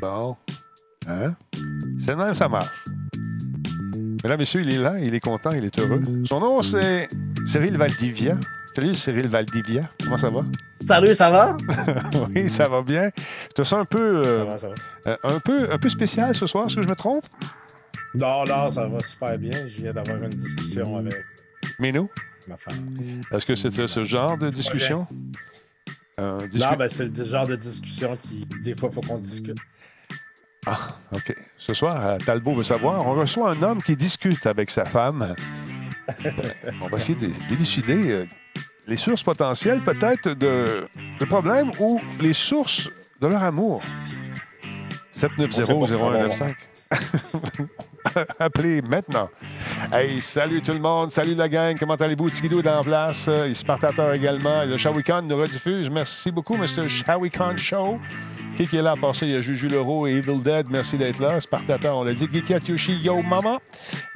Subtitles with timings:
[0.00, 0.36] Bon.
[1.06, 1.34] Hein?
[1.98, 2.84] C'est même, ça marche.
[4.22, 6.02] Mesdames, Messieurs, il est là, il est content, il est heureux.
[6.26, 7.08] Son nom, c'est
[7.46, 8.36] Cyril Valdivia.
[8.74, 9.90] Salut, Cyril Valdivia.
[10.04, 10.42] Comment ça va?
[10.80, 11.56] Salut, ça va?
[12.34, 13.10] oui, ça va bien.
[13.48, 14.74] Je te sens un peu, euh, Ça va, ça va?
[15.12, 17.24] euh, un peu, un peu spécial ce soir, est-ce que je me trompe?
[18.14, 19.66] Non, non, ça va super bien.
[19.66, 21.16] Je viens d'avoir une discussion avec
[21.78, 22.08] Minou?
[22.48, 22.96] ma femme.
[23.30, 25.06] Est-ce que c'était ce genre de discussion?
[26.18, 29.18] Euh, discu- Non, ben, c'est le genre de discussion qui, des fois, il faut qu'on
[29.18, 29.58] discute.
[30.66, 31.34] Ah, OK.
[31.56, 35.34] Ce soir, euh, Talbot veut savoir, on reçoit un homme qui discute avec sa femme.
[36.24, 36.30] Euh,
[36.80, 38.26] on va essayer de- d'élucider euh,
[38.86, 40.86] les sources potentielles, peut-être, de,
[41.18, 42.88] de problèmes ou les sources
[43.20, 43.82] de leur amour.
[45.14, 46.54] 790-0195.
[48.38, 49.28] Appelez maintenant.
[49.92, 52.30] Hey, salut tout le monde, salut la gang, comment allez-vous?
[52.30, 54.64] Tigidou est en place, il Spartateur également.
[54.64, 55.90] Le Shawicon nous rediffuse.
[55.90, 56.88] Merci beaucoup, Mr.
[56.88, 58.00] Shawicon Show.
[58.66, 59.24] Qui est là à passer?
[59.24, 60.66] Il y a Juju Leroux et Evil Dead.
[60.68, 61.38] Merci d'être là.
[61.38, 62.26] Spartateur, on l'a dit.
[62.26, 63.58] Kiki Atyoshi, yo mama.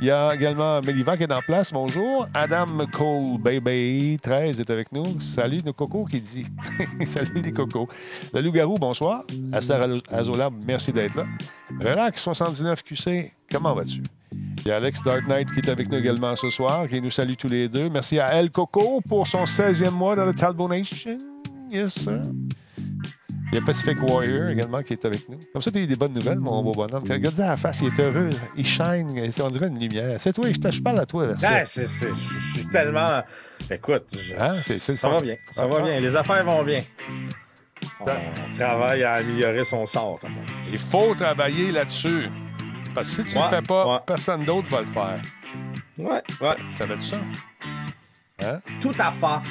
[0.00, 1.72] Il y a également Mélivan qui est en place.
[1.72, 2.26] Bonjour.
[2.34, 4.18] Adam Cole, baby.
[4.20, 5.20] 13 est avec nous.
[5.20, 6.46] Salut, nos cocos qui dit.
[7.06, 7.86] Salut les cocos.
[8.34, 9.22] Le loup-garou, bonsoir.
[9.52, 11.26] Astar Azola, merci d'être là.
[11.80, 14.02] Relax 79 QC, comment vas-tu?
[14.32, 17.10] Il y a Alex Dark Knight qui est avec nous également ce soir, qui nous
[17.10, 17.88] salue tous les deux.
[17.88, 21.16] Merci à El Coco pour son 16e mois dans le Talbot Nation.
[21.70, 22.22] Yes, sir.
[23.52, 25.38] Il y a Pacific Warrior également qui est avec nous.
[25.52, 27.04] Comme ça, tu as eu des bonnes nouvelles, mon beau bonhomme.
[27.08, 28.30] Regarde à la face, il est heureux.
[28.56, 29.30] Il shine.
[29.42, 30.16] On dirait une lumière.
[30.18, 31.26] C'est toi, je, je parle à toi.
[31.42, 33.22] Ah, c'est, je suis tellement.
[33.70, 34.54] Écoute, je- Hein?
[34.70, 35.10] Le ça fun.
[35.10, 35.36] va bien.
[35.50, 35.82] Ça Ah, va ah.
[35.82, 36.00] bien.
[36.00, 36.82] Les affaires vont bien.
[38.00, 40.70] On travaille à améliorer son sort, comme on dit.
[40.72, 42.30] Il faut travailler là-dessus.
[42.94, 44.00] Parce que si tu ne Ouais, le fais pas, ouais.
[44.06, 45.20] personne d'autre va le faire.
[45.98, 46.56] Ouais, ouais.
[46.74, 47.16] Ça va être ça?
[48.44, 48.60] Hein?
[48.80, 49.50] Tout à fait.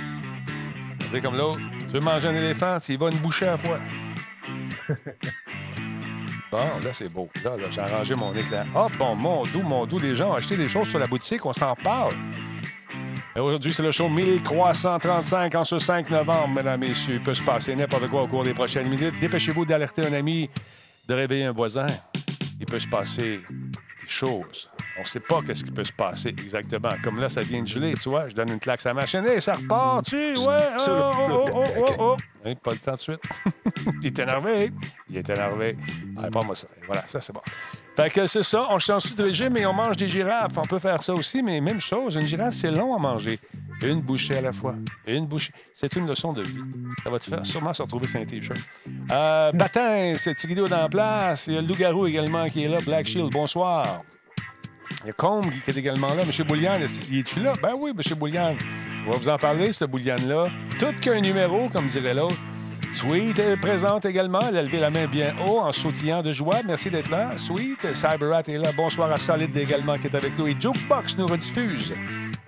[1.12, 1.60] C'est comme l'autre.
[1.92, 3.80] Tu veux manger un éléphant, y vas une bouchée à la fois.
[6.50, 7.30] Bon, là, c'est beau.
[7.46, 8.66] Là, là, j'ai arrangé mon éclair.
[8.76, 11.46] Ah, bon, mon doux, mon doux, les gens ont acheté des choses sur la boutique,
[11.46, 12.14] on s'en parle.
[13.38, 17.16] Aujourd'hui, c'est le show 1335 en ce 5 novembre, mesdames et messieurs.
[17.16, 19.18] Il peut se passer n'importe quoi au cours des prochaines minutes.
[19.22, 20.50] Dépêchez-vous d'alerter un ami,
[21.08, 21.88] de réveiller un voisin.
[22.60, 24.70] Il peut se passer des choses.
[24.98, 26.92] On ne sait pas qu'est-ce qui peut se passer exactement.
[27.04, 28.28] Comme là, ça vient de geler, tu vois.
[28.28, 29.26] Je donne une claque à la machine.
[29.26, 32.18] Hey, ça repart, tu Ouais, oh, oh, oh, oh, oh, oh.
[32.44, 33.22] Hein, pas le temps de suite.
[34.02, 34.72] Il est énervé.
[35.10, 35.78] Il est énervé.
[36.18, 36.68] Allez, pas moi ça.
[36.82, 37.42] Et Voilà, ça, c'est bon.
[37.96, 38.68] Fait que c'est ça.
[38.70, 40.58] On change de régime et on mange des girafes?
[40.58, 42.16] On peut faire ça aussi, mais même chose.
[42.16, 43.40] Une girafe, c'est long à manger.
[43.84, 44.76] Une bouchée à la fois.
[45.08, 45.54] Une bouchée.
[45.74, 46.60] C'est une leçon de vie.
[47.04, 48.60] Ça va te faire sûrement se retrouver un T-shirt.
[49.12, 51.48] Euh, Batin, c'est Tigrido dans la place.
[51.48, 52.78] Il y a le loup-garou également qui est là.
[52.86, 54.04] Black Shield, bonsoir.
[55.04, 56.24] Il y a Combe qui est également là.
[56.24, 56.48] M.
[56.48, 56.78] Boulian,
[57.10, 57.54] il est-tu là?
[57.62, 58.18] Ben oui, M.
[58.18, 58.56] Boulian.
[59.08, 60.50] On va vous en parler, ce Boulian-là.
[60.78, 62.36] Tout qu'un numéro, comme dirait l'autre.
[62.92, 64.42] Sweet est présente également.
[64.50, 66.58] Elle a levé la main bien haut en sautillant de joie.
[66.68, 67.38] Merci d'être là.
[67.38, 67.94] Sweet.
[67.94, 68.72] Cyberrat est là.
[68.76, 70.48] Bonsoir à Solid également qui est avec nous.
[70.48, 71.94] Et Jukebox nous rediffuse.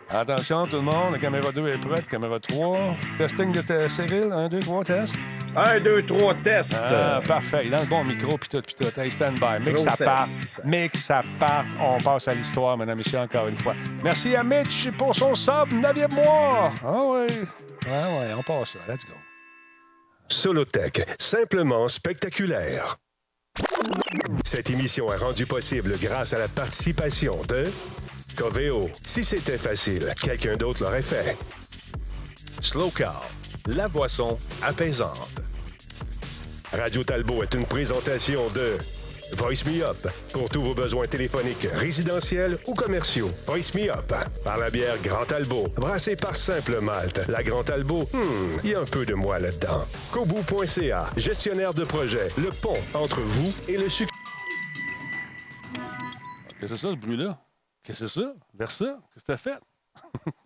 [0.09, 1.13] Attention, tout le monde.
[1.13, 2.07] La caméra 2 est prête.
[2.07, 2.77] Caméra 3.
[3.17, 4.31] Testing de Cyril.
[4.31, 5.15] 1, 2, 3, test.
[5.55, 6.79] Un, deux, trois, test.
[6.83, 7.61] Ah, parfait.
[7.65, 8.99] Il est dans le bon micro, puis tout, puis tout.
[8.99, 9.63] Hey, stand by.
[9.63, 10.29] Mais que ça parte.
[10.65, 11.67] Mais que ça parte.
[11.79, 13.75] On passe à l'histoire, mesdames et messieurs, encore une fois.
[14.03, 16.71] Merci à Mitch pour son sub, 9e mois.
[16.83, 17.27] Ah oui.
[17.85, 18.79] Ouais, ouais, on passe ça.
[18.87, 19.13] Let's go.
[20.27, 22.97] Solotech, simplement spectaculaire.
[24.43, 27.65] Cette émission est rendue possible grâce à la participation de
[28.35, 28.87] Coveo.
[29.03, 31.37] Si c'était facile, quelqu'un d'autre l'aurait fait.
[32.61, 33.23] Slow Car,
[33.67, 35.41] la boisson apaisante.
[36.71, 38.75] Radio Talbot est une présentation de
[39.33, 43.29] Voice Me Up pour tous vos besoins téléphoniques, résidentiels ou commerciaux.
[43.47, 44.13] Voice Me Up
[44.43, 47.25] par la bière Grand Talbot, brassée par Simple Malte.
[47.27, 49.85] La Grand Talbot, hmm, il y a un peu de moi là-dedans.
[50.11, 54.11] Kobu.ca, gestionnaire de projet, le pont entre vous et le succès.
[56.59, 57.39] Qu'est-ce que c'est ça, ce bruit-là?
[57.83, 58.33] Qu'est-ce que c'est ça?
[58.53, 58.99] Versa?
[59.13, 59.59] Qu'est-ce que t'as fait?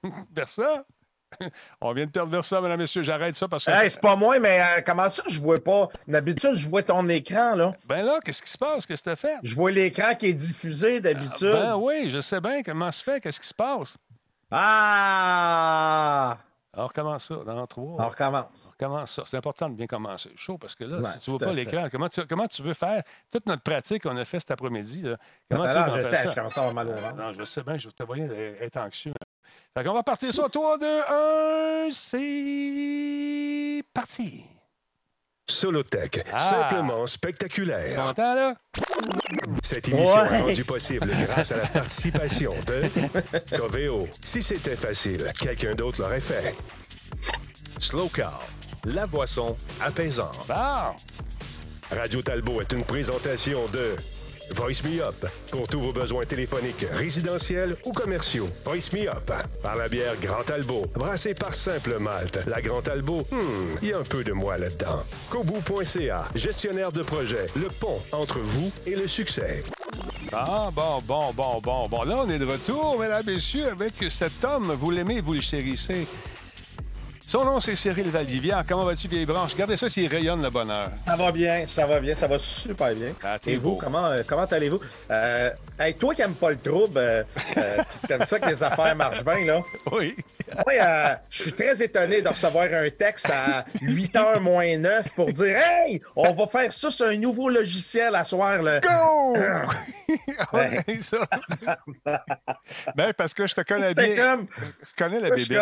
[0.36, 0.86] Versa?
[1.82, 3.04] On vient de perdre Versa, mesdames et messieurs.
[3.04, 3.72] J'arrête ça parce que.
[3.72, 5.88] Hey, c'est pas moi, mais euh, comment ça, je vois pas?
[6.08, 7.74] D'habitude, je vois ton écran, là.
[7.86, 8.86] Ben là, qu'est-ce qui se passe?
[8.86, 9.38] Qu'est-ce que t'as fait?
[9.44, 11.52] Je vois l'écran qui est diffusé d'habitude.
[11.52, 13.20] Ben oui, je sais bien comment se fait.
[13.22, 13.98] Qu'est-ce qui se passe?
[14.52, 16.38] Ah!
[16.80, 17.96] On recommence ça dans trois.
[18.06, 18.68] On recommence.
[18.68, 19.24] On recommence ça.
[19.26, 21.48] C'est important de bien commencer show parce que là, Ouais, si tu vois tout à
[21.48, 23.02] pas l'écran, comment tu, comment tu veux faire
[23.32, 25.02] toute notre pratique qu'on a fait cet après-midi?
[25.02, 25.18] là,
[25.50, 26.28] Comment Ben tu veux non, qu'on je sais, ça?
[26.28, 27.16] je commence à avoir mal au Euh, ventre.
[27.16, 29.14] non, je sais bien, je te voyais être anxieux.
[29.76, 31.02] Fait qu'on va partir sur 3, 2,
[31.88, 34.46] 1, c'est parti!
[35.50, 36.38] Solotech, Ah.
[36.38, 37.96] simplement spectaculaire.
[38.08, 38.56] Content, là?
[39.64, 40.34] Cette émission Ouais.
[40.36, 44.06] est rendue possible grâce à la participation de Coveo.
[44.22, 46.54] Si c'était facile, quelqu'un d'autre l'aurait fait.
[47.80, 48.44] Slow Car,
[48.84, 50.48] la boisson apaisante.
[50.50, 51.96] Bon!
[51.96, 53.96] Radio Talbot est une présentation de
[54.52, 58.48] Voice Me Up pour tous vos besoins téléphoniques, résidentiels ou commerciaux.
[58.66, 62.40] Voice Me Up par la bière Grand Talbot, brassée par Simple Malte.
[62.48, 65.04] La Grand Talbot, hmm, il y a un peu de moi là-dedans.
[65.30, 69.64] Kobu.ca, gestionnaire de projet, le pont entre vous et le succès.
[70.34, 72.04] Ah, bon, bon, bon, bon, bon.
[72.04, 74.74] Là, on est de retour, mesdames, messieurs, avec cet homme.
[74.74, 76.06] Vous l'aimez, vous le chérissez.
[77.30, 78.64] Son nom, c'est Cyril Valdivière.
[78.66, 79.52] Comment vas-tu, vieille branche?
[79.52, 80.90] Regardez ça s'il rayonne le bonheur.
[81.06, 83.12] Ça va bien, ça va bien, ça va super bien.
[83.22, 83.76] Ah, Et vous, beau.
[83.76, 84.80] comment, euh, comment allez-vous?
[85.12, 87.24] Euh, hey, toi qui n'aimes pas le trouble, euh,
[87.58, 87.78] euh,
[88.08, 89.60] t'aimes ça que les affaires marchent bien, là.
[89.92, 90.16] Oui.
[90.66, 95.34] Moi, euh, je suis très étonné de recevoir un texte à 8h moins 9 pour
[95.34, 98.62] dire Hey, on va faire ça sur un nouveau logiciel à soir.
[98.62, 98.80] Là.
[98.80, 99.36] Go!
[100.54, 101.18] Ouais, ça.
[102.96, 104.16] ben, parce que je te connais bien.
[104.16, 104.48] comme,
[104.82, 105.58] Je connais la bébé.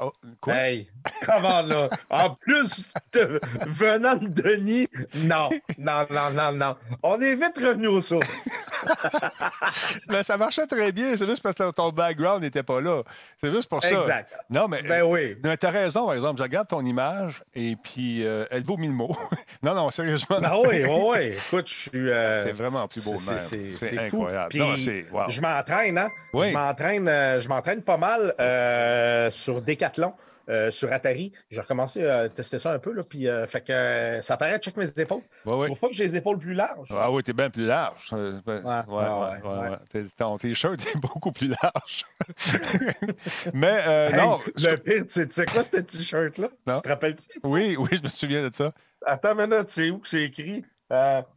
[0.00, 0.54] Comme, Oh, quoi?
[0.54, 0.88] Hey,
[1.26, 1.88] comment là?
[2.10, 6.76] En plus, de- venant de Denis, non, non, non, non, non.
[7.02, 8.48] On est vite revenu aux sources.
[10.08, 11.16] Ben, ça marchait très bien.
[11.16, 13.02] C'est juste parce que ton background n'était pas là.
[13.40, 13.90] C'est juste pour ça.
[14.00, 14.32] Exact.
[14.48, 14.82] Non, mais.
[14.82, 15.36] Ben oui.
[15.44, 16.38] Mais t'as raison, par exemple.
[16.38, 19.16] Je regarde ton image et puis euh, elle vaut mille mots.
[19.62, 20.38] non, non, sérieusement.
[20.42, 21.18] Ah oui, oui, oui.
[21.46, 21.90] Écoute, je suis.
[22.10, 23.40] euh, C'est vraiment plus beau de c'est- même.
[23.40, 24.22] C'est C'est c'est fou.
[24.22, 24.48] incroyable.
[24.48, 25.28] Puis, Non, wow.
[25.28, 26.08] Je m'entraîne, hein?
[26.32, 26.48] Oui.
[26.48, 30.14] Je m'entraîne, euh, je m'entraîne pas mal euh, sur Decathlon.
[30.50, 33.72] Euh, sur Atari, j'ai recommencé à tester ça un peu, là, puis euh, fait que
[33.72, 35.22] euh, ça paraît, check mes épaules.
[35.46, 35.60] Ouais, ouais.
[35.62, 36.88] Je trouve pas que j'ai les épaules plus larges.
[36.90, 38.12] Ah oui, t'es bien plus large.
[38.12, 42.04] Ouais, Ton t-shirt est beaucoup plus large.
[43.54, 44.38] Mais euh, Hey, non.
[44.56, 46.48] le pire, tu sais- tu sais quoi, ce t-shirt-là?
[46.74, 47.40] Tu te rappelles-tu?
[47.44, 48.72] Oui, oui, je me souviens de ça.
[49.06, 50.64] Attends une minute, c'est où que c'est écrit?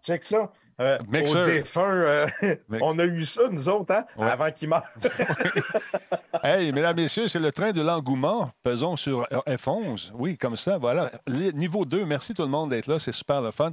[0.04, 0.52] Check ça.
[0.80, 2.28] Euh, au défunt, euh,
[2.82, 4.30] on a eu ça, nous autres, hein, Ouais.
[4.30, 4.84] avant qu'il meure.
[6.44, 8.50] Hey, mesdames, messieurs, c'est le train de l'engouement.
[8.64, 10.12] Faisons sur F11.
[10.16, 11.10] Oui, comme ça, voilà.
[11.28, 13.00] Niveau 2, merci tout le monde d'être là.
[13.00, 13.72] C'est super le fun.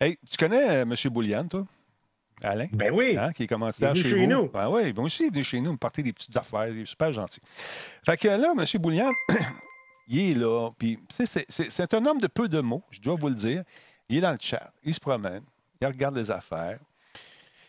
[0.00, 0.94] Hey, tu connais euh, M.
[1.10, 1.64] Boulian, toi?
[2.42, 2.66] Alain?
[2.72, 3.16] ben oui.
[3.18, 4.30] Hein, qui est commanditaire Il est chez, chez vous.
[4.32, 4.48] nous.
[4.48, 6.68] Ben oui, aussi, il est venu chez nous, me partir des petites affaires.
[6.68, 7.40] Il est super gentil.
[8.04, 8.64] Fait que là, M.
[8.80, 9.10] Boulian,
[10.08, 10.70] il est là.
[10.78, 10.98] Puis,
[11.48, 13.64] c'est un homme de peu de mots, je dois vous le dire.
[14.08, 15.42] Il est dans le chat, il se promène,
[15.80, 16.78] il regarde les affaires.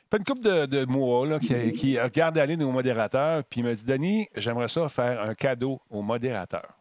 [0.09, 3.85] fait une couple de, de mois qui, regarde aller nos modérateurs, puis il m'a dit
[3.85, 6.75] Denis, j'aimerais ça faire un cadeau aux modérateurs.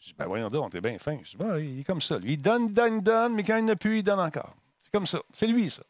[0.00, 1.18] Je dis Ben voyons donc, t'es bien fin.
[1.22, 2.18] Je dis Ben, il est comme ça.
[2.18, 4.54] Lui, il donne, donne, donne, mais quand il n'a plus, il donne encore.
[4.80, 5.20] C'est comme ça.
[5.32, 5.82] C'est lui, ça.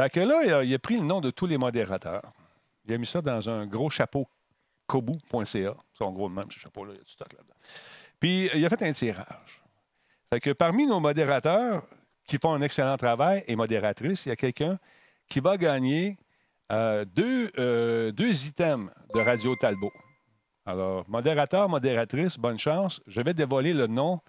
[0.00, 2.32] Fait que là, il a, pris le nom de tous les modérateurs.
[2.84, 4.26] Il a mis ça dans un gros chapeau
[4.86, 5.74] kobu.ca.
[5.94, 7.54] C'est en gros de même, ce chapeau-là, il y a du stock là-dedans.
[8.18, 9.62] Puis, il a fait un tirage.
[10.30, 11.86] Fait que parmi nos modérateurs
[12.26, 14.78] qui font un excellent travail et modératrices, il y a quelqu'un
[15.28, 16.16] qui va gagner
[16.70, 19.92] euh, deux, euh, deux items de Radio Talbot.
[20.64, 23.00] Alors, modérateur, modératrice, bonne chance.
[23.06, 24.20] Je vais dévoiler le nom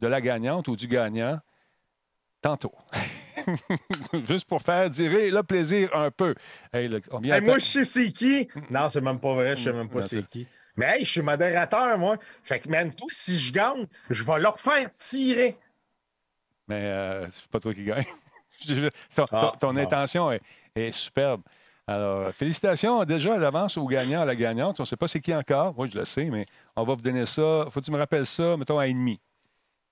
[0.00, 1.38] de la gagnante ou du gagnant
[2.40, 2.72] tantôt.
[4.26, 6.34] Juste pour faire durer le plaisir un peu.
[6.72, 8.48] Hey, le- on vient Hey, à moi, je sais c'est qui.
[8.70, 10.46] Non, c'est même pas vrai, je sais même pas c'est qui.
[10.76, 12.16] Mais hey, je suis modérateur, moi.
[12.42, 15.56] Fait que, man, toi, si je gagne, je vais leur faire tirer.
[16.68, 18.04] Mais euh, c'est pas toi qui gagne.
[19.16, 20.40] Ton Ah, ton- intention est,
[20.76, 21.42] est superbe.
[21.86, 24.78] Alors, félicitations déjà à l'avance au gagnant, à la gagnante.
[24.78, 25.74] On ne sait pas c'est qui encore.
[25.74, 27.66] Moi, je le sais, mais on va vous donner ça.
[27.70, 29.20] Faut que tu me rappelles ça, mettons, à ennemi.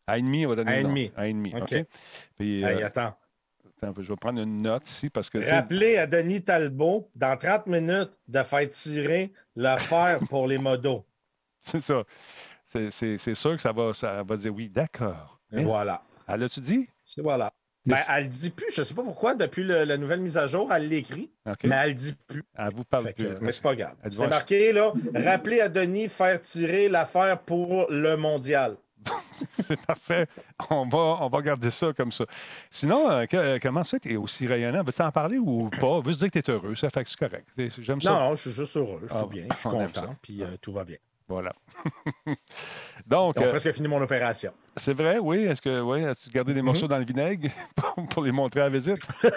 [0.07, 1.13] À ennemi, on va donner À ennemi.
[1.17, 1.63] À ennemi, OK?
[1.73, 1.85] OK?
[2.39, 3.13] Puis, euh, attends.
[3.83, 5.39] je vais prendre une note ici parce que...
[5.51, 11.05] Rappelez à Denis Talbot, dans 30 minutes, de faire tirer l'affaire pour les modos.
[11.61, 12.05] C'est ça.
[12.65, 15.41] C'est- sûr que ça va, ça va dire oui, d'accord.
[15.53, 16.03] Et voilà.
[16.33, 16.89] Ah, l'as-tu dit?
[17.05, 17.53] C'est voilà.
[17.87, 20.47] Ben, elle le dit plus, je sais pas pourquoi, depuis le- la nouvelle mise à
[20.47, 21.31] jour, elle l'écrit,
[21.65, 22.45] mais elle le dit plus.
[22.55, 23.37] Elle vous parle Fait que, plus.
[23.41, 23.95] mais c'est pas grave.
[24.03, 28.77] Elle C'est marqué, là, rappelez à Denis faire tirer l'affaire pour le mondial.
[29.51, 30.27] C'est parfait.
[30.69, 32.27] On va, on va garder ça comme ça.
[32.71, 34.83] Sinon, euh, que- euh, comment ça, tu es aussi rayonnant?
[34.85, 36.01] Veux-tu en parler ou pas?
[36.01, 36.75] Veux-tu dire que tu es heureux?
[36.75, 37.49] Ça fait que c'est correct.
[37.57, 38.13] C'est- J'aime ça.
[38.13, 40.49] Non, non, je suis juste heureux, je suis Ah, bien, je suis content, puis euh,
[40.61, 40.99] tout va bien.
[41.31, 41.53] Voilà.
[43.07, 44.53] Donc, Ils ont euh, presque fini mon opération.
[44.77, 45.45] c'est vrai, oui.
[45.45, 47.49] Est-ce que, oui, as-tu gardé des morceaux dans le vinaigre
[48.11, 49.07] pour, les montrer à la visite?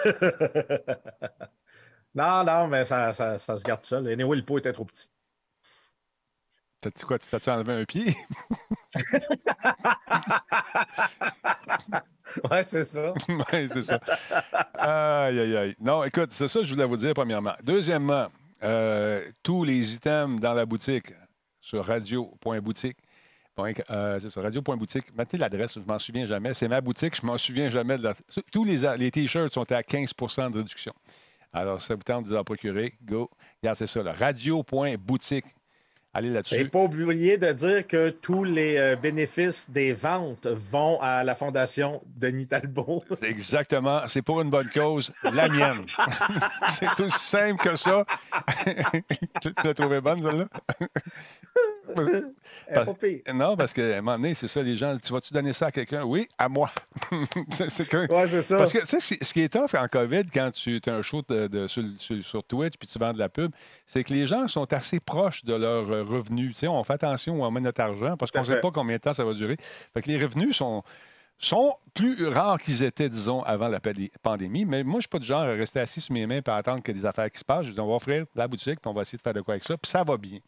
[2.16, 4.06] Non, non, mais ça, ça, ça se garde seul.
[4.06, 5.10] Anyway, le pot était trop petit.
[6.80, 7.18] T'as-tu quoi?
[7.18, 8.16] Tu t'as-tu enlevé un pied?
[12.48, 13.12] Ouais, c'est ça.
[13.28, 13.98] oui, c'est ça.
[14.74, 15.76] Aïe, aïe, aïe.
[15.80, 17.54] Non, écoute, c'est ça que je voulais vous dire, premièrement.
[17.64, 18.28] Deuxièmement,
[18.62, 21.12] euh, tous les items dans la boutique
[21.64, 22.98] sur radio.boutique.
[23.90, 25.14] Euh, c'est ça, radio.boutique.
[25.16, 26.54] Mettez l'adresse, je m'en souviens jamais.
[26.54, 27.96] C'est ma boutique, je m'en souviens jamais.
[27.98, 28.14] de la-
[28.52, 30.92] Tous les, les T-shirts sont à 15% de réduction.
[31.52, 33.30] Alors, ça vous tente de vous en procurer, go.
[33.62, 35.44] Regarde, c'est ça, radio.boutique.
[36.16, 36.68] Allez Et là-dessus.
[36.68, 42.02] pas oublier de dire que tous les euh, bénéfices des ventes vont à la fondation
[42.16, 43.02] Denis Talbot.
[43.22, 44.02] Exactement.
[44.06, 45.84] C'est pour une bonne cause, la mienne.
[46.68, 48.04] c'est aussi simple que ça.
[49.42, 50.46] tu l'as trouvé bonne, celle-là?
[53.32, 55.70] Non, parce qu'à un moment donné, c'est ça, les gens, tu vas-tu donner ça à
[55.72, 56.02] quelqu'un?
[56.04, 56.70] Oui, à moi.
[57.50, 58.56] c'est que- Ouais, ça.
[58.58, 61.22] Parce que, tu sais, ce qui est tough en COVID, quand tu as un show
[61.28, 63.52] de- de- sur, sur- Twitch puis tu vends de la pub,
[63.86, 66.52] c'est que les gens sont assez proches de leurs euh, revenus.
[66.54, 68.70] Tu sais, on fait attention où on met notre argent parce qu'on ne sait pas
[68.70, 69.56] combien de temps ça va durer.
[69.94, 70.82] Fait que les revenus sont
[71.38, 74.64] sont plus rares qu'ils étaient, disons, avant la pandé- pandémie.
[74.64, 76.50] Mais moi, je ne suis pas du genre à rester assis sur mes mains et
[76.50, 77.66] attendre qu'il y ait des affaires qui se passent.
[77.66, 79.54] Je dis, on va offrir la boutique puis on va essayer de faire de quoi
[79.54, 79.76] avec ça.
[79.76, 80.38] Puis ça va bien.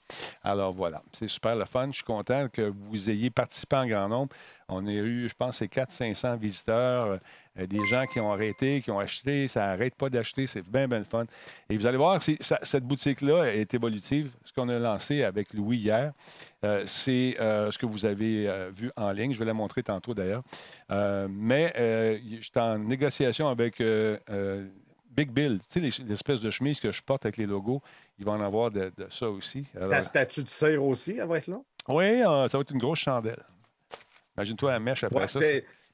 [0.43, 1.89] Alors voilà, c'est super le fun.
[1.91, 4.35] Je suis content que vous ayez participé en grand nombre.
[4.69, 7.19] On a eu, je pense, c'est 400-500 visiteurs, euh,
[7.65, 9.49] des gens qui ont arrêté, qui ont acheté.
[9.49, 10.47] Ça n'arrête pas d'acheter.
[10.47, 11.25] C'est bien, bien le fun.
[11.71, 14.33] Et vous allez voir, ça- cette boutique-là est évolutive.
[14.45, 16.13] Ce qu'on a lancé avec Louis hier,
[16.65, 19.33] euh, c'est euh, ce que vous avez euh, vu en ligne.
[19.33, 20.43] Je vais la montrer tantôt d'ailleurs.
[20.91, 24.67] Euh, mais euh, j'étais en négociation avec euh, euh,
[25.11, 25.61] Big Bill.
[25.73, 27.81] Tu sais, les- l'espèce de chemise que je porte avec les logos,
[28.19, 29.65] il va en avoir de, de ça aussi.
[29.75, 31.61] Alors, La statue de cire aussi, elle va être là?
[31.89, 33.43] oui, euh, ça va être une grosse chandelle.
[34.37, 35.39] Imagine-toi la mèche après Ouais, ça.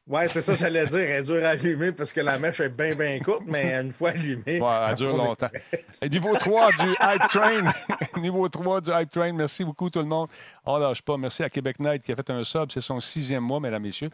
[0.06, 0.98] Ouais, c'est ça, j'allais dire.
[0.98, 3.92] Elle est dure à allumer parce que la mèche est bien, bien courte, mais une
[3.92, 4.60] fois allumée.
[4.60, 5.50] Ouais, elle dure longtemps.
[6.02, 7.72] Et niveau 3 du Hype Train.
[8.20, 9.32] niveau 3 du Hype Train.
[9.32, 10.28] Merci beaucoup, tout le monde.
[10.64, 11.16] On lâche pas.
[11.16, 12.70] Merci à Québec Night qui a fait un sub.
[12.70, 14.10] C'est son sixième mois, mesdames, messieurs.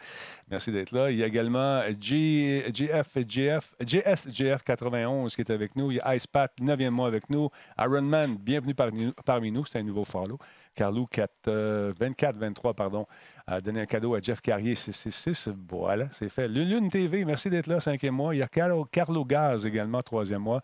[0.51, 1.11] Merci d'être là.
[1.11, 5.91] Il y a également G, GF, GF, JSGF 91 qui est avec nous.
[5.91, 7.51] Il y a Icepat, neuvième mois avec nous.
[7.79, 9.65] Ironman, bienvenue parmi, parmi nous.
[9.67, 10.39] C'est un nouveau follow.
[10.79, 13.05] Carlou, 24-23, pardon,
[13.49, 15.49] a donné un cadeau à Jeff Carrier, 666.
[15.69, 16.47] Voilà, c'est fait.
[16.47, 18.33] Lune TV, merci d'être là, cinquième mois.
[18.33, 20.63] Il y a Carlo, Carlo Gaz également, troisième mois.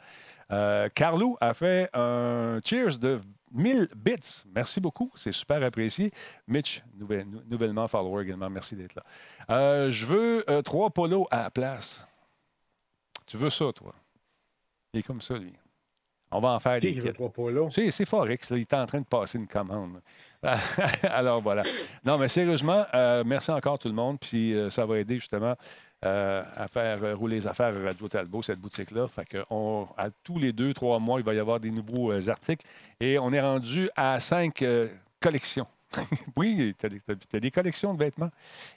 [0.52, 4.44] Euh, Carlo a fait un cheers de 1000 bits.
[4.54, 6.12] Merci beaucoup, c'est super apprécié.
[6.46, 9.02] Mitch, nouvel- nou- nouvellement follower également, merci d'être là.
[9.50, 12.06] Euh, je veux euh, trois polos à la place.
[13.26, 13.92] Tu veux ça, toi?
[14.92, 15.52] Il est comme ça, lui.
[16.34, 17.00] On va en faire des kits.
[17.70, 20.00] C'est, Forex, là, il est en train de passer une commande.
[21.04, 21.62] Alors voilà.
[22.04, 24.18] Non, mais sérieusement, euh, merci encore tout le monde.
[24.18, 25.54] Puis euh, ça va aider justement
[26.04, 29.06] euh, à faire rouler les affaires à Radio Talbot, cette boutique-là.
[29.06, 32.12] Fait que on, à tous les deux, trois mois, il va y avoir des nouveaux
[32.28, 32.66] articles.
[32.98, 34.64] Et on est rendu à cinq
[35.20, 35.66] collections.
[36.36, 36.86] oui, tu
[37.36, 38.30] as, des collections de vêtements.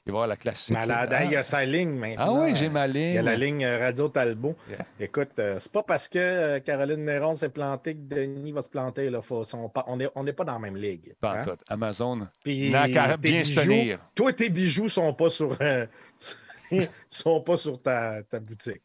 [0.06, 0.74] Il va y avoir la classique.
[0.74, 1.10] Malade.
[1.14, 2.38] Ah, Il y a sa ligne maintenant.
[2.38, 3.10] ah oui, j'ai ma ligne.
[3.10, 4.56] Il y a la ligne euh, Radio Talbot.
[4.70, 4.78] Yeah.
[5.00, 8.70] Écoute, euh, c'est pas parce que euh, Caroline Néron s'est plantée que Denis va se
[8.70, 9.10] planter.
[9.10, 9.22] Là.
[9.22, 9.44] Faut-
[9.88, 11.16] on n'est on pas dans la même ligue.
[11.24, 11.42] Hein?
[11.44, 11.58] tout.
[11.68, 12.28] Amazon.
[12.44, 14.00] Puis bien se bijoux- tenir.
[14.16, 15.86] Toi, tes bijoux sont pas sur, euh,
[17.10, 18.84] sont pas sur ta, ta boutique.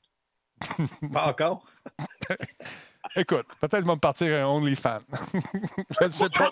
[1.12, 1.64] pas encore?
[3.16, 5.00] Écoute, peut-être vais me partir un OnlyFans.
[6.00, 6.50] je ne sais pas.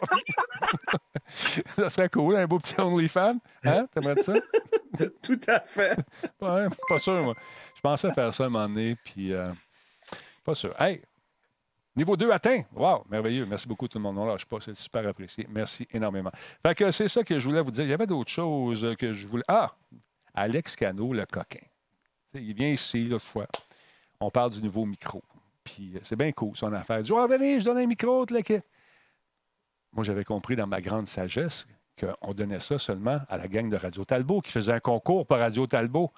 [1.77, 3.39] ça serait cool, un beau petit OnlyFans.
[3.65, 3.87] Hein?
[3.93, 4.35] T'aimerais ça?
[5.23, 5.97] Tout à fait.
[6.41, 7.35] Ouais, pas sûr, moi.
[7.77, 9.53] Je pensais faire ça un moment donné, puis euh,
[10.45, 10.75] pas sûr.
[10.81, 11.01] Hey!
[11.97, 12.63] Niveau 2 atteint.
[12.73, 13.47] Wow, merveilleux.
[13.47, 14.19] Merci beaucoup tout le monde.
[14.19, 15.47] On lâche pas, c'est super apprécié.
[15.51, 16.31] Merci énormément.
[16.65, 17.85] Fait que c'est ça que je voulais vous dire.
[17.85, 19.45] Il y avait d'autres choses que je voulais.
[19.49, 19.71] Ah!
[20.35, 21.59] Alex Cano, le coquin.
[22.35, 23.47] Il vient ici, l'autre fois.
[24.21, 25.23] On parle du nouveau micro.
[25.75, 27.03] Puis euh, c'est bien cool, son affaire.
[27.03, 28.27] Dit, oh, venez, je donne un micro.
[29.93, 31.67] Moi, j'avais compris dans ma grande sagesse
[31.99, 35.37] qu'on donnait ça seulement à la gang de Radio Talbot qui faisait un concours pour
[35.37, 36.13] Radio Talbot.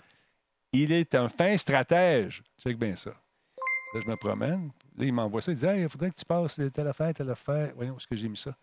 [0.72, 2.42] Il est un fin stratège.
[2.62, 3.10] Que bien ça.
[3.10, 4.70] Là, je me promène.
[4.96, 5.52] Là, il m'envoie ça.
[5.52, 7.72] Il dit il faudrait que tu passes telle affaire, telle affaire.
[7.74, 8.56] Voyons où est-ce que j'ai mis ça?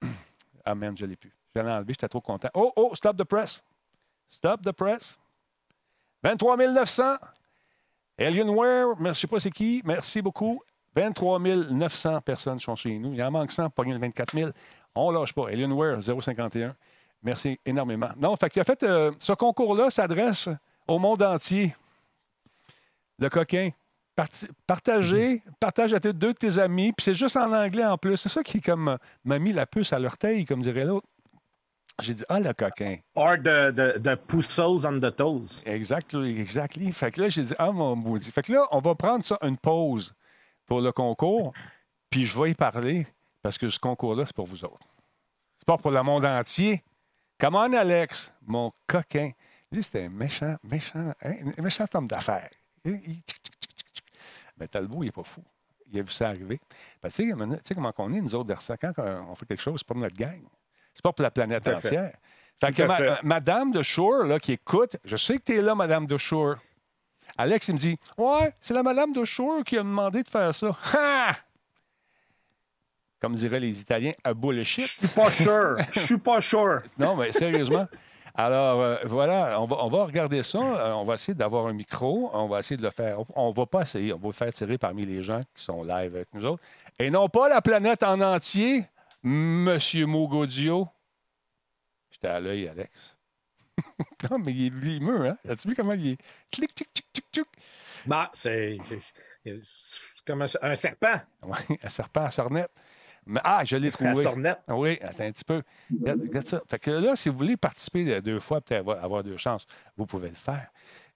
[0.64, 1.34] ah, merde, je ne l'ai plus.
[1.54, 2.48] Je l'ai enlevé, j'étais trop content.
[2.54, 3.62] Oh, oh, stop the press.
[4.28, 5.18] Stop the press.
[6.22, 7.18] 23 900.
[8.18, 9.82] Alienware, je ne sais pas c'est qui?
[9.84, 10.62] Merci beaucoup.
[10.96, 13.12] 23 900 personnes sont chez nous.
[13.14, 14.50] Il en manque 100 pour gagner le 24 000.
[14.94, 15.48] On ne lâche pas.
[15.48, 16.76] Alienware, 051.
[17.22, 18.10] Merci énormément.
[18.16, 20.48] Non, fait qu'en fait, euh, ce concours-là s'adresse
[20.86, 21.74] au monde entier.
[23.18, 23.70] Le coquin.
[24.16, 27.98] Parti- partagez, partage à tes- deux de tes amis, puis c'est juste en anglais en
[27.98, 28.16] plus.
[28.16, 31.08] C'est ça qui comme euh, m'a mis la puce à l'orteil, comme dirait l'autre.
[32.02, 32.96] J'ai dit Ah, le coquin.
[33.14, 35.62] Or de, de, de poussos on the toes.
[35.64, 36.90] Exactly, exactly.
[36.92, 38.30] Fait que là, j'ai dit, ah, mon maudit.
[38.30, 40.14] Fait que là, on va prendre ça une pause
[40.66, 41.52] pour le concours,
[42.10, 43.06] puis je vais y parler,
[43.42, 44.88] parce que ce concours-là, c'est pour vous autres.
[45.58, 46.82] C'est pas pour le monde entier.
[47.38, 49.30] Come on, Alex, mon coquin.
[49.70, 52.50] Lui, c'était un méchant, méchant, hein, un méchant homme d'affaires.
[52.84, 55.42] Mais Talbot, il n'est pas fou.
[55.90, 56.60] Il a vu ça arriver.
[57.02, 59.80] Ben, tu sais, tu sais comment on est, nous autres, quand on fait quelque chose,
[59.80, 60.42] c'est pas pour notre gang.
[60.94, 61.88] C'est pas pour la planète Tout à fait.
[61.88, 62.12] entière.
[62.60, 63.08] Fait que à ma- fait.
[63.10, 66.16] euh, Madame de Shore, là, qui écoute, je sais que tu es là, Madame de
[66.16, 66.54] Shore.
[67.36, 70.54] Alex, il me dit Ouais, c'est la Madame de Shore qui a demandé de faire
[70.54, 70.70] ça.
[70.94, 71.32] Ha!
[73.20, 74.84] comme diraient les Italiens, à Je bullshit.
[74.86, 75.76] suis pas sûr.
[75.92, 76.82] Je suis pas sûr.
[76.98, 77.86] Non, mais sérieusement.
[78.34, 80.58] Alors, euh, voilà, on va, on va regarder ça.
[80.58, 82.30] Euh, on va essayer d'avoir un micro.
[82.34, 83.18] On va essayer de le faire.
[83.34, 84.12] On ne va pas essayer.
[84.12, 86.62] On va le faire tirer parmi les gens qui sont live avec nous autres.
[86.98, 88.84] Et non pas la planète en entier,
[89.24, 90.86] Monsieur Mogodio.
[92.10, 93.16] J'étais à l'œil, Alex.
[94.30, 95.38] non, mais il est blimeux, hein?
[95.48, 96.16] As-tu vu comment il est?
[96.52, 97.46] Clic, clic, clic, clic, clic.
[98.06, 98.76] Bah, c'est
[100.26, 102.70] comme un, un serpent Oui, un serpent à sornette.
[103.26, 104.14] Mais, ah, je l'ai à trouvé.
[104.14, 104.60] sornette.
[104.68, 105.62] Oui, attends un petit peu.
[105.90, 106.62] Regarde, regarde ça.
[106.68, 109.66] Fait que là, si vous voulez participer deux fois, peut-être avoir, avoir deux chances,
[109.96, 110.68] vous pouvez le faire.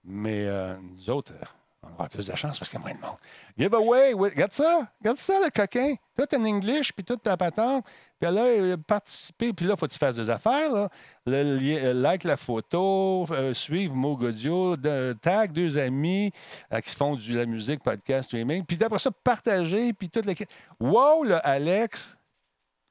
[0.03, 1.33] Mais euh, nous autres,
[1.81, 3.17] on aura plus de chance parce qu'il y a moins de monde.
[3.57, 4.91] Giveaway, regarde ça.
[4.99, 5.95] Regarde ça, le coquin.
[6.15, 7.85] Tout en English, puis toute ta patente.
[8.19, 10.89] Puis là, participer, puis là, il faut que tu fasses des affaires.
[11.27, 14.75] Euh, like la photo, euh, suivre Mogodio,
[15.21, 16.31] tag deux amis
[16.73, 18.65] euh, qui font de la musique, podcast, streaming.
[18.65, 20.49] Puis après ça, partager, puis toute l'équipe.
[20.79, 22.17] Wow, là, Alex!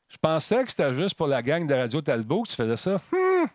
[0.08, 2.96] Je pensais que c'était juste pour la gang de Radio Talbot que tu faisais ça.
[3.12, 3.46] Hmm.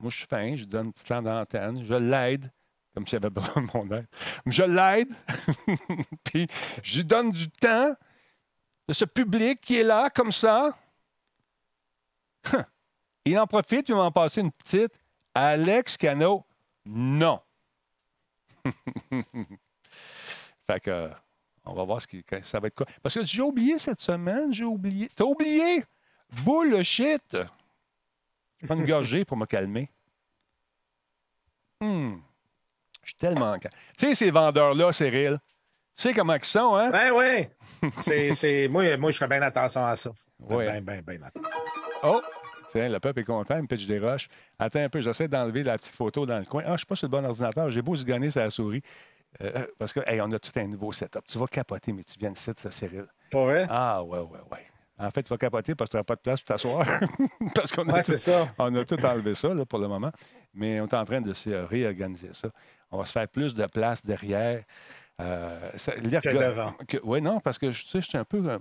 [0.00, 2.50] Moi, je suis fin, je donne un petit temps d'antenne, je l'aide,
[2.94, 4.06] comme s'il avait besoin de mon aide.
[4.46, 5.12] Je l'aide,
[6.24, 6.46] puis
[6.82, 7.94] je lui donne du temps
[8.88, 10.76] de ce public qui est là, comme ça.
[12.52, 12.64] Hum.
[13.24, 14.98] Il en profite, il va en passer une petite.
[15.34, 16.44] Alex Cano,
[16.86, 17.40] non.
[20.66, 21.10] fait que,
[21.64, 22.86] on va voir ce qui, ça va être quoi.
[23.02, 25.08] Parce que j'ai oublié cette semaine, j'ai oublié.
[25.14, 25.84] T'as oublié?
[26.44, 27.36] Bullshit!
[28.58, 29.90] Je prends une gorgée pour me calmer.
[31.80, 32.22] Hum.
[33.10, 33.56] Je suis tellement.
[33.58, 35.38] Tu sais, ces vendeurs-là, Cyril,
[35.96, 36.90] tu sais comment ils sont, hein?
[36.90, 37.90] Ben oui.
[37.96, 40.10] C'est, c'est, moi, moi, je fais bien attention à ça.
[40.38, 40.66] Ouais.
[40.66, 41.60] Ben, ben, ben attention.
[42.04, 42.20] Oh!
[42.68, 44.28] Tiens, le peuple est content, il me pitch des roches.
[44.56, 46.62] Attends un peu, j'essaie d'enlever la petite photo dans le coin.
[46.64, 48.50] Ah, je ne suis pas sur le bon ordinateur, j'ai beau se gagner sur la
[48.50, 48.82] souris.
[49.42, 51.26] Euh, parce que, hey, on a tout un nouveau setup.
[51.26, 53.06] Tu vas capoter, mais tu viens de site, ça, Cyril.
[53.32, 53.66] Pas vrai?
[53.68, 54.66] Ah, ouais, ouais, ouais.
[54.98, 56.86] En fait, tu vas capoter parce que tu n'as pas de place pour t'asseoir.
[57.54, 58.48] parce qu'on a, Ouais, tout, c'est ça.
[58.58, 60.12] on a tout enlevé ça là, pour le moment.
[60.52, 62.50] Mais on est en train de se réorganiser ça.
[62.90, 64.64] On va se faire plus de place derrière.
[65.20, 66.74] Euh, ça- Que devant.
[67.04, 68.58] oui, non, parce que je- tu sais, je suis un peu euh,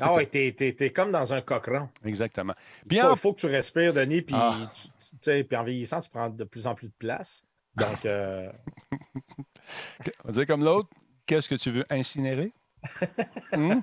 [0.00, 1.88] Ah oui, t'es, t'es, t'es comme dans un cochon.
[2.04, 2.54] Exactement.
[2.90, 4.70] Il faut, en faut que tu respires, Denis, puis, Ah.
[5.22, 7.44] puis en vieillissant, tu prends de plus en plus de place.
[7.76, 8.50] Donc, euh,
[10.24, 10.88] On va dire comme l'autre,
[11.26, 12.52] qu'est-ce que tu veux incinérer?
[13.52, 13.80] Hmm?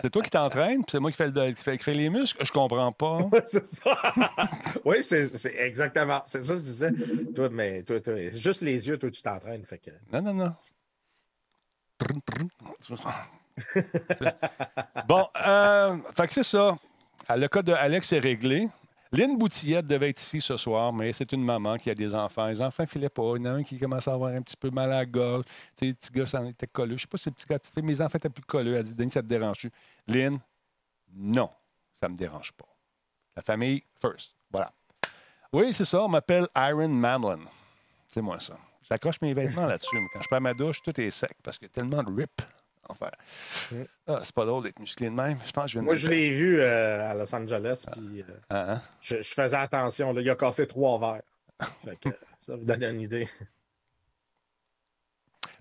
[0.00, 2.08] C'est toi qui t'entraînes, puis c'est moi qui fais, le- qui fais- qui fais les
[2.08, 2.44] muscles?
[2.44, 3.20] Je comprends pas.
[3.44, 3.96] c'est ça.
[4.84, 6.22] oui, c'est, exactement.
[6.24, 6.90] C'est ça que je disais.
[7.34, 9.64] Toi, mais toi, toi, c'est juste les yeux, toi, tu t'entraînes.
[9.64, 9.90] Fait que...
[10.12, 10.52] Non, non, non.
[15.06, 16.76] bon, euh, fait que c'est ça.
[17.28, 18.68] Le cas de Alex est réglé.
[19.12, 22.46] Lynn Boutillette devait être ici ce soir, mais c'est une maman qui a des enfants.
[22.46, 23.34] Les enfants ne filaient pas.
[23.36, 25.06] Il y en a un qui commence à avoir un petit peu mal à la
[25.06, 25.44] gorge.
[25.46, 26.90] Tu sais, le petit gars, ça en était colleux.
[26.90, 28.76] Je ne sais pas si le petit gars, fille, mes enfants étaient plus colleux.
[28.76, 29.70] Elle dit Denis, ça te dérange-tu?
[30.06, 30.38] Lynn,
[31.12, 31.50] non,
[31.92, 32.68] ça ne me dérange pas.
[33.34, 34.36] La famille, first.
[34.50, 34.72] Voilà.
[35.52, 36.02] Oui, c'est ça.
[36.02, 37.40] On m'appelle Iron Mamlin.
[38.06, 38.56] C'est moi ça.
[38.88, 41.66] J'accroche mes vêtements là-dessus, mais quand je prends ma douche, tout est sec parce qu'il
[41.66, 42.42] y a tellement de rip.
[42.90, 43.10] Enfin,
[44.06, 45.38] ah, c'est pas drôle d'être musclé de même.
[45.46, 48.20] Je pense que je viens de Moi, je l'ai vu euh, à Los Angeles, puis
[48.22, 48.82] euh, Ah, hein?
[49.00, 50.12] je, je faisais attention.
[50.12, 50.20] là.
[50.20, 51.22] il a cassé trois verres.
[51.84, 53.28] Fait que, ça vous donne une idée.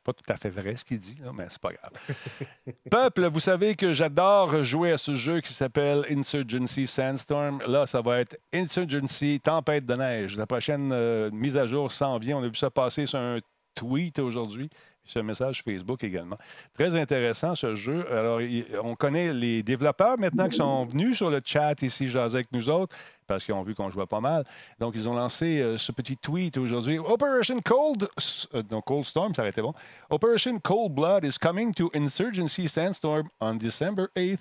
[0.04, 1.92] Pas tout à fait vrai ce qu'il dit, là, mais c'est pas grave.
[2.90, 7.62] Peuple, vous savez que j'adore jouer à ce jeu qui s'appelle Insurgency Sandstorm.
[7.68, 10.38] Là, ça va être Insurgency Tempête de neige.
[10.38, 12.38] La prochaine euh, mise à jour s'en vient.
[12.38, 13.40] On a vu ça passer sur un
[13.76, 14.70] tweet aujourd'hui,
[15.18, 16.38] un message Facebook également.
[16.74, 18.06] Très intéressant ce jeu.
[18.12, 18.40] Alors,
[18.84, 22.70] on connaît les développeurs maintenant qui sont venus sur le chat ici, jaser avec nous
[22.70, 22.96] autres,
[23.26, 24.44] parce qu'ils ont vu qu'on jouait pas mal.
[24.80, 27.00] Donc, ils ont lancé euh, ce petit tweet aujourd'hui.
[27.00, 28.08] Operation Cold,
[28.54, 29.74] euh, non, Cold Storm, ça aurait été bon.
[30.10, 34.40] Operation Cold Blood is coming to Insurgency Sandstorm on December 8th,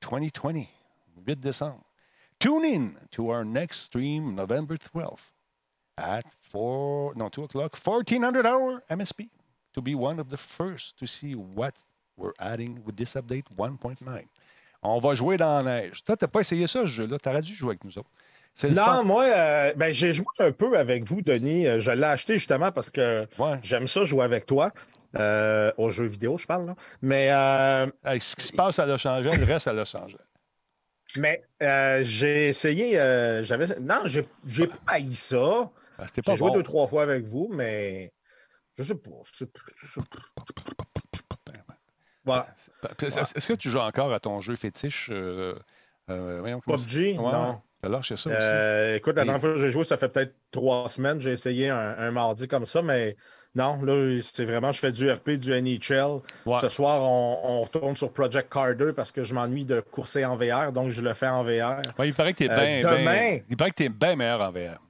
[0.00, 0.66] 2020,
[1.26, 1.82] 8 décembre.
[2.38, 5.32] Tune in to our next stream November 12th
[5.96, 9.28] at 4, no, 2 o'clock, 1400 hour MSP
[9.76, 11.72] to be one of the first to see what
[12.16, 14.24] we're adding with this update 1.9.
[14.82, 16.02] On va jouer dans la neige.
[16.04, 17.18] Toi, t'as pas essayé ça, ce jeu-là?
[17.18, 18.10] T'aurais dû jouer avec nous autres.
[18.64, 19.02] Non, fun.
[19.02, 21.66] moi, euh, ben, j'ai joué un peu avec vous, Denis.
[21.66, 23.58] Euh, Je l'ai acheté justement parce que Ouais.
[23.62, 24.72] j'aime ça jouer avec toi.
[25.16, 26.66] Euh, aux jeux vidéo, je parle.
[26.66, 26.74] Là.
[27.02, 30.18] Mais, euh, Hey, ce qui se passe à Los Angeles, le reste à Los Angeles.
[31.18, 32.92] mais euh, j'ai essayé.
[33.44, 33.66] j'avais...
[33.80, 35.70] Non, j'ai, j'ai pas haï ça.
[35.98, 38.12] Ah, J'ai joué deux, trois fois avec vous, mais
[38.78, 39.10] je sais pas.
[39.24, 39.46] je sais
[40.00, 40.06] pas.
[42.24, 42.46] Voilà.
[43.02, 45.10] Est-ce que tu joues encore à ton jeu fétiche?
[45.12, 45.54] euh,
[46.10, 47.16] euh, PUBG?
[47.18, 47.32] Ouais.
[47.32, 47.60] Non.
[47.82, 48.38] T'as lâché ça aussi.
[48.40, 51.20] Euh, écoute, la dernière fois que j'ai joué, ça fait peut-être trois semaines.
[51.20, 53.16] J'ai essayé un, un mardi comme ça, mais
[53.54, 56.20] non, là, c'est vraiment, je fais du RP, du NHL.
[56.46, 56.58] Ouais.
[56.60, 60.24] Ce soir, on, on retourne sur Project Car 2 parce que je m'ennuie de courser
[60.24, 61.82] en VR, donc je le fais en VR.
[61.98, 63.56] Ouais, il paraît que Euh, bien.
[63.56, 64.80] paraît que t'es bien meilleur en VR.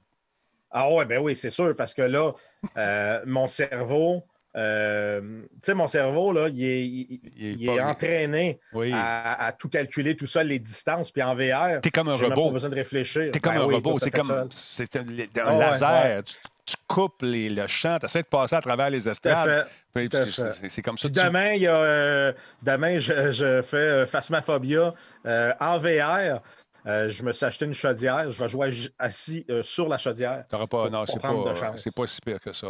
[0.79, 2.33] Ah ouais, ben oui, c'est sûr, parce que là,
[2.77, 4.23] euh, mon cerveau,
[4.55, 5.21] euh,
[5.53, 8.91] tu sais, mon cerveau, là, il est, il- Il est il pas- est entraîné Oui.
[8.93, 12.47] à, à tout calculer, tout ça, les distances, puis en VR, T'es comme un robot.
[12.47, 13.31] pas besoin de réfléchir.
[13.31, 13.97] T'es comme Ben un oui, robot.
[13.99, 14.47] C'est comme.
[14.51, 15.05] C'est un, un
[15.45, 16.23] Ah ouais, laser.
[16.23, 16.35] Tu,
[16.65, 19.67] tu coupes les- le champ, tu essaies de passer à travers les estrades.
[19.95, 21.07] c'est- comme ça.
[21.09, 24.93] Puis demain, il y a, euh, demain je, je fais Phasmophobia
[25.25, 26.41] euh, en VR.
[26.87, 28.29] Euh, je me suis acheté une chaudière.
[28.29, 30.45] Je vais jouer assis euh, sur la chaudière.
[30.47, 32.67] T'auras pas, Pour- non, c'est pas, c'est pas si pire que ça.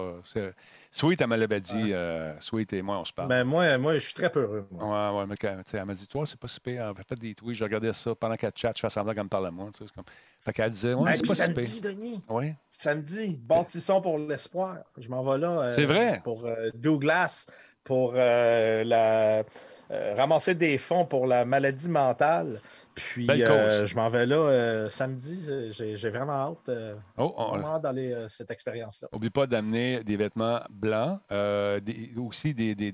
[0.92, 1.94] Sweet, elle me l'avait dit.
[1.94, 3.30] euh, Sweet et moi, on se parle.
[3.30, 4.68] Ben, moi, moi, je suis très peureux.
[4.72, 5.12] moi.
[5.14, 6.94] Ouais, ouais, mais quand, elle m'a dit, toi, c'est pas si pire.
[6.98, 9.30] Elle fait des tweets, je regardais ça pendant qu'elle chat, je fais semblant qu'elle me
[9.30, 9.70] parle à moi.
[9.78, 10.06] tu sais, Comme...
[10.44, 11.92] Fait qu'elle disait, ouais, c'est pas si samedi, pire.
[11.92, 12.54] Denis, Oui.
[12.72, 14.78] samedi, bâtissons pour l'espoir.
[14.98, 15.62] Je m'en vais là.
[15.62, 16.22] euh, C'est vrai?
[16.24, 17.48] Pour Douglas,
[17.88, 19.44] pour euh, la,
[19.92, 22.60] euh, ramasser des fonds pour la maladie mentale.
[22.94, 25.50] Puis, euh, je m'en vais là euh, samedi.
[25.72, 26.70] J'ai vraiment hâte,
[27.18, 27.64] Oh, on-
[27.96, 29.08] euh, cette expérience-là.
[29.14, 32.92] Oublie pas d'amener des vêtements blancs, des- aussi des, des-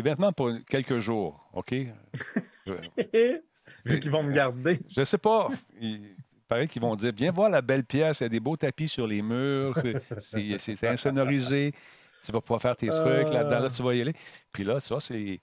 [0.00, 1.74] vêtements pour quelques jours, OK?
[2.66, 2.72] Je,
[3.84, 4.78] Vu qu'ils vont me garder.
[4.88, 5.48] je sais pas.
[5.80, 6.14] Il,
[6.48, 8.86] paraît qu'ils vont dire, viens voir la belle pièce, il y a des beaux tapis
[8.88, 9.74] sur les murs,
[10.20, 11.72] c'est insonorisé,
[12.26, 14.14] tu vas pouvoir faire tes trucs, là-dedans, là, tu vas y aller.
[14.52, 15.40] Puis là, tu vois, c'est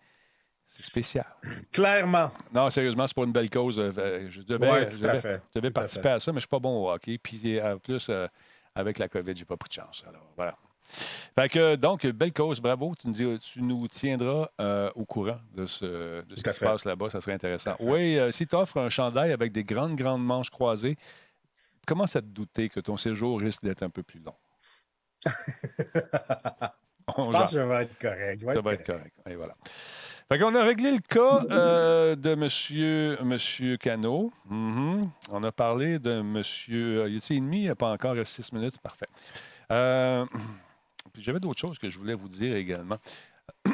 [0.65, 1.26] c'est spécial.
[1.72, 2.32] Clairement.
[2.54, 3.78] Non, sérieusement, c'est pour une belle cause.
[3.78, 5.41] Euh, Je devais, Ouais, je à devais- fait.
[5.54, 7.17] je devais Tout à participer à, ça, mais je ne suis pas bon au hockey.
[7.17, 8.28] Puis en plus, euh,
[8.74, 10.04] avec la COVID, j'ai pas pris de chance.
[10.08, 10.56] Alors, voilà.
[11.36, 12.93] Fait que, donc, belle cause, bravo.
[13.00, 16.60] Tu nous, dis- tu nous tiendras euh, au courant de ce, de ce à qui
[16.60, 17.10] se passe là-bas.
[17.10, 17.72] Ça serait intéressant.
[17.72, 17.78] À.
[17.80, 20.98] Oui, euh, si tu offres un chandail avec des grandes, grandes manches croisées,
[21.86, 24.36] comment ça te douter que ton séjour risque d'être un peu plus long?
[27.08, 28.40] Je pense que je vais être correct.
[28.42, 29.14] Je vais Ça être va être correct.
[29.16, 29.30] correct.
[29.30, 29.56] Et voilà.
[30.30, 34.32] Fait qu'on a réglé le cas euh, de monsieur, monsieur Cano.
[34.46, 35.10] Mhm.
[35.32, 37.10] On a parlé de monsieur.
[37.10, 37.58] Y a-t-il demi?
[37.58, 38.80] Il n'y a pas encore six minutes.
[38.80, 39.08] Parfait.
[39.72, 40.26] Euh,
[41.20, 42.98] J'avais d'autres choses que je voulais vous dire également.
[43.66, 43.72] je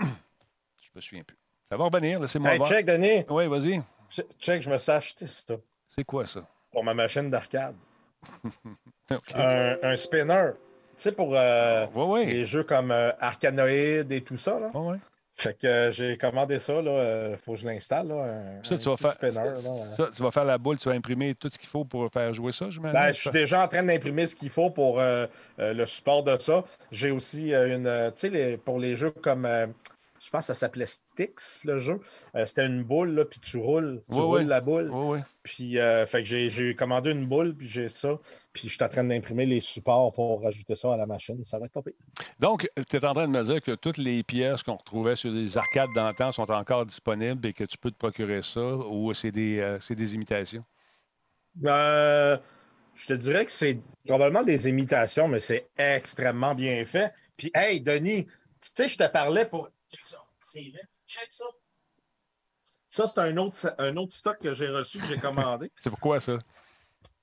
[0.96, 1.38] me souviens plus.
[1.70, 2.68] Ça va revenir, laissez-moi Hey, voir.
[2.70, 3.24] check, Denis.
[3.30, 3.80] Oui, vas-y.
[4.10, 5.54] Che- Check, je me suis acheté ça
[5.88, 6.42] C'est quoi ça?
[6.72, 7.76] pour ma machine d'arcade.
[9.36, 10.52] Un spinner.
[11.00, 11.86] Tu sais, pour euh,
[12.26, 13.70] les jeux comme euh, Arcanoid
[14.12, 14.60] et tout ça.
[14.60, 14.68] Là.
[14.78, 14.98] Ouais.
[15.36, 16.74] Fait que euh, j'ai commandé ça.
[16.74, 18.10] Il faut que je l'installe.
[18.10, 19.12] là, Un, Ça, un tu vas faire.
[19.14, 19.56] spinner, là.
[19.96, 22.34] ça, tu vas faire la boule, tu vas imprimer tout ce qu'il faut pour faire
[22.34, 25.26] jouer ça, je Ben, je suis déjà en train d'imprimer ce qu'il faut pour euh,
[25.60, 26.66] euh, le support de ça.
[26.92, 27.88] J'ai aussi euh, une.
[27.88, 29.48] euh, Tu sais, pour les jeux comme.
[30.24, 32.00] Je pense que ça s'appelait Styx, le jeu.
[32.36, 34.02] Euh, C'était une boule, là, puis tu roules.
[34.12, 34.90] Tu roules la boule.
[34.92, 35.20] Oui, oui.
[35.44, 38.18] Puis, euh, fait que j'ai- commandé une boule, puis j'ai ça.
[38.54, 41.44] Puis, je suis en train d'imprimer les supports pour rajouter ça à la machine.
[41.44, 41.94] Ça va être pas pire.
[42.40, 45.32] Donc, tu es en train de me dire que toutes les pièces qu'on retrouvait sur
[45.34, 49.32] des arcades d'antan sont encore disponibles et que tu peux te procurer ça ou c'est
[49.32, 50.64] des, euh, c'est des imitations?
[51.66, 52.38] Euh,
[52.96, 57.14] je te dirais que c'est probablement des imitations, mais c'est extrêmement bien fait.
[57.38, 59.70] Puis, hey, Denis, tu sais, je te parlais pour.
[59.92, 60.18] Check ça.
[60.44, 60.82] C'est vrai.
[61.08, 61.46] Check ça.
[62.86, 65.72] Ça, c'est un autre, un autre stock que j'ai reçu, que j'ai commandé.
[65.80, 66.40] C'est pourquoi ça?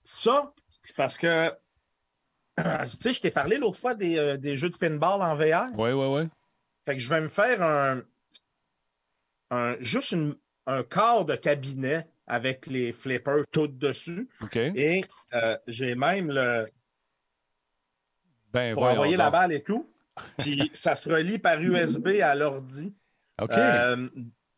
[0.04, 1.50] Ça, c'est parce que.
[2.56, 2.62] Tu
[3.00, 5.66] sais, je t'ai parlé l'autre fois des, euh, des jeux de pinball en VR.
[5.76, 6.28] Oui, oui, oui.
[6.86, 8.02] Fait que je vais me faire un.
[9.50, 14.28] un- juste une- un corps de cabinet avec les flippers tout dessus.
[14.40, 14.56] OK.
[14.56, 16.64] Et euh, j'ai même le.
[18.52, 19.92] Ben, pour envoyer la balle et tout.
[20.38, 22.94] Puis ça se relie par USB à l'ordi.
[23.40, 23.52] OK.
[23.52, 24.08] Euh,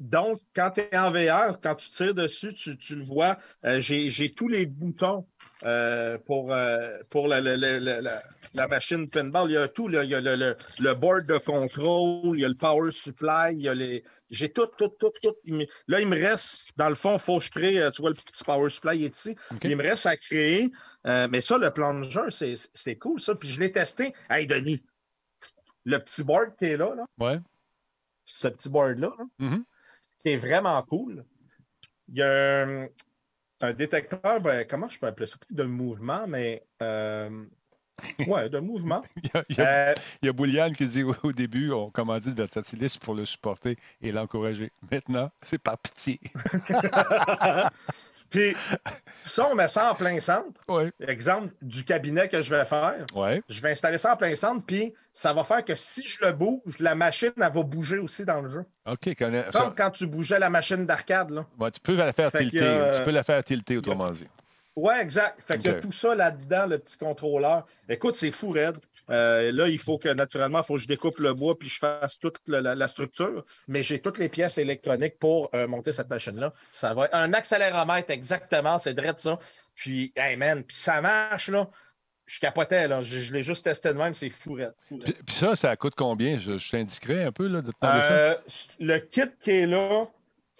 [0.00, 3.36] donc, quand tu es en VR, quand tu tires dessus, tu, tu le vois.
[3.64, 5.26] Euh, J'ai tous les boutons
[5.64, 6.54] euh, pour,
[7.10, 8.22] pour la, la- la-
[8.54, 9.50] la- machine pinball.
[9.50, 9.88] Il y a tout.
[9.88, 10.04] là.
[10.04, 13.52] Il y a le, le- le board de contrôle, il y a le power supply,
[13.54, 14.04] il y a les.
[14.30, 15.34] J'ai tout, tout, tout, tout.
[15.88, 17.90] Là, il me reste, dans le fond, il faut que je crée.
[17.92, 19.34] Tu vois, le petit power supply est ici.
[19.64, 20.70] Il me reste à créer.
[21.04, 23.34] Mais ça, le plan de jeu, c'est c'est cool, ça.
[23.34, 24.12] Puis je l'ai testé.
[24.30, 24.82] Hey, Denis,
[25.90, 27.38] le petit board qui est là, là Ouais.
[28.24, 29.64] ce petit board-là, là, Mhm.
[30.22, 31.24] qui est vraiment cool.
[32.08, 32.88] Il y a un,
[33.60, 35.36] un détecteur, ben, comment je peux appeler ça?
[35.50, 37.44] De mouvement, mais euh,
[38.26, 39.02] ouais, de mouvement.
[39.22, 41.72] Il y a, il y a- Euh, il y a Bouliane qui dit au début,
[41.72, 44.70] on commandit le versatilisme pour le supporter et l'encourager.
[44.90, 46.20] Maintenant, c'est par pitié.
[48.30, 48.54] Puis
[49.26, 50.60] ça, on met ça en plein centre.
[50.68, 50.90] Oui.
[51.00, 53.04] Exemple du cabinet que je vais faire.
[53.14, 53.42] Oui.
[53.48, 56.32] Je vais installer ça en plein centre, puis ça va faire que si je le
[56.32, 58.64] bouge, la machine, elle va bouger aussi dans le jeu.
[58.86, 59.14] OK.
[59.18, 61.46] ça- Comme quand tu bougeais la machine d'arcade, là.
[61.58, 62.60] ouais, tu peux la faire Fait tilter.
[62.62, 64.28] euh, Tu peux la faire tilter, autrement dit.
[64.76, 65.40] Ouais, exact.
[65.42, 67.66] Fait que tout ça là-dedans, le petit contrôleur.
[67.88, 68.76] Écoute, c'est fou, raide.
[69.10, 71.78] Euh, là, il faut que, naturellement, il faut que je découpe le bois puis je
[71.78, 73.44] fasse toute la, structure.
[73.66, 76.52] Mais j'ai toutes les pièces électroniques pour euh, monter cette machine-là.
[76.70, 78.78] Ça va être un accéléromètre, exactement.
[78.78, 79.38] C'est direct ça.
[79.74, 81.68] Puis, hey man, puis ça marche, là.
[82.26, 83.00] Je capotais, là.
[83.00, 84.12] Je, je l'ai juste testé de même.
[84.12, 84.74] C'est fou, raide.
[84.86, 85.04] Fou, raide.
[85.04, 86.36] Puis, puis ça, ça coûte combien?
[86.36, 88.12] Je, je t'indiquerai un peu là, de te demander ça.
[88.12, 88.34] Euh,
[88.80, 90.06] le kit qui est là,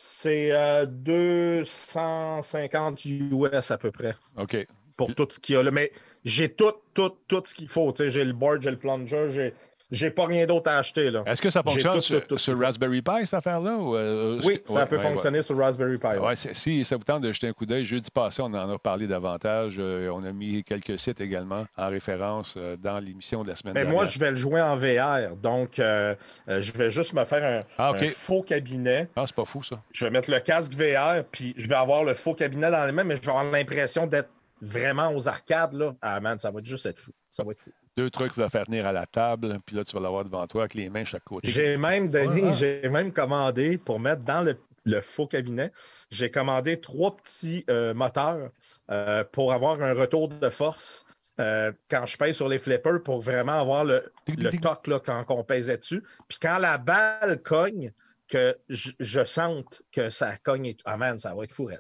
[0.01, 4.15] c'est euh, 250 US à peu près.
[4.37, 4.57] OK.
[4.99, 5.71] Pour tout ce qu'il y a là.
[5.71, 5.91] Mais
[6.27, 7.95] j'ai tout, tout, tout ce qu'il faut.
[7.97, 9.55] J'ai le board, j'ai le plunger, j'ai,
[9.91, 11.11] j'ai pas rien d'autre à acheter.
[11.11, 11.23] Là.
[11.25, 13.77] Est-ce que ça fonctionne tout, sur, tout, tout sur ce qu'il Raspberry Pi, cette affaire-là?
[13.77, 16.09] ou, euh, Oui, ça ouais, peut ouais, fonctionner sur Raspberry Pi.
[16.53, 19.07] si ça vous tente de jeter un coup d'œil, jeudi passé, on en a parlé
[19.07, 19.77] davantage.
[19.79, 23.73] Euh, on a mis quelques sites également en référence euh, dans l'émission de la semaine
[23.75, 23.97] Mais dernière.
[24.03, 25.35] moi, je vais le jouer en VR.
[25.41, 26.15] Donc, euh,
[26.51, 29.09] euh, je vais juste me faire un, Ah, un faux cabinet.
[29.17, 29.81] Ah, c'est pas fou, ça.
[29.93, 32.93] Je vais mettre le casque VR, puis je vais avoir le faux cabinet dans les
[32.93, 34.29] mains, mais je vais avoir l'impression d'être
[34.61, 35.75] vraiment aux arcades.
[35.75, 35.95] Là.
[36.01, 37.13] Ah, man, ça va juste être fou.
[37.31, 37.73] Ça va être fou.
[37.97, 40.25] Deux trucs que tu vas faire tenir à la table, puis là, tu vas l'avoir
[40.25, 41.49] devant toi avec les mains chaque côté.
[41.49, 42.53] J'ai même, Denis, Ouais, ah.
[42.53, 45.73] j'ai même commandé pour mettre dans le, le faux cabinet,
[46.11, 48.51] j'ai commandé trois petits euh, moteurs
[48.91, 51.05] euh, pour avoir un retour de force
[51.41, 55.25] euh, quand je pèse sur les flippers pour vraiment avoir le, le toc là, quand
[55.31, 56.03] on pèsait dessus.
[56.29, 57.93] Puis quand la balle cogne,
[58.29, 60.85] que je, je sente que ça cogne et tout.
[60.87, 61.71] Ah man, ça va être fou.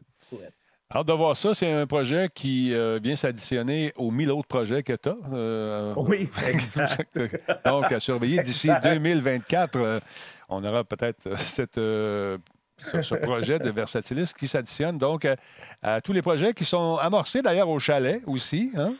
[0.94, 1.52] Hâte de voir ça.
[1.52, 5.98] C'est un projet qui euh, vient s'additionner aux 1000 autres projets que tu as.
[5.98, 7.18] Oui, exact.
[7.66, 8.94] Donc, à surveiller d'ici Exact.
[8.94, 10.00] 2024, euh,
[10.48, 12.38] on aura peut-être euh, cette, euh,
[12.78, 15.36] ce, ce projet de Versatilis qui s'additionne donc à,
[15.82, 18.70] à tous les projets qui sont amorcés d'ailleurs au chalet aussi.
[18.76, 18.94] hein?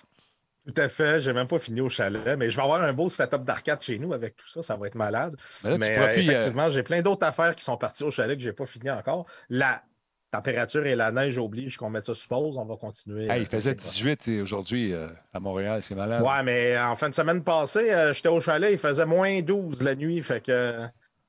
[0.66, 1.20] Tout à fait.
[1.20, 3.98] J'ai même pas fini au chalet, mais je vais avoir un beau setup d'arcade chez
[3.98, 4.62] nous avec tout ça.
[4.62, 5.34] Ça va être malade.
[5.64, 8.42] Mais là, euh, euh, effectivement, j'ai plein d'autres affaires qui sont parties au chalet que
[8.44, 9.24] je n'ai pas fini encore.
[9.48, 9.80] La
[10.30, 12.56] température et la neige obligent qu'on mette ça sur pause.
[12.58, 13.24] On va continuer.
[13.28, 13.90] hey, il euh, faisait avec ça.
[13.90, 16.22] 18 et aujourd'hui euh, à Montréal, c'est malade.
[16.22, 19.82] Ouais, mais en fin de semaine passée, euh, j'étais au chalet, il faisait moins 12
[19.82, 20.20] la nuit.
[20.22, 20.86] Fait que, euh,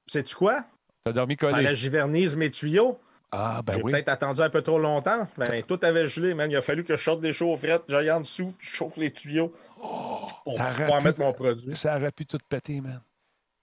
[0.08, 0.66] sais-tu quoi?
[1.06, 1.76] Tu as dormi collé.
[1.76, 3.00] j'hivernise mes tuyaux.
[3.32, 3.92] Ah, ben J'ai oui.
[3.92, 5.28] peut-être attendu un peu trop longtemps.
[5.38, 6.50] Ben, tout avait gelé, man.
[6.50, 9.12] Il a fallu que je sorte des chaufferettes, j'aille en dessous, puis je chauffe les
[9.12, 11.76] tuyaux pour pouvoir pu- mettre mon produit.
[11.76, 13.00] Ça aurait pu tout péter, man.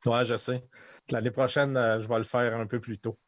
[0.06, 0.62] Ouais, je sais.
[1.10, 3.18] L'année prochaine, euh, je vais le faire un peu plus tôt.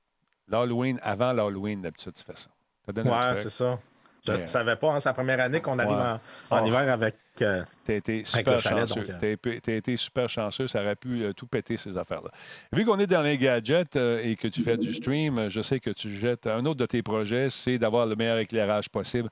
[0.49, 2.49] L'Halloween, avant l'Halloween, d'habitude, tu fais ça.
[2.89, 3.79] Ouais, c'est ça.
[4.27, 6.19] Je ne savais pas, hein, c'est la première année qu'on arrive Ouais.
[6.51, 6.67] en, en Oh.
[6.67, 7.15] hiver avec.
[7.41, 9.07] euh, T'as été super chalet, chanceux.
[9.09, 9.37] euh.
[9.63, 10.67] T'as été- super chanceux.
[10.67, 12.31] Ça aurait pu euh, tout péter, ces affaires-là.
[12.73, 15.79] Vu qu'on est dans les gadgets euh, et que tu fais du stream, je sais
[15.81, 16.47] que tu jettes.
[16.47, 19.31] Un autre de tes projets, c'est d'avoir le meilleur éclairage possible.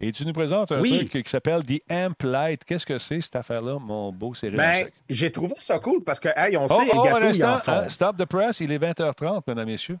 [0.00, 1.06] Et tu nous présentes un Oui.
[1.08, 2.64] truc qui s'appelle The Amp Light.
[2.64, 6.28] Qu'est-ce que c'est, cette affaire-là, mon beau Cyril ben, j'ai trouvé ça cool parce que,
[6.36, 7.88] hey, on Oh, sait, oh, un gâteaux, ils en font.
[7.88, 8.58] stop the press.
[8.60, 9.98] Il est 20h30, mesdames et messieurs.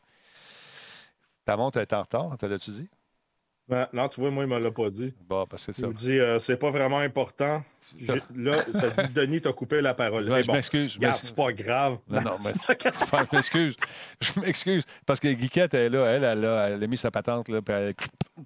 [1.44, 2.88] Ta montre est en retard, t'as tu dit?
[3.66, 5.14] Non, non, tu vois, moi, il ne me l'a pas dit.
[5.26, 7.62] Bon, parce que c'est Il me dit, euh, c'est pas vraiment important.
[7.98, 10.24] J'ai- Là, ça dit, Denis, t'as coupé la parole.
[10.28, 10.92] Ouais, Mais je bon, m'excuse.
[10.92, 11.28] je regarde, m'excuse.
[11.30, 11.98] c'est pas grave.
[12.08, 13.26] Non, non, mais- C'est pas grave.
[13.30, 13.76] Je m'excuse.
[14.20, 14.84] Je m'excuse.
[15.06, 16.04] Parce que Guiquette est là.
[16.10, 17.48] Elle, elle, a, elle a mis sa patente.
[17.48, 17.94] Là, puis elle,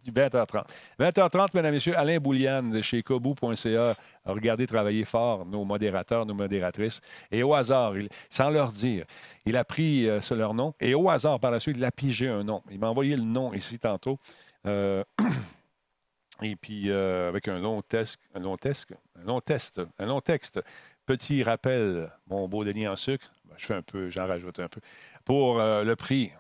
[0.09, 0.65] 20h30.
[1.01, 6.27] 20h30, mesdames et messieurs, Alain Boulian de chez Kobu.ca a regardé travailler fort nos modérateurs,
[6.27, 7.01] nos modératrices.
[7.33, 9.05] Et au hasard, il- sans leur dire,
[9.47, 10.75] il a pris euh, leur nom.
[10.81, 12.63] Et au hasard, par la suite, il a pigé un nom.
[12.71, 14.19] Il m'a envoyé le nom ici tantôt.
[14.67, 15.05] Euh,
[16.43, 20.21] et puis, euh, avec un long test, un long test, un long test, un long
[20.21, 20.61] texte.
[21.07, 23.31] Petit rappel, mon beau Denis en sucre.
[23.45, 24.81] Ben, je fais un peu, j'en rajoute un peu.
[25.25, 26.33] Pour euh, le prix,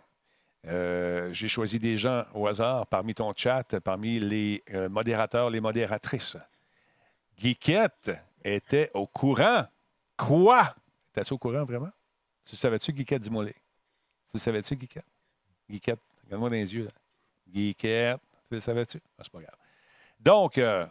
[0.64, 6.36] j'ai choisi des gens au hasard parmi ton chat, parmi les modérateurs, les modératrices.
[7.38, 8.10] Guiquette
[8.44, 9.64] était au courant.
[10.16, 10.74] Quoi?
[11.12, 11.90] T'es-tu au courant vraiment?
[12.44, 13.54] Tu savais-tu, Guiquette, les.
[14.30, 15.04] Tu savais-tu, Guiquette?
[15.70, 16.88] Guiquette, regarde-moi dans les yeux.
[17.48, 19.00] Guiquette, tu le savais-tu?
[19.18, 19.56] Ah, c'est pas grave.
[20.20, 20.86] Donc, euh,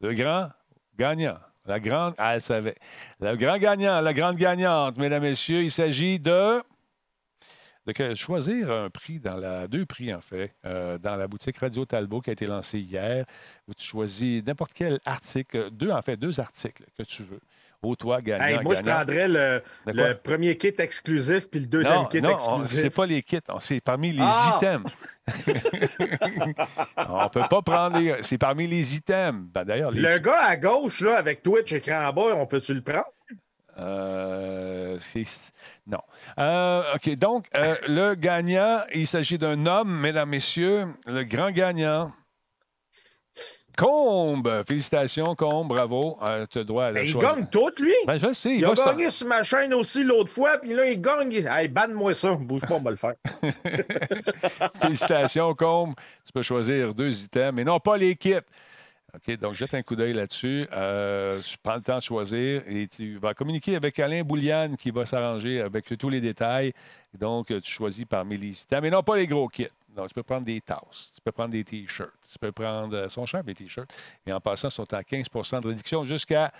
[0.00, 0.50] le grand
[0.96, 2.76] gagnant, la grande, ah, elle savait.
[3.20, 6.62] Le grand gagnant, la grande gagnante, mesdames, messieurs, il s'agit de
[7.86, 11.84] de choisir un prix dans la deux prix en fait euh, dans la boutique Radio
[11.84, 13.24] Talbot qui a été lancée hier
[13.68, 17.40] où tu choisis n'importe quel article deux en fait deux articles que tu veux
[17.82, 22.04] au toi gagnant Hey, moi, je prendrais le, premier kit exclusif puis le deuxième non,
[22.06, 22.80] kit non, on- exclusif.
[22.80, 24.58] c'est pas les kits, c'est parmi les Ah!
[24.62, 24.90] items.
[27.08, 28.16] on peut pas prendre les.
[28.22, 29.46] C'est parmi les items.
[29.52, 32.74] Ben, D'ailleurs, les Le gars à gauche, là, avec Twitch écran en bas, on peut-tu
[32.74, 33.06] le prendre?
[33.78, 34.98] Euh,
[35.86, 35.98] non.
[36.38, 42.12] Euh, OK, donc, euh, le gagnant, il s'agit d'un homme, mesdames, messieurs, le grand gagnant.
[43.76, 44.64] Combe.
[44.66, 45.68] Félicitations, Combe.
[45.68, 46.18] Bravo.
[46.22, 47.92] Euh, tu à la il gagne tout, lui.
[48.06, 48.56] Ben, je sais.
[48.56, 51.32] il a gagné sur ma chaîne aussi l'autre fois, puis là, il gagne.
[51.32, 52.32] Hey, banne-moi ça.
[52.32, 53.14] Bouge pas, on va le faire.
[54.80, 55.94] Félicitations, Combe.
[56.24, 58.34] Tu peux choisir deux items, mais non pas les kits.
[59.16, 60.66] OK, donc jette un coup d'œil là-dessus.
[60.72, 65.06] Euh, prends le temps de choisir et tu vas communiquer avec Alain Bouliane qui va
[65.06, 66.72] s'arranger avec tous les détails.
[67.18, 69.68] Donc, tu choisis parmi les items, mais non pas les gros kits.
[69.94, 72.94] Donc, tu peux prendre des tasses, tu peux prendre des T-shirts, tu peux prendre.
[72.94, 73.90] euh, sont chers, les T-shirts.
[74.26, 76.52] Et en passant, ils sont à 15% de réduction jusqu'à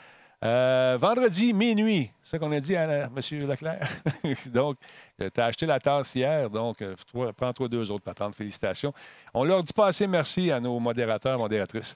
[0.42, 2.11] euh, vendredi minuit.
[2.25, 3.21] C'est ça qu'on a dit à la- M.
[3.47, 3.87] Leclerc?
[4.47, 4.79] donc,
[5.19, 8.35] tu as acheté la tasse hier, donc toi, prends-toi deux autres patentes.
[8.35, 8.95] Félicitations.
[9.35, 11.95] On leur dit pas assez merci à nos modérateurs, modératrices.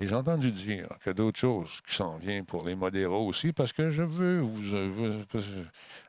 [0.00, 3.72] Et j'ai entendu dire a d'autres choses qui s'en viennent pour les modéraux aussi, parce
[3.72, 5.24] que je veux vous.
[5.30, 5.38] que-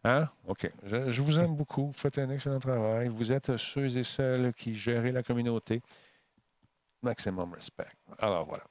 [0.05, 0.29] hein?
[0.47, 0.71] OK.
[0.83, 1.91] Je, je vous aime beaucoup.
[1.93, 3.09] Faites un excellent travail.
[3.09, 5.81] Vous êtes ceux et celles qui gèrent la communauté.
[7.03, 7.87] Maximum respect.
[8.19, 8.63] Alors voilà.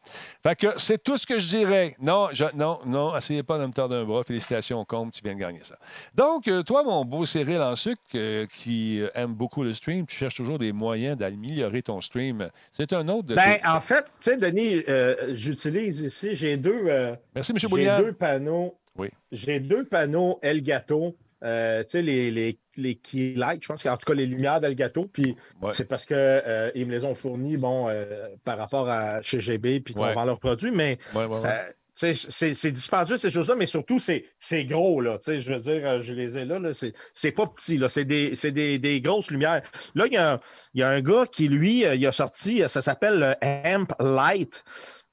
[0.43, 1.97] Fait que c'est tout ce que je dirais.
[2.01, 4.23] Non, je- non, non, essayez pas de me tordre un bras.
[4.23, 5.77] Félicitations, Comte, tu viens de gagner ça.
[6.15, 10.07] Donc, euh, toi, mon beau Cyril en sucre, euh, qui euh, aime beaucoup le stream,
[10.07, 12.49] tu cherches toujours des moyens d'améliorer ton stream.
[12.71, 16.57] C'est un autre de Ben, tes- en fait, tu sais, Denis, euh, j'utilise ici, j'ai
[16.57, 17.59] deux, euh, Merci, M.
[17.59, 18.77] j'ai deux panneaux.
[18.97, 19.09] Oui.
[19.33, 21.17] J'ai deux panneaux Elgato.
[21.43, 24.61] Euh, tu sais, les, les, les key lights, je pense qu'en tout cas, les lumières
[24.61, 25.07] d'Elgato.
[25.07, 25.73] Puis Ouais.
[25.73, 29.95] c'est parce qu'ils me les ont fournis, bon, euh, par rapport à chez GB, puis
[29.95, 30.15] qu'on Ouais.
[30.15, 30.71] vend leurs produits.
[30.71, 31.27] Mais Ouais.
[31.31, 35.01] Euh, c'est dispendieux, ces choses-là, mais surtout, c'est gros.
[35.01, 37.77] Là, Tu sais, je veux dire, euh, je les ai là, là c'est pas petit.
[37.77, 39.63] là, C'est des, des, des grosses lumières.
[39.95, 40.41] Là, il y, a un-
[40.75, 43.63] il y a un gars qui, lui, euh, il a sorti, euh, ça s'appelle euh,
[43.77, 44.63] Amp Light.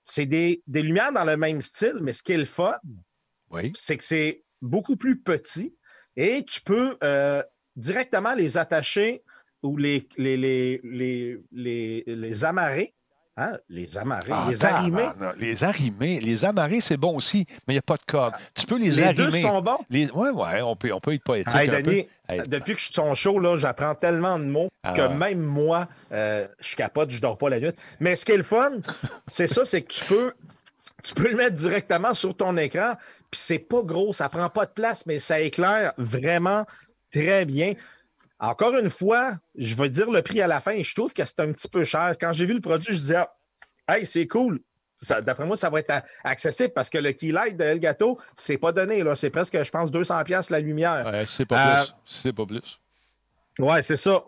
[0.04, 2.76] C'est des, des lumières dans le même style, mais ce qui est le fun,
[3.50, 3.72] Oui.
[3.76, 5.76] c'est que c'est beaucoup plus petit
[6.18, 7.42] et tu peux euh,
[7.78, 9.24] directement les attacher
[9.64, 12.94] ou les, les, les, les, les, les amarrer.
[13.40, 13.56] Hein?
[13.70, 15.10] Les amarrer, Ah, les arrimer.
[15.38, 16.20] Les arrimer.
[16.22, 18.34] Les amarrer, c'est bon aussi, mais il n'y a pas de corde.
[18.56, 19.14] Tu peux les, Les arrimer.
[19.14, 19.78] deux sont bons?
[19.92, 20.10] Les...
[20.10, 22.34] Ouais, ouais, on peut, on peut être poétique Hey, un Denis, peu.
[22.34, 24.94] Hey, depuis que je suis son show, là, j'apprends tellement de mots Ah.
[24.96, 27.70] que même moi, euh, je capote, je dors pas la nuit.
[28.00, 28.72] Mais ce qui est le fun,
[29.28, 30.34] c'est ça, c'est que tu peux,
[31.04, 32.96] tu peux le mettre directement sur ton écran,
[33.32, 36.66] puis c'est pas gros, ça prend pas de place, mais ça éclaire vraiment
[37.12, 37.74] très bien.
[38.40, 40.82] Encore une fois, je vais dire le prix à la fin.
[40.84, 42.14] Je trouve que c'est un petit peu cher.
[42.20, 43.16] Quand j'ai vu le produit, je disais,
[43.88, 44.60] ah, hey, c'est cool.
[45.22, 48.72] D'après moi, ça va être accessible parce que le key light de Elgato, c'est pas
[48.72, 49.04] donné.
[49.16, 51.06] C'est presque, je pense, 200$ piastres la lumière.
[51.08, 51.94] ouais, c'est pas Euh, plus.
[52.06, 52.80] C'est pas plus.
[53.60, 54.24] Ouais, c'est ça.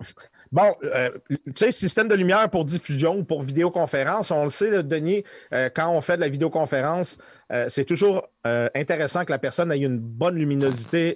[0.52, 4.84] Bon, euh, tu sais, système de lumière pour diffusion ou pour vidéoconférence, on le sait,
[4.84, 7.20] Denis, euh, quand on fait de la vidéoconférence,
[7.52, 8.28] euh, c'est toujours
[8.74, 11.16] intéressant que la personne ait une bonne luminosité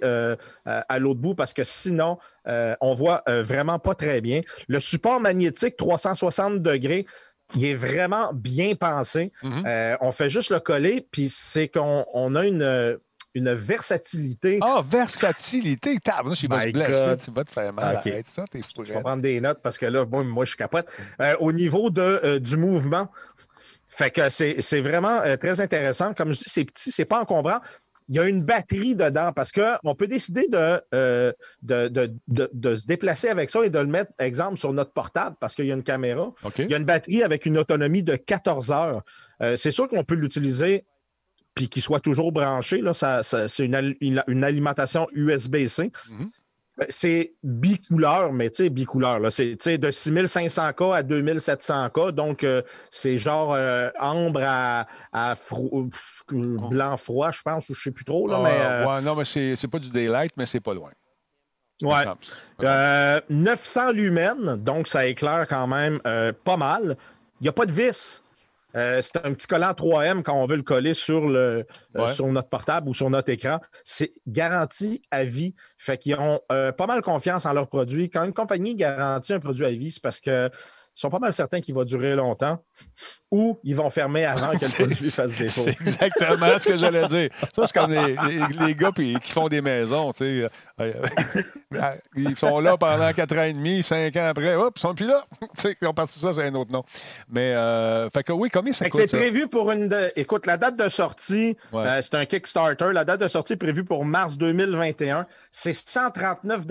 [0.66, 4.42] à l'autre bout parce que sinon, on voit vraiment pas très bien.
[4.68, 7.06] Le support magnétique 360 degrés,
[7.56, 9.32] il est vraiment bien pensé.
[9.42, 9.64] Mhm.
[9.66, 12.98] Euh, on fait juste le coller, puis c'est qu'on on a une,
[13.34, 14.58] une versatilité.
[14.62, 15.98] Ah, versatilité.
[15.98, 17.04] Tabarnak, il va se My blesser.
[17.06, 17.20] God.
[17.24, 17.96] Tu vas te faire mal.
[17.96, 18.06] Ok.
[18.06, 18.60] Arrête ça, t'es.
[18.84, 20.86] Je vais prendre des notes parce que là, moi, moi je capote.
[21.20, 23.08] Euh, au niveau de, euh, du mouvement,
[23.90, 26.14] fait que c'est vraiment euh, très intéressant.
[26.14, 27.58] Comme je dis, c'est petit, c'est pas encombrant.
[28.10, 30.82] Il y a une batterie dedans parce qu'on peut décider de,
[31.62, 34.92] de, de- de- de se déplacer avec ça et de le mettre, exemple, sur notre
[34.92, 36.30] portable parce qu'il y a une caméra.
[36.58, 39.02] Il y a une batterie avec une autonomie de 14 heures.
[39.56, 40.84] C'est sûr qu'on peut l'utiliser
[41.54, 42.80] puis qu'il soit toujours branché.
[42.80, 45.90] Là, ça, ça- c'est une, une- alimentation USB-C.
[46.10, 46.30] Mhm.
[46.80, 49.20] Euh, C'est bicouleur, mais tu sais, bicouleur.
[49.30, 52.10] C'est de 6500K à 2700K.
[52.10, 55.88] Donc, euh, c'est genre euh, ambre à, à fro-
[56.32, 58.26] euh, blanc froid, je pense, ou je ne sais plus trop.
[58.26, 60.90] Là, Ah, mais, ouais, non, mais c'est pas du daylight, mais c'est pas loin.
[60.90, 60.94] ouais.
[61.82, 62.18] Il me semble.
[62.64, 66.96] Euh, 900 lumens, donc ça éclaire quand même euh, pas mal.
[67.40, 68.23] Il n'y a pas de vis.
[68.76, 72.26] Euh, c'est un petit collant 3M quand on veut le coller sur, le, euh, sur
[72.26, 73.60] notre portable ou sur notre écran.
[73.84, 75.54] C'est garanti à vie.
[75.78, 78.10] Fait qu'ils ont euh, pas mal confiance en leurs produits.
[78.10, 80.50] Quand une compagnie garantit un produit à vie, c'est parce que
[80.94, 82.62] sont pas mal certains qu'il va durer longtemps
[83.30, 85.62] ou ils vont fermer avant que le produit fasse défaut.
[85.62, 87.30] C'est exactement ce que j'allais dire.
[87.54, 90.12] Ça, c'est comme les, les- les gars qui font des maisons.
[90.12, 90.48] tu sais.
[90.80, 90.92] Euh,
[92.16, 95.06] ils sont là pendant 4 ans et demi, 5 ans après, hop, ils sont plus
[95.06, 95.24] là.
[95.82, 96.84] Ils ont parti ça, c'est un autre nom.
[97.28, 99.00] Mais, euh, fait que oui, combien ça Fait coûte?
[99.08, 99.88] C'est prévu pour une.
[99.88, 101.86] de- Écoute, la date de sortie, Ouais.
[101.86, 102.92] euh, c'est un Kickstarter.
[102.92, 105.26] La date de sortie est prévue pour mars 2021.
[105.50, 106.62] C'est 139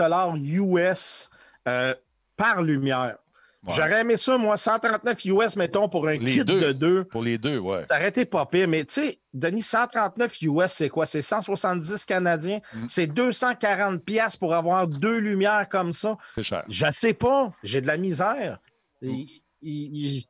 [0.48, 1.30] US
[1.68, 1.94] euh,
[2.38, 3.18] par lumière.
[3.66, 3.74] Ouais.
[3.76, 6.60] J'aurais aimé ça, moi, 139 US, mettons, pour un Les kit deux.
[6.60, 7.04] de deux.
[7.06, 7.84] Pour les deux, ouais.
[7.86, 11.06] Ça aurait été pas pire, mais tu sais, Denis, 139 US, c'est quoi?
[11.06, 12.60] C'est 170 Canadiens.
[12.74, 12.86] Mm.
[12.88, 16.18] C'est 240 pièces pour avoir deux lumières comme ça.
[16.36, 16.64] C'est cher.
[16.68, 18.60] Je sais pas, j'ai de la misère.
[19.02, 19.28] Il-
[19.62, 20.26] il- il-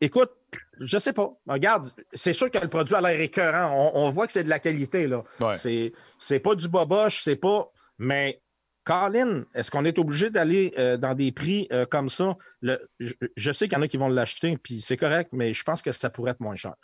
[0.00, 0.32] Écoute,
[0.80, 1.30] je sais pas.
[1.46, 3.92] Regarde, c'est sûr que le produit a l'air écœurant.
[3.94, 5.06] On, voit que c'est de la qualité.
[5.06, 5.22] là.
[5.52, 7.70] C'est, c'est pas du boboche, c'est pas.
[7.98, 8.41] Mais
[8.84, 12.36] Colin, est-ce qu'on est obligé d'aller euh, dans des prix euh, comme ça?
[12.60, 15.82] je, sais qu'il y en a qui vont l'acheter, puis c'est correct, mais je pense
[15.82, 16.74] que ça pourrait être moins cher.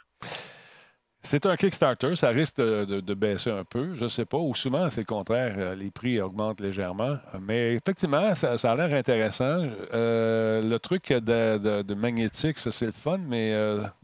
[1.21, 4.89] C'est un Kickstarter, ça risque de, baisser un peu, je ne sais pas, ou souvent
[4.89, 7.17] c'est le contraire, euh, les prix augmentent légèrement.
[7.41, 9.69] Mais effectivement, ça, a l'air intéressant.
[9.93, 13.53] le truc de, magnétique, ça c'est le fun, mais.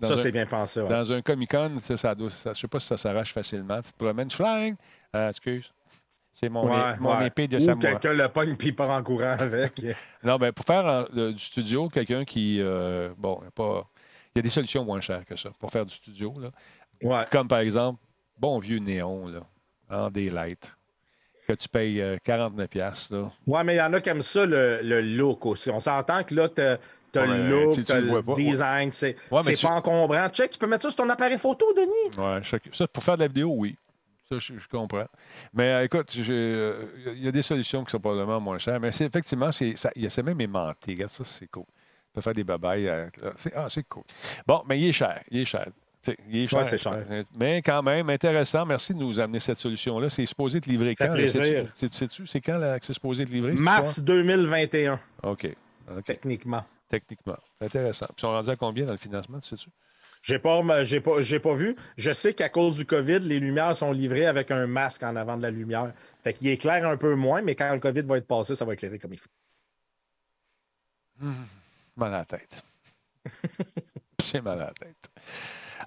[0.02, 0.80] ça, c'est bien pensé.
[0.80, 3.80] Dans un Comic-Con, ça, je ne sais pas si ça s'arrache facilement.
[3.80, 4.74] Tu te promènes, fling,
[5.14, 5.70] excuse.
[6.34, 6.68] C'est mon,
[6.98, 9.80] mon épée de Ou quelqu'un le pogne puis part en courant avec.
[10.24, 12.60] non, mais ben, pour faire du studio, quelqu'un qui.
[12.60, 13.88] Euh, bon, pas.
[14.34, 16.34] Il y a des solutions moins chères que ça pour faire du studio.
[16.40, 17.26] Là.
[17.30, 18.00] Comme par exemple,
[18.36, 19.40] bon vieux néon là,
[19.88, 20.74] en daylight
[21.46, 23.12] que tu payes 49$.
[23.12, 23.32] Euh, là.
[23.46, 25.70] Ouais, mais il y en a comme ça, le, le look aussi.
[25.70, 26.78] On s'entend que là, tu as,
[27.26, 30.28] le look, tu, as le design, c'est pas encombrant.
[30.30, 32.16] Check, tu peux mettre ça sur ton appareil photo, Denis?
[32.18, 32.40] Ouais,
[32.72, 33.76] ça, pour faire de la vidéo, oui.
[34.28, 35.06] Ça, je, comprends.
[35.52, 38.80] Mais euh, écoute, euh, il y a des solutions qui sont probablement moins chères.
[38.80, 40.92] Mais effectivement, c'est même aimanté.
[40.92, 41.64] Regarde ça, c'est cool.
[41.66, 42.88] Tu peux faire des babayes.
[42.88, 43.10] Euh,
[43.54, 44.04] ah, c'est cool.
[44.46, 45.22] Bon, mais il est cher.
[45.30, 45.66] Il est cher.
[46.30, 46.64] il est cher.
[46.64, 47.04] c'est cher.
[47.38, 48.64] Mais quand même, intéressant.
[48.64, 50.08] Merci de nous amener cette solution-là.
[50.08, 51.14] C'est supposé être livré quand?
[51.74, 53.52] Sais-tu, c'est quand que c'est supposé être livré?
[53.52, 54.98] Mars 2021.
[55.24, 55.54] OK.
[56.06, 56.64] Techniquement.
[56.88, 57.36] Techniquement.
[57.60, 58.06] Intéressant.
[58.06, 59.68] Puis, ils sont rendus à combien dans le financement, sais-tu?
[60.24, 61.76] J'ai pas, j'ai pas, j'ai pas vu.
[61.98, 65.36] Je sais qu'à cause du COVID, les lumières sont livrées avec un masque en avant
[65.36, 65.92] de la lumière.
[66.22, 68.72] Fait qu'il éclaire un peu moins, mais quand le COVID va être passé, ça va
[68.72, 69.28] éclairer comme il faut.
[71.20, 71.30] Mmh,
[71.96, 72.62] mal à la tête.
[74.22, 75.10] J'ai mal à la tête.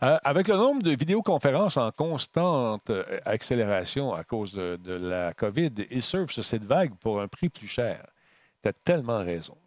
[0.03, 5.33] Euh, avec le nombre de vidéoconférences en constante euh, accélération à cause de, de la
[5.33, 8.05] COVID, ils surfent sur cette vague pour un prix plus cher.
[8.61, 9.57] Tu as tellement raison.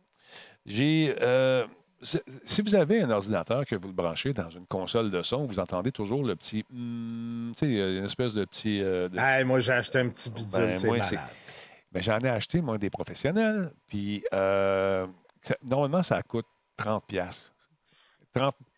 [0.65, 1.13] J'ai.
[1.23, 1.67] Euh,
[2.03, 5.59] si vous avez un ordinateur que vous le branchez dans une console de son, vous
[5.59, 6.65] entendez toujours le petit.
[6.71, 8.81] Hmm, tu sais, une espèce de petit.
[8.83, 9.09] Euh,
[9.45, 11.21] moi, j'ai acheté un petit bidule, ben, c'est malade.
[11.93, 13.73] Ben, j'en ai acheté, moi, des professionnels.
[13.87, 15.07] Puis, euh,
[15.63, 16.47] normalement, ça coûte
[16.77, 17.05] 30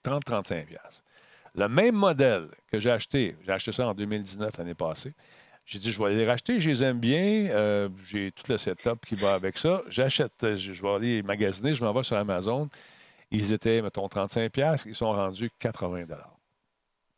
[0.05, 0.67] 30-35
[1.55, 5.13] Le même modèle que j'ai acheté, j'ai acheté ça en 2019, l'année passée.
[5.65, 7.51] J'ai dit, je vais les racheter, je les aime bien.
[7.51, 9.83] Euh, j'ai tout le setup qui va avec ça.
[9.89, 12.69] J'achète, je vais aller magasiner, je m'en vais sur Amazon.
[13.33, 16.07] Ils étaient, mettons, 35$, ils sont rendus 80$.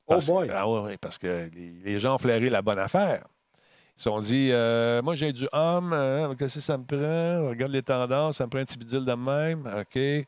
[0.06, 0.48] oh boy!
[0.52, 3.24] Ah oui, parce que les, gens ont flairé la bonne affaire.
[3.96, 7.48] Ils se sont dit, euh, moi j'ai du homme, hein, qu'est-ce que ça me prend?
[7.48, 9.66] Regarde les tendances, ça me prend un petit bidule de même.
[9.66, 10.26] OK.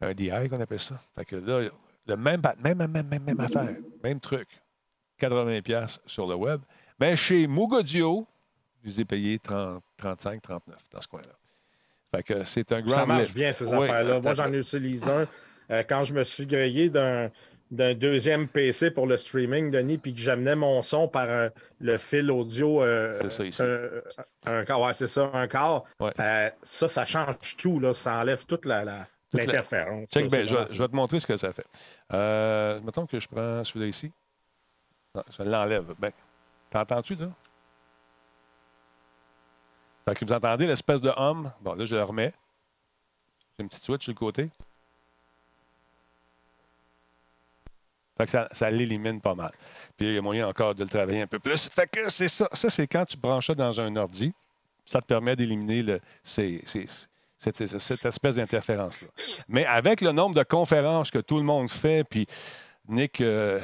[0.00, 0.98] Un DI qu'on appelle ça.
[1.14, 1.68] Fait que là,
[2.06, 4.48] le même, même, même, même, même affaire, même truc.
[5.20, 6.60] 80$ sur le web.
[6.98, 8.26] Mais chez Mugodio,
[8.82, 11.41] je les ai payés 30, 35, 39 dans ce coin-là
[12.20, 14.20] que c'est un Ça marche bien, ces affaires-là.
[14.20, 15.26] Moi, j'en utilise un
[15.70, 17.30] euh, quand je me suis grillé d'un
[17.70, 21.48] d'un deuxième PC pour le streaming, Denis, puis que j'amenais mon son par
[21.80, 22.82] le fil audio.
[22.82, 23.62] Euh, c'est ça, ici.
[24.44, 25.84] Un, un, ouais, c'est ça, un quart.
[26.02, 27.94] Euh, ça, ça change tout, là.
[27.94, 30.10] Ça enlève toute la, l'interférence.
[30.14, 31.64] Ben, je, vais te montrer ce que ça fait.
[32.84, 34.12] mettons que je prends celui-là ici.
[35.14, 35.94] Non, je l'enlève.
[35.98, 36.10] Ben,
[36.68, 37.30] t'entends-tu, là?
[40.04, 41.50] Fait que vous entendez l'espèce de hum.
[41.60, 42.32] Bon, là, je le remets.
[43.56, 44.50] J'ai une petite switch sur le côté.
[48.16, 49.52] Fait que ça, ça l'élimine pas mal.
[49.96, 51.68] Puis il y a moyen encore de le travailler un peu plus.
[51.68, 52.48] Fait que c'est ça.
[52.52, 54.32] Ça, c'est quand tu branches ça dans un ordi.
[54.84, 56.64] Ça te permet d'éliminer cette,
[57.60, 59.08] espèce d'interférence-là.
[59.48, 62.26] Mais avec le nombre de conférences que tout le monde fait, puis
[62.88, 63.60] Nick euh,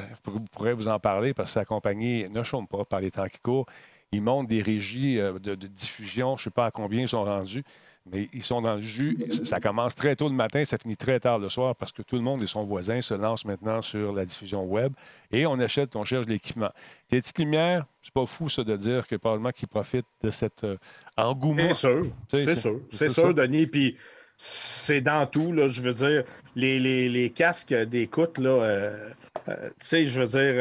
[0.53, 3.39] pourrait vous en parler parce que sa compagnie ne chôme pas par les temps qui
[3.39, 3.65] courent.
[4.11, 7.23] Ils montent des régies euh, de, diffusion, je ne sais pas à combien ils sont
[7.23, 7.63] rendus,
[8.11, 9.19] mais ils sont dans le jus.
[9.45, 12.15] Ça commence très tôt le matin, ça finit très tard le soir parce que tout
[12.15, 14.93] le monde et son voisin se lancent maintenant sur la diffusion web
[15.31, 16.71] et on achète, on cherche l'équipement.
[17.07, 20.63] Tes petites lumières, c'est pas fou ça de dire que probablement qu'ils profitent de cet
[20.63, 20.77] euh,
[21.15, 21.67] engouement.
[21.67, 23.67] C'est sûr, c'est sûr, c'est sûr, Denis.
[23.67, 23.95] Puis
[24.37, 26.23] c'est dans tout, là, je veux dire,
[26.55, 29.09] les, les, casques d'écoute, là, euh,
[29.47, 30.55] tu sais, je veux dire,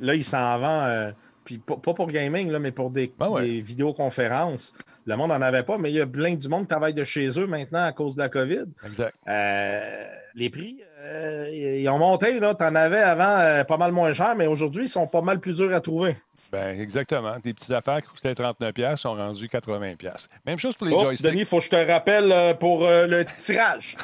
[0.00, 1.14] là, ils s'en vendent
[1.46, 4.74] puis pas pour gaming, là, mais pour des, ben vidéoconférences.
[5.06, 7.04] Le monde n'en avait pas, mais il y a plein du monde qui travaille de
[7.04, 8.64] chez eux maintenant à cause de la COVID.
[8.84, 9.14] Exact.
[9.28, 12.40] Euh, les prix, euh, ils ont monté.
[12.40, 15.38] Tu en avais avant euh, pas mal moins cher, mais aujourd'hui, ils sont pas mal
[15.38, 16.16] plus durs à trouver.
[16.52, 17.36] Ben, exactement.
[17.42, 20.26] Des petites affaires qui coûtaient 39$ sont rendues 80$.
[20.46, 21.26] Même chose pour les Oh, joysticks.
[21.30, 23.96] Denis, il faut que je te rappelle euh, pour euh, le tirage.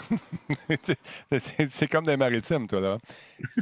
[1.69, 2.99] C'est- comme des maritimes, toi, là.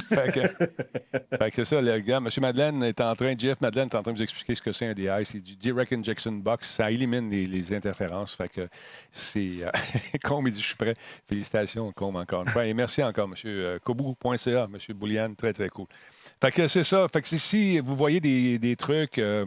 [0.09, 2.27] Fait que, fait que ça, le gars, M.
[2.41, 4.87] Madeleine est en train, Jeff Madeleine est en train de vous expliquer ce que c'est
[4.87, 5.07] un DI.
[5.25, 6.71] C'est du Direct Injection Box.
[6.71, 8.35] Ça élimine les, les interférences.
[8.35, 8.67] Fait que
[9.11, 9.63] c'est.
[9.63, 9.69] Euh,
[10.23, 10.95] Combe, il dit Je suis prêt.
[11.27, 12.65] Félicitations, Combe, encore une fois.
[12.65, 13.79] Et merci encore, M.
[13.83, 14.77] Kobu.ca, M.
[14.95, 15.35] Bouliane.
[15.35, 15.87] Très, très cool.
[16.41, 17.07] Fait que c'est ça.
[17.07, 19.45] Fait que si- vous voyez des, des trucs euh,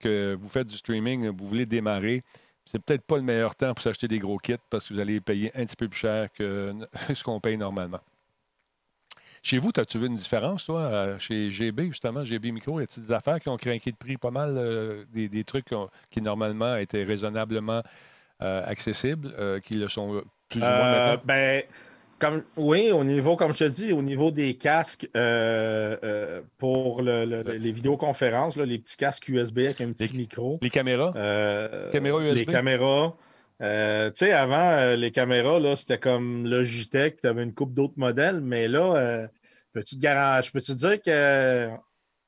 [0.00, 2.22] que vous faites du streaming, vous voulez démarrer,
[2.64, 5.20] c'est peut-être pas le meilleur temps pour s'acheter des gros kits parce que vous allez
[5.20, 6.72] payer un petit peu plus cher que
[7.14, 8.00] ce qu'on paye normalement.
[9.42, 12.80] Chez vous, as-tu vu une différence, toi, chez GB, justement, GB Micro?
[12.80, 15.66] Y a-t-il des affaires qui ont craqué de prix pas mal, euh, des, des trucs
[15.66, 17.82] qui, ont- qui, normalement étaient raisonnablement
[18.42, 21.22] euh, accessibles, euh, qui le sont plus ou moins maintenant?
[21.26, 21.62] ben,
[22.18, 27.02] comme, oui, au niveau, comme je te dis, au niveau des casques euh, euh, pour
[27.02, 30.58] le- le- les vidéoconférences, là, les petits casques USB avec un petit Les- micro.
[30.62, 31.12] Les caméras?
[31.16, 32.36] Euh, Caméras USB?
[32.36, 33.16] Les caméras.
[33.62, 37.94] Euh, tu sais, avant, les caméras, là, c'était comme Logitech, tu avais une coupe d'autres
[37.96, 39.28] modèles, mais là,
[39.72, 40.00] peux-tu te
[40.52, 41.68] peux-tu te dire que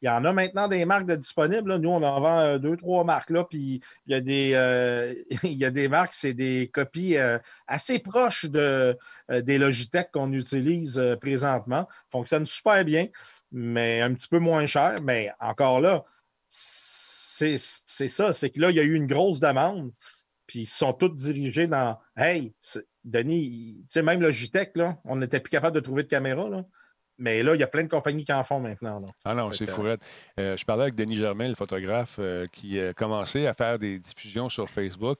[0.02, 1.70] il y en a maintenant des marques de disponibles.
[1.70, 1.78] là.
[1.78, 5.14] Nous, on en vend euh, deux, trois marques, là, puis il y a des, euh,
[5.42, 8.96] il y a des marques, c'est des copies euh, assez proches de,
[9.30, 11.88] des Logitech qu'on utilise présentement.
[12.10, 13.08] Fonctionne super bien,
[13.52, 14.96] mais un petit peu moins cher.
[15.02, 16.04] Mais encore là,
[16.46, 19.92] c'est ça, c'est que là, il y a eu une grosse demande,
[20.46, 22.54] puis ils sont tous dirigés dans Hey,
[23.04, 26.64] Denis, tu sais, même Logitech, là, on n'était plus capable de trouver de caméra, là.
[27.18, 29.00] Mais là, il y a plein de compagnies qui en font maintenant.
[29.00, 29.08] là.
[29.24, 30.00] Ah non, c'est fourrette.
[30.38, 33.98] Euh, je parlais avec Denis Germain, le photographe, euh, qui a commencé à faire des
[33.98, 35.18] diffusions sur Facebook.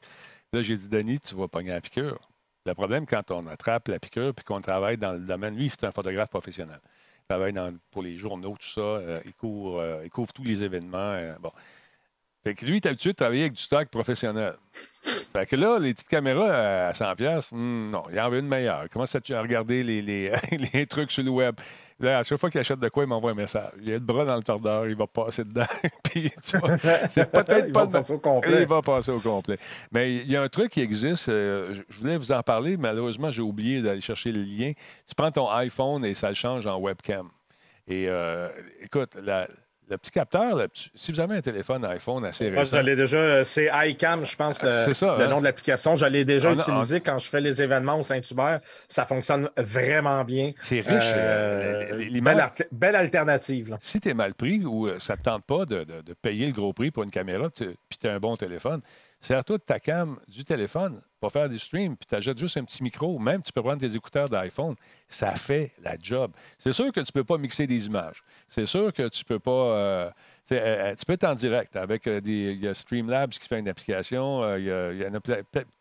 [0.53, 2.19] Là, j'ai dit, Denis, tu vas pogner la piqûre.
[2.67, 5.85] Le problème, quand on attrape la piqûre puis qu'on travaille dans le domaine, lui, c'est
[5.87, 6.81] un photographe professionnel.
[7.21, 8.81] Il travaille dans- pour les journaux, tout ça.
[8.81, 10.99] euh, il, couvre, euh, il couvre tous les événements.
[10.99, 11.51] euh, bon.
[12.47, 14.55] Fait que lui, il est habitué de travailler avec du stock professionnel.
[15.33, 18.47] Fait que là, les petites caméras à 100$, piastres, hmm, non, il en veut une
[18.47, 18.83] meilleure.
[18.85, 20.31] Il commence à regarder les, les,
[20.73, 21.57] les trucs sur le web?
[21.99, 23.73] Là, à chaque fois qu'il achète de quoi, il m'envoie un message.
[23.83, 25.67] Il a le bras dans le tordeur, il va passer dedans.
[26.05, 26.31] Puis,
[27.09, 28.61] c'est peut-être pas le- passer au complet.
[28.63, 29.59] Il va passer au complet.
[29.91, 31.29] Mais il y a un truc qui existe.
[31.29, 32.77] euh, je- je voulais vous en parler.
[32.77, 34.71] Malheureusement, j'ai oublié d'aller chercher le lien.
[35.09, 37.29] Tu prends ton iPhone et ça le change en webcam.
[37.89, 38.49] Et euh,
[38.83, 39.49] écoute, la-
[39.89, 43.17] le petit capteur, si vous avez un téléphone iPhone assez Moi, récent, je l'ai déjà,
[43.19, 45.29] euh, c'est iCam, je pense, le, ça, le hein?
[45.29, 45.95] nom de l'application.
[45.95, 48.61] Je l'ai déjà On a- utilisé quand je fais les événements au Saint-Hubert.
[48.89, 50.53] Ça fonctionne vraiment bien.
[50.61, 50.89] c'est riche.
[51.15, 53.71] Euh, euh, belle, alternative.
[53.71, 53.79] là.
[53.81, 56.47] si tu es mal pris ou ça ne te tente pas de, de- de payer
[56.47, 58.81] le gros prix pour une caméra, puis tu as un bon téléphone,
[59.21, 61.01] sers-toi de ta cam du téléphone
[61.31, 63.19] faire des streams, puis tu achètes juste un petit micro.
[63.19, 64.75] Même, tu peux prendre tes écouteurs d'iPhone.
[65.09, 66.33] Ça fait la job.
[66.59, 68.23] C'est sûr que tu ne peux pas mixer des images.
[68.49, 69.51] C'est sûr que tu peux pas.
[69.51, 70.11] euh,
[70.53, 72.55] euh, euh, tu peux être en direct avec des.
[72.55, 74.57] Y a Streamlabs qui fait une application.
[74.57, 75.21] il y en a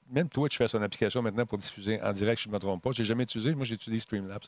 [0.09, 2.91] même Twitch fait son application maintenant pour diffuser en direct, je ne me trompe pas.
[2.91, 3.55] Je n'ai jamais utilisé.
[3.55, 4.43] Moi, j'utilise Streamlabs.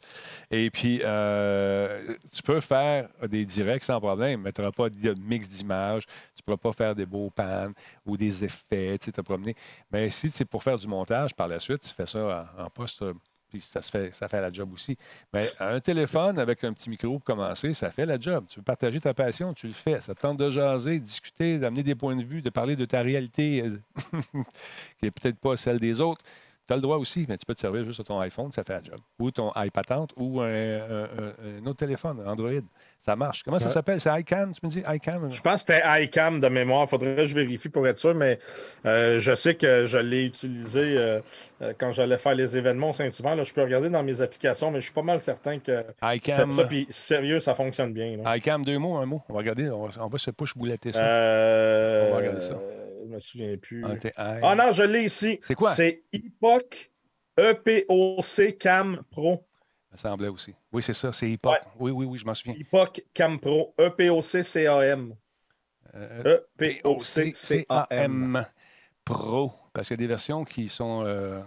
[0.51, 5.15] Et puis, euh, tu peux faire des directs sans problème, mais tu n'auras pas de
[5.21, 6.05] mix d'images.
[6.05, 7.71] Tu ne pourras pas faire des beaux pans
[8.05, 9.55] ou des effets, tu te promener.
[9.91, 12.69] Mais si c'est pour faire du montage par la suite, tu fais ça en, en
[12.69, 13.03] poste,
[13.49, 14.97] puis ça, se fait, ça fait la job aussi.
[15.33, 18.45] Mais un téléphone avec un petit micro pour commencer, ça fait la job.
[18.49, 20.01] Tu veux partager ta passion, tu le fais.
[20.01, 23.01] Ça te tente de jaser, discuter, d'amener des points de vue, de parler de ta
[23.01, 23.79] réalité euh,
[24.31, 26.23] qui n'est peut-être pas celle des autres.
[26.67, 28.63] Tu as le droit aussi, mais tu peux te servir juste sur ton iPhone, ça
[28.63, 28.99] fait la job.
[29.19, 32.51] Ou ton iPatente ou un, un- un- un autre téléphone, Android.
[32.99, 33.43] Ça marche.
[33.43, 34.01] Comment ça s'appelle?
[34.01, 34.83] C'est iCam, tu me dis?
[34.87, 35.31] iCam?
[35.31, 36.83] Je pense que c'était iCam de mémoire.
[36.83, 38.37] Il faudrait que je vérifie pour être sûr, mais
[38.85, 41.19] euh, je sais que je l'ai utilisé euh,
[41.61, 43.43] euh, quand j'allais faire les événements au Saint-Hubert.
[43.43, 46.51] Je peux regarder dans mes applications, mais je suis pas mal certain que iCam.
[46.51, 48.17] ça, puis sérieux, ça fonctionne bien.
[48.17, 48.35] là.
[48.37, 49.21] iCam, deux mots, un mot.
[49.29, 50.99] On va regarder, on va, on va se push bouletter ça.
[51.01, 52.55] Euh, On va regarder ça.
[53.07, 53.85] Je me souviens plus.
[54.15, 55.39] Ah, ah, non, je l'ai ici.
[55.41, 55.71] C'est quoi?
[55.71, 56.91] C'est Epoch
[57.37, 59.47] EPOC Cam Pro.
[59.91, 60.53] Ça semblait aussi.
[60.71, 61.27] Oui, c'est ça, c'est.
[61.27, 61.59] Ouais.
[61.79, 62.55] Oui, oui, oui, je m'en souviens.
[62.59, 63.73] Epoch Cam Pro.
[63.79, 65.15] E EPOC CAM.
[65.95, 67.01] Euh, EPOC
[67.33, 67.63] CAM.
[67.67, 68.45] POCAM
[69.05, 69.53] Pro.
[69.71, 71.03] Parce qu'il y a des versions qui sont.
[71.05, 71.41] euh,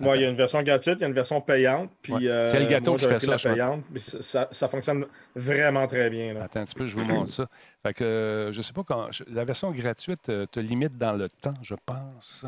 [0.00, 1.90] Ouais, il y a une version gratuite, il y a une version payante.
[2.02, 2.28] Puis, Ouais.
[2.28, 3.84] euh, C'est Elgato moi, qui fait ça, la payante.
[3.92, 6.34] puis ça, fonctionne vraiment très bien.
[6.34, 6.44] là.
[6.44, 7.48] Attends un petit peu, je vous montre ça.
[7.82, 9.08] Fait que euh, je sais pas quand.
[9.28, 12.44] La version gratuite euh, te limite dans le temps, je pense.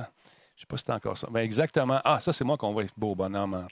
[0.57, 1.27] Je sais pas si c'est encore ça.
[1.31, 2.01] Ben exactement.
[2.05, 3.67] Ah, ça, c'est moi qu'on voit beau bonhomme.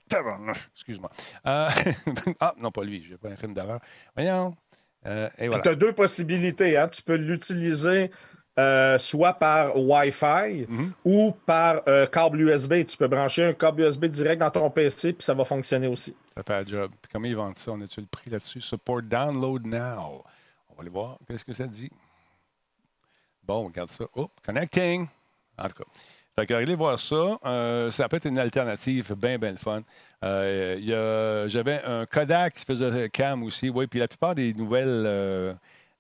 [0.75, 1.11] Excuse-moi.
[1.47, 1.69] Euh,
[2.41, 3.05] ah, non, pas lui.
[3.07, 3.79] J'ai pas un film d'horreur.
[4.17, 4.57] Voyons.
[5.07, 5.59] Euh, voilà.
[5.61, 6.77] tu as deux possibilités.
[6.79, 6.89] Hein.
[6.89, 8.11] Tu peux l'utiliser
[8.59, 10.93] euh, soit par Wi-Fi Mhm.
[11.05, 12.85] ou par euh, câble USB.
[12.87, 16.15] Tu peux brancher un câble USB direct dans ton PC, puis ça va fonctionner aussi.
[16.37, 16.91] Ça fait la job.
[17.01, 17.71] Puis comment ils vendent ça?
[17.73, 18.61] On a-tu le prix là-dessus?
[18.61, 20.25] Support download now.
[20.69, 21.17] On va aller voir.
[21.27, 21.91] Qu'est-ce que ça dit?
[23.43, 24.05] Bon, regarde ça.
[24.15, 25.07] Oh, connecting.
[25.59, 25.85] En tout cas.
[26.37, 27.39] Fait que allez voir ça.
[27.45, 29.83] Euh, ça peut être une alternative bien, bien le fun.
[30.23, 33.71] Il y a- J'avais un Kodak qui faisait cam aussi.
[33.71, 35.05] Oui, puis la plupart des nouvelles,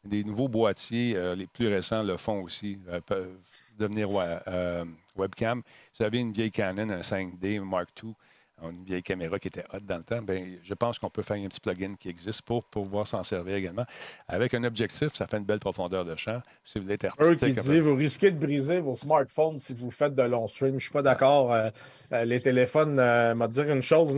[0.05, 2.78] des nouveaux boîtiers, euh, les plus récents, le font aussi.
[2.88, 3.36] euh, peuvent
[3.78, 4.09] devenir
[4.49, 4.84] euh,
[5.16, 5.62] webcam.
[5.92, 8.14] Si vous avez une vieille Canon, un 5D, un Mark II,
[8.62, 11.36] une vieille caméra qui était hot dans le temps, ben, je pense qu'on peut faire
[11.36, 13.84] un petit plugin qui existe pour pouvoir s'en servir également.
[14.26, 16.40] Avec un objectif, ça fait une belle profondeur de champ.
[16.64, 19.90] Si vous voulez être Eux qui disent vous risquez de briser vos smartphones si vous
[19.90, 20.70] faites de long stream.
[20.70, 21.53] Je ne suis pas d'accord.
[21.53, 21.70] Euh,
[22.12, 24.16] euh, les téléphones, euh, m'a dire une chose.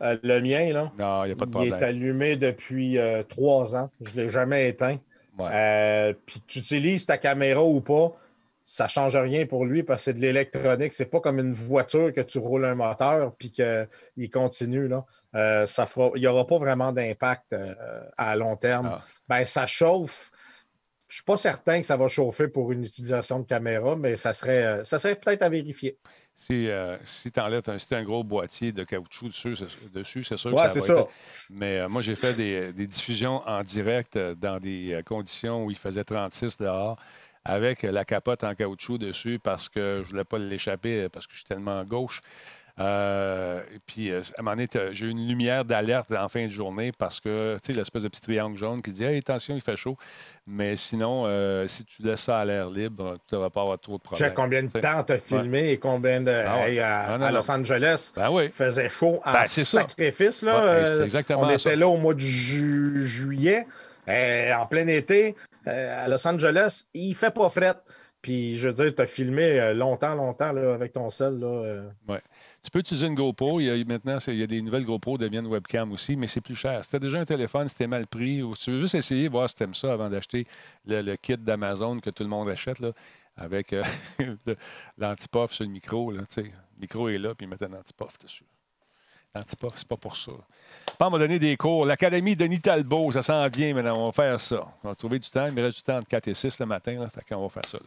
[0.00, 2.96] Euh, le mien, là, non, il n'y a pas de il est allumé depuis
[3.28, 3.90] trois ans.
[4.00, 4.96] Je ne l'ai jamais éteint.
[5.38, 5.50] Ouais.
[5.52, 8.12] Euh, Puis tu utilises ta caméra ou pas,
[8.62, 10.92] ça ne change rien pour lui parce que c'est de l'électronique.
[10.92, 14.88] C'est pas comme une voiture que tu roules un moteur puis qu'il continue.
[14.88, 15.04] Là.
[15.34, 17.74] Euh, ça fera, il n'y aura pas vraiment d'impact euh,
[18.16, 18.92] à long terme.
[18.94, 19.04] Ah.
[19.28, 20.30] Ben, ça chauffe.
[21.08, 24.16] Je ne suis pas certain que ça va chauffer pour une utilisation de caméra, mais
[24.16, 25.98] ça serait, ça serait peut-être à vérifier.
[26.36, 30.24] Si, euh, si tu enlèves un, si un gros boîtier de caoutchouc dessus, c'est, dessus,
[30.24, 30.92] c'est sûr Ouais, que ça va ça.
[31.00, 31.08] être-
[31.48, 35.64] Mais euh, moi, j'ai fait des, des diffusions en direct euh, dans des euh, conditions
[35.64, 36.98] où il faisait 36 dehors
[37.44, 41.32] avec la capote en caoutchouc dessus parce que je ne voulais pas l'échapper parce que
[41.34, 42.20] je suis tellement gauche.
[42.80, 46.28] Euh, et puis, euh, à un moment donné, t'as- j'ai eu une lumière d'alerte en
[46.28, 49.18] fin de journée parce que, tu sais, l'espèce de petit triangle jaune qui dit Hey,
[49.18, 49.96] attention, il fait chaud.
[50.46, 53.78] Mais sinon, euh, si tu laisses ça à l'air libre, tu ne vas pas avoir
[53.78, 54.28] trop de problèmes.
[54.28, 54.80] Check combien de T'sais.
[54.80, 56.30] temps tu as filmé et combien de.
[56.32, 56.72] Ah ouais.
[56.72, 57.36] Hey, à, Non, non, à non.
[57.38, 58.44] Los Angeles, Ben oui.
[58.46, 59.62] il faisait chaud en Ben, ça.
[59.64, 60.42] sacrifice.
[60.42, 60.64] Là,
[60.98, 61.54] Ouais, exactement On ça.
[61.54, 63.66] était là au mois de ju- juillet,
[64.08, 66.86] en plein été, à Los Angeles.
[66.92, 67.74] Il fait pas fret.
[68.20, 71.38] Puis, je veux dire, tu as filmé longtemps, longtemps là, avec ton sel.
[71.38, 71.82] Là.
[72.64, 73.60] Tu peux utiliser une GoPro.
[73.60, 76.26] Il y a, maintenant, il y a des nouvelles GoPro qui deviennent webcam aussi, mais
[76.26, 76.82] c'est plus cher.
[76.82, 78.94] Si tu as déjà un téléphone, si tu mal pris, ou si tu veux juste
[78.94, 80.46] essayer, voir si tu aimes ça avant d'acheter
[80.86, 82.92] le, kit d'Amazon que tout le monde achète, là,
[83.36, 83.82] avec euh,
[84.98, 86.10] l'antipuff sur le micro.
[86.10, 86.44] Là, le
[86.80, 88.44] micro est là, puis ils mettent un antipuff dessus.
[89.34, 90.30] L'antipuff, c'est pas pour ça.
[90.96, 91.84] Pas m'a donné des cours.
[91.84, 93.98] L'Académie Denis Talbot, ça s'en vient maintenant.
[93.98, 94.62] On va faire ça.
[94.84, 95.46] On va trouver du temps.
[95.46, 97.00] Il me reste du temps entre 4 et 6 le matin.
[97.00, 97.78] Là, fait qu'on va faire ça.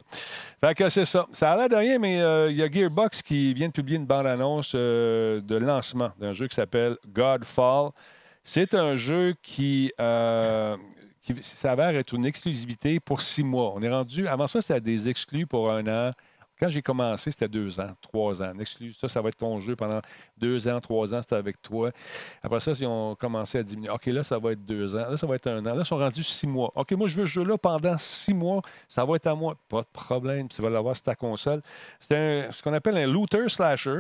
[0.60, 1.26] Fait que c'est ça.
[1.32, 3.98] Ça a l'air de rien, mais euh, il y a Gearbox qui vient de publier
[3.98, 7.92] une bande-annonce euh, de lancement d'un jeu qui s'appelle Godfall.
[8.44, 10.76] C'est un jeu qui, euh,
[11.22, 13.72] qui s'avère être une exclusivité pour six mois.
[13.74, 14.28] On est rendu.
[14.28, 16.12] Avant ça, c'était des exclus pour un an.
[16.60, 18.54] Quand j'ai commencé, c'était deux ans, trois ans.
[18.60, 20.02] Exclu, ça, ça va être ton jeu pendant
[20.38, 21.92] deux ans, trois ans, c'était avec toi.
[22.42, 23.90] Après ça, ils ont commencé à diminuer.
[23.92, 25.10] OK, là, ça va être deux ans.
[25.10, 25.76] Là, ça va être un an.
[25.76, 26.72] Là, ils sont rendus six mois.
[26.76, 28.62] OK, moi, je veux ce jeu-là pendant six mois.
[28.88, 29.56] Ça va être à moi.
[29.70, 30.48] Pas de problème.
[30.48, 31.62] Tu vas l'avoir sur ta console.
[32.00, 32.16] C'est
[32.48, 34.00] un- ce qu'on appelle un looter slasher.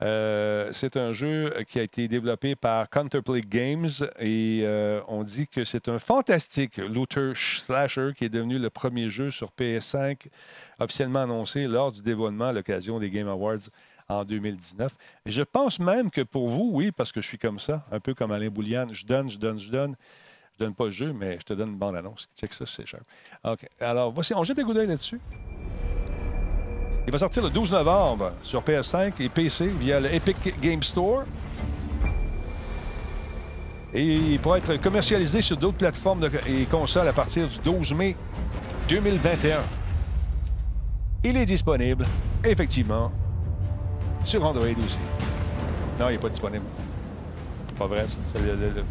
[0.00, 3.90] Euh, c'est un jeu qui a été développé par Counterplay Games
[4.20, 9.10] et euh, on dit que c'est un fantastique looter slasher qui est devenu le premier
[9.10, 10.26] jeu sur PS5
[10.78, 13.70] officiellement annoncé lors du dévoilement à l'occasion des Game Awards
[14.08, 14.96] en 2019.
[15.26, 18.00] Et je pense même que pour vous, oui, parce que je suis comme ça, un
[18.00, 19.96] peu comme Alain Boulian, je donne, je donne, je donne.
[20.58, 22.28] Je donne pas le jeu, mais je te donne une bande-annonce.
[22.36, 23.00] Check ça, c'est cher.
[23.80, 25.20] Alors, voici, on jette un coup d'œil là-dessus.
[27.08, 31.22] Il va sortir le 12 novembre sur PS5 et PC via le Epic Game Store.
[33.94, 38.14] Et il pourra être commercialisé sur d'autres plateformes et consoles à partir du 12 mai
[38.90, 39.56] 2021.
[41.24, 42.04] Il est disponible,
[42.44, 43.10] effectivement,
[44.24, 44.98] sur Android aussi.
[45.98, 46.64] Non, il n'est pas disponible.
[47.78, 48.16] Pas vrai, ça.
[48.38, 48.84] Le-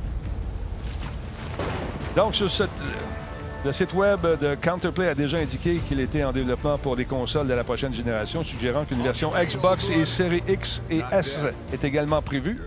[2.15, 2.72] Donc, sur cette-
[3.68, 7.47] le site web de Counterplay a déjà indiqué qu'il était en développement pour des consoles
[7.47, 11.38] de la prochaine génération, suggérant qu'une version Xbox et série X et S
[11.74, 12.61] est également prévue.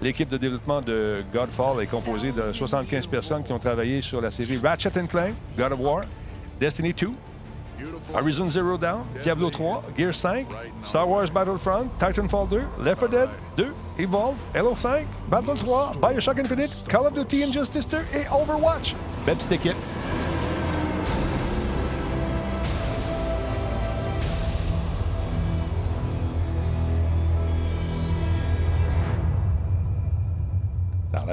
[0.00, 4.30] L'équipe de développement de Godfall est composée de 75 personnes qui ont travaillé sur la
[4.30, 6.00] série Ratchet Clank, God of War,
[6.58, 7.10] Destiny 2,
[8.14, 10.46] Horizon Zero Dawn, Diablo 3, Gear 5,
[10.86, 13.28] Star Wars Battlefront, Titanfall 2, Left 4 Dead
[13.58, 18.94] 2, Evolve, Halo 5, Battle 3, Bioshock Infinite, Call of Duty Injustice 2 et Overwatch.
[19.26, 19.76] Belle petite équipe.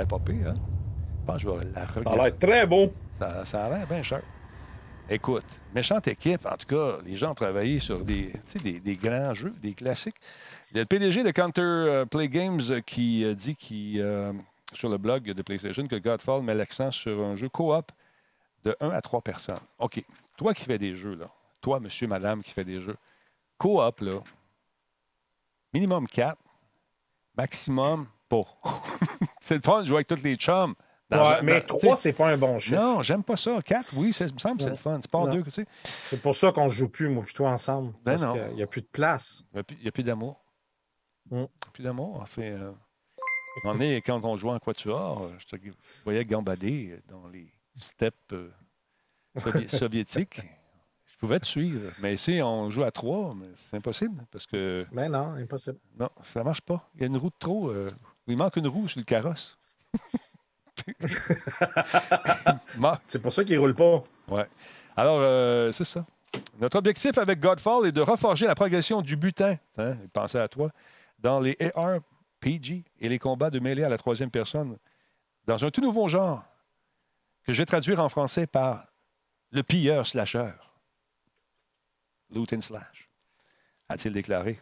[0.03, 0.55] L'air pas pire, hein?
[1.21, 2.93] Je pense que je vais la Ça a l'air très beau.
[3.17, 4.21] Ça, ça a l'air bien cher.
[5.09, 6.45] Écoute, méchante équipe.
[6.45, 8.31] En tout cas, les gens ont travaillé sur des,
[8.63, 10.15] des, des grands jeux, des classiques.
[10.71, 13.99] Il y a le PDG de Counter euh, Play Games euh, qui euh, dit qui,
[13.99, 14.31] euh,
[14.73, 17.91] sur le blog de PlayStation que Godfall met l'accent sur un jeu coop
[18.63, 19.59] de 1 à 3 personnes.
[19.79, 20.03] OK.
[20.37, 21.27] Toi qui fais des jeux, là.
[21.61, 22.97] Toi, monsieur, madame, qui fait des jeux.
[23.57, 24.19] Coop, là.
[25.73, 26.37] Minimum 4.
[27.35, 28.41] Maximum pas.
[29.43, 30.73] C'est le fun de jouer avec tous les chums
[31.09, 32.81] Dans- Ouais, mais dans- 3, tu sais, c'est pas un bon chiffre.
[32.81, 33.59] Non, j'aime pas ça.
[33.61, 34.99] 4, oui, ça me semble que c'est le fun.
[35.01, 35.33] Sport Non.
[35.33, 35.65] 2, tu sais.
[35.83, 37.91] C'est pour ça qu'on ne joue plus, moi, plutôt ensemble.
[38.03, 38.33] Ben parce non.
[38.33, 39.43] qu'il n'y a plus de place.
[39.53, 40.41] Il n'y a, plus d'amour.
[41.29, 42.23] Il y a Plus d'amour.
[42.25, 42.51] C'est.
[42.51, 42.71] Euh...
[43.65, 45.61] moment donné, quand on jouait en quatuor, euh, je te
[46.05, 48.49] voyais gambader dans les steppes euh,
[49.39, 50.41] sovi- soviétiques.
[51.05, 51.91] Je pouvais te suivre.
[52.01, 55.77] Mais ici, on joue à trois, mais c'est impossible parce que Mais Ben non, impossible.
[55.99, 56.89] non, ça ne marche pas.
[56.95, 57.69] Il y a une roue de trop.
[57.69, 57.89] euh,
[58.27, 59.57] Il manque une roue sur le carrosse.
[63.07, 64.03] C'est pour ça qu'il ne roule pas.
[64.27, 64.47] Ouais.
[64.95, 66.05] Alors, euh, c'est ça.
[66.59, 70.71] Notre objectif avec Godfall est de reforger la progression du butin, hein, pensez à toi,
[71.19, 74.77] dans les ARPG et les combats de mêlée à la troisième personne,
[75.45, 76.43] dans un tout nouveau genre
[77.43, 78.87] que je vais traduire en français par
[79.51, 80.53] le pilleur slasher.
[82.31, 83.09] Loot and slash,
[83.89, 84.59] a-t-il déclaré,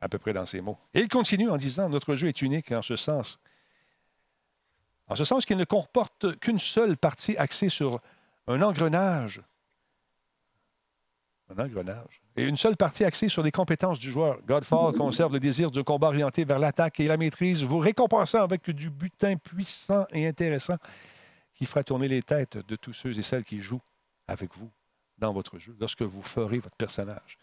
[0.00, 0.78] à peu près dans ces mots.
[0.94, 3.38] Et il continue en disant Notre jeu est unique en ce sens.
[5.08, 8.00] En ce sens qu'il ne comporte qu'une seule partie axée sur
[8.46, 9.42] un engrenage.
[11.48, 12.22] Un engrenage.
[12.36, 14.40] Et une seule partie axée sur les compétences du joueur.
[14.46, 18.70] Godfall conserve le désir du combat orienté vers l'attaque et la maîtrise, vous récompensant avec
[18.70, 20.76] du butin puissant et intéressant
[21.54, 23.82] qui fera tourner les têtes de tous ceux et celles qui jouent
[24.28, 24.70] avec vous
[25.18, 27.36] dans votre jeu lorsque vous ferez votre personnage.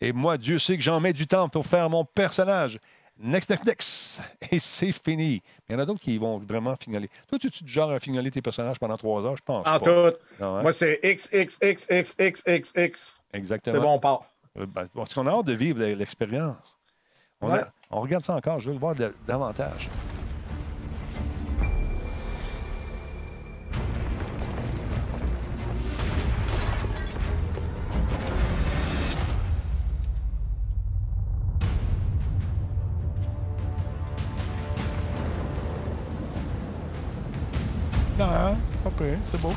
[0.00, 2.78] Et moi, Dieu sait que j'en mets du temps pour faire mon personnage.
[3.16, 4.22] Next, next, next.
[4.50, 5.40] Et c'est fini.
[5.68, 7.08] Mais il y en a d'autres qui vont vraiment fignoler.
[7.28, 9.66] Toi, tu es du genre à fignoler tes personnages pendant trois heures, je pense.
[9.66, 10.10] En pas.
[10.10, 10.16] tout.
[10.40, 10.62] Non, hein?
[10.62, 13.18] Moi, c'est X, X, X, X, X, X, X.
[13.32, 13.74] Exactement.
[13.76, 14.22] C'est bon, on part.
[14.58, 16.76] Euh, ben, parce qu'on a hâte de vivre l'expérience.
[17.40, 17.64] On, a- Ouais.
[17.90, 19.88] on regarde ça encore, je veux le voir de- davantage.
[38.18, 39.52] Non, pas pire, c'est beau.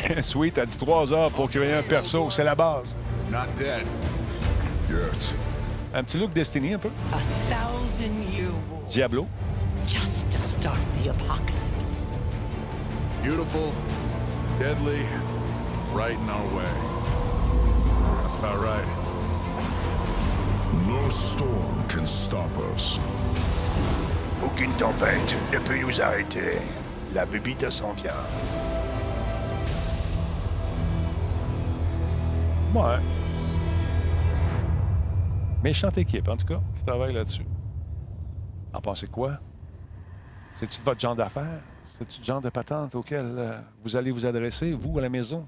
[0.22, 2.96] Sweet a dit trois heures pour créer un perso, c'est la base.
[3.30, 3.86] Not dead.
[4.88, 5.34] Yet.
[5.94, 6.88] Un petit look Destiny un peu.
[7.12, 7.18] A
[7.52, 9.26] thousand year war Diablo.
[9.86, 12.06] just to start the apocalypse.
[13.22, 13.72] Beautiful,
[14.58, 15.04] deadly,
[15.92, 16.70] right in our way.
[18.22, 18.99] That's about right.
[20.90, 22.98] No storm can stop us.
[24.42, 26.58] Aucune tempête ne peut nous arrêter.
[27.14, 28.10] La bébite s'en vient.
[32.74, 32.98] Ouais.
[35.62, 37.46] Méchante équipe, en tout cas, qui travaille là-dessus.
[38.72, 39.38] En pensez quoi?
[40.56, 41.60] C'est-tu votre genre d'affaires?
[41.84, 45.46] C'est-tu le genre de patente auquel euh, vous allez vous adresser, vous, à la maison?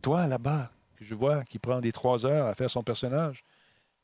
[0.00, 3.44] Toi, là-bas, que je vois, qui prend des trois heures à faire son personnage,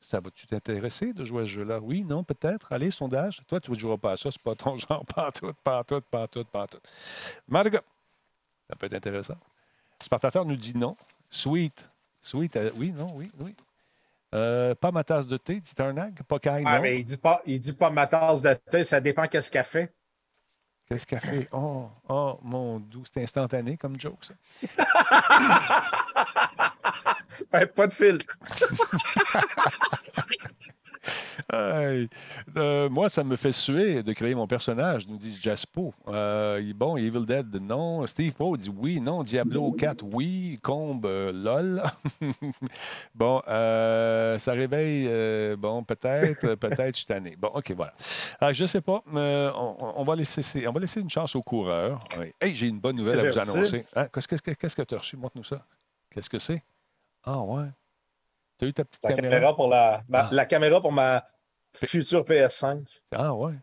[0.07, 1.81] ça va-tu t'intéresser de jouer à ce jeu-là?
[1.81, 2.73] Oui, non, peut-être.
[2.73, 3.41] Allez, sondage.
[3.49, 4.31] Toi, tu ne joueras pas à ça.
[4.31, 5.05] C'est pas ton genre.
[5.07, 6.79] Pas tout, pas tout, pas tout, pas tout.
[7.51, 7.81] Cas,
[8.71, 9.37] ça peut être intéressant.
[10.03, 10.95] Spartateur nous dit non.
[11.31, 11.89] Sweet.
[12.23, 13.55] Sweet, euh, oui, non, oui, oui.
[14.35, 16.23] Euh, pas ma tasse de thé, dit Tarnag.
[16.25, 16.83] Pas Kai, Ah, non.
[16.83, 19.65] mais il dit pas, il dit pas ma tasse de thé, ça dépend qu'est-ce qu'elle
[19.65, 19.95] fait.
[20.89, 21.49] Qu'est-ce qu'elle fait?
[21.53, 24.35] Oh, oh, mon doux, c'est instantané comme joke, ça.
[27.53, 28.27] Ben, pas de filtre.
[31.53, 35.95] Euh, moi, ça me fait suer de créer mon personnage, nous dit Jaspo.
[36.09, 38.07] Euh, bon, Evil Dead, non.
[38.07, 39.23] Steve Poe dit oui, non.
[39.23, 40.59] Diablo 4, oui.
[40.63, 41.83] Combe, euh, lol.
[43.15, 47.37] bon, euh, ça réveille, bon, peut-être, peut-être, je suis tanné.
[47.39, 47.95] Bon, OK, voilà.
[48.41, 52.01] Alors, je sais pas, mais on, va laisser, on va laisser une chance aux coureurs.
[52.19, 52.33] Oui.
[52.41, 53.85] Hey, j'ai une bonne nouvelle à vous annoncer.
[53.95, 55.17] Hein, Qu'est-ce que qu'est-ce que tu as reçu?
[55.17, 55.65] Montre-nous ça.
[56.11, 56.63] Qu'est-ce que c'est?
[57.25, 57.67] Ah, ouais.
[58.59, 59.35] Tu as eu ta petite La caméra?
[59.35, 60.29] caméra pour la, ma- Ah.
[60.33, 61.25] la caméra pour ma
[61.75, 63.01] future PS5.
[63.15, 63.55] Ah ouais.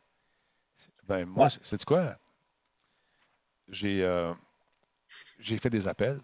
[1.07, 1.51] Ben moi, Ouais.
[1.61, 2.15] c'est quoi?
[3.67, 4.33] J'ai euh,
[5.39, 6.19] j'ai fait des appels.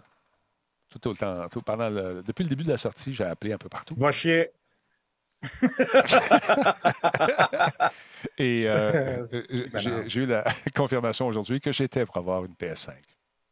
[0.90, 3.58] Tout au temps, tout pendant le- depuis le début de la sortie, j'ai appelé un
[3.58, 3.96] peu partout.
[3.98, 4.52] Va chier.
[8.38, 9.24] Et euh,
[10.08, 10.44] j'ai eu la
[10.76, 12.94] confirmation aujourd'hui que j'étais pour avoir une PS5.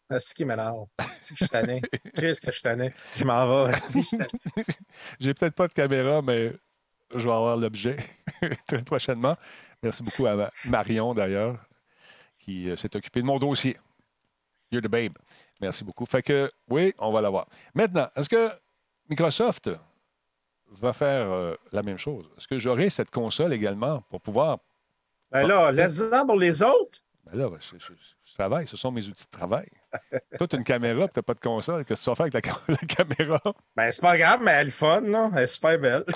[0.10, 0.86] Ah, C'est qui m'énerve.
[1.14, 1.82] C'est que je suis tanné.
[2.16, 2.94] Qu'est-ce que je suis tanné?
[3.16, 3.74] Je m'en vais.
[5.20, 6.54] J'ai peut-être pas de caméra, mais
[7.14, 7.98] je vais avoir l'objet
[8.68, 9.36] très prochainement.
[9.82, 11.58] Merci beaucoup à Ma- Marion, d'ailleurs,
[12.40, 13.78] qui euh, s'est occupée de mon dossier.
[14.72, 15.18] You're the babe.
[15.62, 16.06] Merci beaucoup.
[16.06, 17.48] Fait que, oui, on va l'avoir.
[17.74, 18.52] Maintenant, est-ce que
[19.10, 19.70] Microsoft
[20.82, 22.30] va faire euh, la même chose?
[22.38, 24.60] Est-ce que j'aurai cette console également pour pouvoir.
[25.32, 27.00] Ben là, laisse-en pour les autres.
[27.26, 27.94] Ben là, je, je-
[28.36, 29.66] je travaille, ce sont mes outils de travail.
[30.38, 31.86] Toi, tu as une caméra, tu n'as pas de console.
[31.86, 33.42] Qu'est-ce que tu vas faire avec la, la caméra?
[33.78, 35.32] Ben, c'est pas grave, mais elle est fun, là.
[35.34, 36.04] Elle est super belle.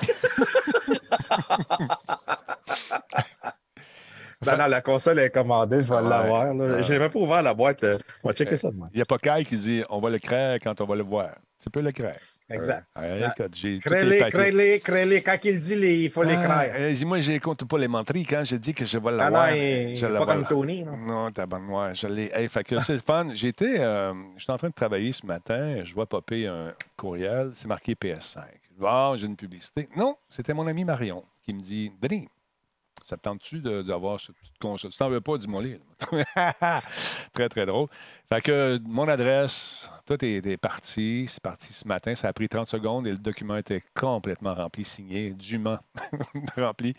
[4.45, 6.53] Ben non, la console est commandée, je vais l'avoir.
[6.53, 6.81] là.
[6.81, 7.83] J'ai même pas ouvert la boîte.
[7.83, 8.87] euh, On va checker ça demain.
[8.93, 11.03] Il n'y a pas Kai qui dit on va le créer quand on va le
[11.03, 11.31] voir.
[11.61, 12.13] Tu peux le créer.
[12.49, 12.85] Exact.
[12.95, 15.21] Tous les Crée-les, crée-les, crée-les.
[15.21, 16.83] Quand il dit, les- il faut les Ah, créer.
[16.83, 19.47] euh, dis-moi, je compte pas les menteries quand je dis que je vais Ah l'avoir.
[19.49, 20.85] non, il- je il est la pas comme Tony.
[20.85, 20.95] non?
[20.95, 22.31] Non, tabarnak, je l'ai.
[22.33, 23.27] Hey, fait que c'est le fun.
[23.33, 25.83] J'étais, euh, j'étais en train de travailler ce matin.
[25.83, 27.51] Je vois popper un courriel.
[27.55, 28.41] C'est marqué PS5.
[28.81, 29.89] Ah, j'ai une publicité.
[29.97, 32.29] Non, c'était mon ami Marion qui me dit Denis,
[33.09, 34.91] ça te tente-tu d'avoir cette petite console?
[34.91, 35.63] Si t'en veux pas, dis-moi
[37.33, 37.87] très, très drôle.
[38.29, 41.25] Fait que mon adresse, tout est, est parti.
[41.27, 42.13] C'est parti ce matin.
[42.13, 45.79] Ça a pris 30 secondes et le document était complètement rempli, signé, dûment
[46.57, 46.93] rempli.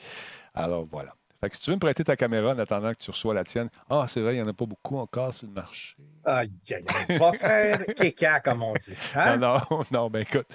[0.52, 1.14] Alors voilà.
[1.40, 3.44] Fait que si tu veux me prêter ta caméra en attendant que tu reçois la
[3.44, 5.96] tienne, ah, c'est vrai, il n'y en a pas beaucoup encore sur le marché.
[6.24, 7.18] Aïe, aïe, aïe.
[7.18, 8.94] Va faire kéka, comme on dit.
[9.14, 9.36] Hein?
[9.36, 10.46] Non, non, non, ben écoute,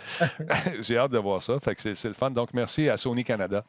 [0.82, 1.60] j'ai hâte de voir ça.
[1.60, 2.30] Fait que c'est, c'est le fun.
[2.30, 3.64] Donc, merci à Sony Canada.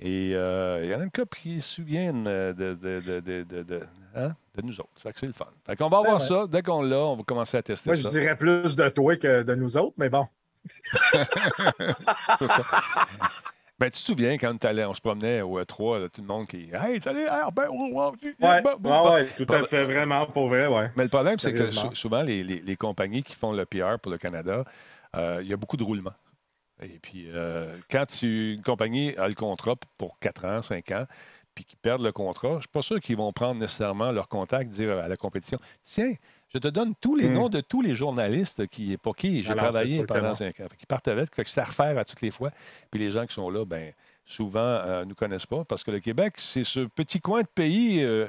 [0.00, 3.20] Et euh, il y en a une couple qui se souviennent euh, de, de, de,
[3.20, 3.80] de, de- de-
[4.16, 4.88] hein, de nous autres.
[4.96, 5.46] Fait que c'est le fun.
[5.66, 6.18] Fait qu'on va voir ouais.
[6.26, 6.46] ça.
[6.48, 8.08] Dès qu'on l'a, on va commencer à tester Moi, je ça.
[8.10, 10.26] dirais plus de toi que de nous autres, mais bon.
[13.78, 16.26] Ben, tu te souviens quand on, allait, on se promenait au E3, là, tout le
[16.28, 19.12] monde qui Hey, salut, ah, ben, oh, oh, Ouais, bah, bah, ouais, bah.
[19.14, 20.92] ouais, tout à fait, vraiment, pour vrai, ouais.
[20.94, 21.64] Mais le problème, c'est que
[21.94, 24.64] souvent, les, les- les compagnies qui font le PR pour le Canada,
[25.16, 26.12] euh, il y a beaucoup de roulements.
[26.82, 31.06] Et puis, euh, quand tu- une compagnie a le contrat pour 4 ans, 5 ans,
[31.54, 34.26] puis qu'ils perdent le contrat, je ne suis pas sûr qu'ils vont prendre nécessairement leur
[34.28, 36.14] contact, dire à la compétition Tiens,
[36.48, 37.32] je te donne tous les Hmm.
[37.34, 40.34] noms de tous les journalistes qui, pour qui j'ai c'est travaillé que pendant non.
[40.34, 40.66] 5 ans.
[40.76, 42.50] Qu'ils partent avec, fait que à refaire à toutes les fois.
[42.90, 43.92] Puis les gens qui sont là, ben
[44.24, 48.02] souvent, euh, nous connaissent pas parce que le Québec, c'est ce petit coin de pays
[48.02, 48.26] euh,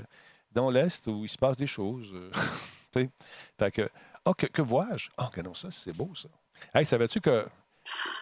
[0.52, 2.12] dans l'Est où il se passe des choses.
[2.14, 2.30] euh,
[2.94, 3.10] tu sais.
[3.58, 3.90] fait que,
[4.26, 5.10] ah, que, que vois-je?
[5.18, 6.28] Ah, regardons ça, c'est beau, ça.
[6.74, 7.46] Hey, savais-tu que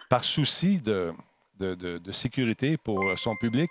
[0.08, 1.12] par souci de,
[1.58, 3.70] de, de- de sécurité pour son public,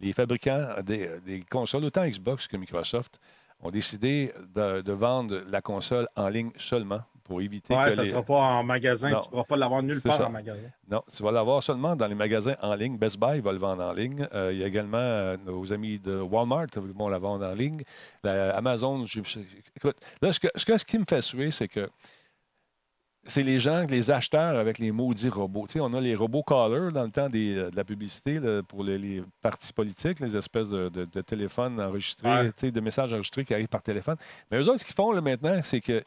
[0.00, 3.18] les fabricants des, des consoles, autant Xbox que Microsoft,
[3.60, 8.02] ont décidé de, de vendre la console en ligne seulement pour éviter Ouais, que ça
[8.02, 8.12] ne les...
[8.12, 9.10] sera pas en magasin.
[9.10, 9.18] Non.
[9.18, 10.26] Tu ne pourras pas l'avoir nulle part ça.
[10.28, 10.68] en magasin.
[10.88, 12.96] Non, tu vas l'avoir seulement dans les magasins en ligne.
[12.96, 14.26] Best Buy va le vendre en ligne.
[14.32, 17.52] Euh, il y a également euh, nos amis de Walmart qui vont la vendre en
[17.52, 17.82] ligne.
[18.22, 19.40] La- Amazon, je- je-
[19.76, 21.90] écoute, là, ce, que, ce, que- ce qui me fait suer, c'est que
[23.28, 25.66] c'est les gens, les acheteurs avec les maudits robots.
[25.66, 28.62] Tu sais, on a les robots callers dans le temps des- de la publicité là,
[28.62, 32.46] pour les, les partis politiques, les espèces de, de- de téléphones enregistrés, Ouais.
[32.48, 34.16] tu sais, de messages enregistrés qui arrivent par téléphone.
[34.50, 36.02] Mais eux autres, ce qu'ils font là, maintenant, c'est que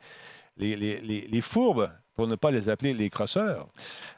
[0.57, 3.67] les, les- les- fourbes, pour ne pas les appeler les crosseurs,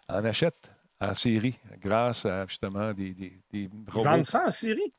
[0.09, 4.09] en achètent en série grâce à justement des, des, des Ils robots.
[4.09, 4.91] vendent ça en Syrie?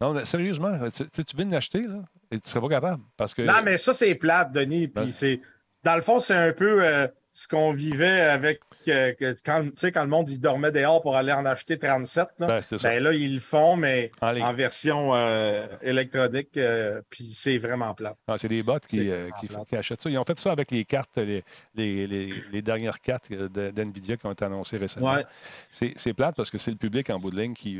[0.00, 3.02] Non, sérieusement, tu, tu- tu viens de l'acheter, là, et tu ne serais pas capable.
[3.16, 3.42] Parce que.
[3.42, 4.88] Non, mais ça, c'est plate, Denis.
[4.88, 5.40] Puis Ben- c'est.
[5.84, 7.06] Dans le fond, c'est un peu euh,
[7.40, 8.60] ce qu'on vivait avec.
[8.88, 9.14] euh,
[9.46, 12.28] quand, tu sais, quand le monde il dormait dehors pour aller en acheter 37.
[12.38, 16.54] Là, Ben, ben là, ils le font, mais En version euh, électronique.
[16.58, 18.16] euh, puis c'est vraiment plate.
[18.28, 20.10] Ah, c'est des bots qui, euh, qui, achètent ça.
[20.10, 21.42] Ils ont fait ça avec les cartes, les,
[21.74, 25.14] les, les- les dernières cartes d'NVIDIA qui ont été annoncées récemment.
[25.14, 25.24] Ouais.
[25.66, 27.78] C'est c'est plate parce que c'est le public en bout de ligne qui,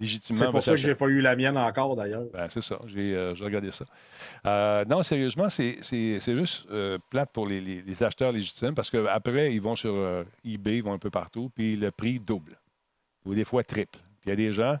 [0.00, 0.88] légitimement, C'est pour ça que s'acheter.
[0.90, 2.24] j'ai pas eu la mienne encore, d'ailleurs.
[2.32, 3.84] Ben, c'est ça, j'ai euh, regardé ça.
[4.46, 5.78] Euh, non, sérieusement, c'est
[6.20, 10.78] juste euh, plate pour les, les- les acheteurs légitimes parce qu'après, ils vont sur eBay,
[10.78, 12.58] ils vont un peu partout, puis le prix double
[13.24, 13.98] ou des fois triple.
[14.20, 14.76] Puis il y a des gens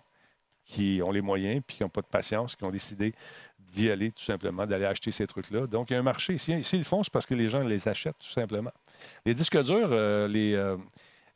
[0.64, 3.14] qui ont les moyens puis qui n'ont pas de patience, qui ont décidé
[3.58, 5.66] d'y aller tout simplement, d'aller acheter ces trucs-là.
[5.66, 6.38] Donc, il y a un marché.
[6.38, 8.70] S'ils s'ils le font, c'est parce que les gens les achètent tout simplement.
[9.24, 9.88] Les disques durs,
[10.28, 10.54] les,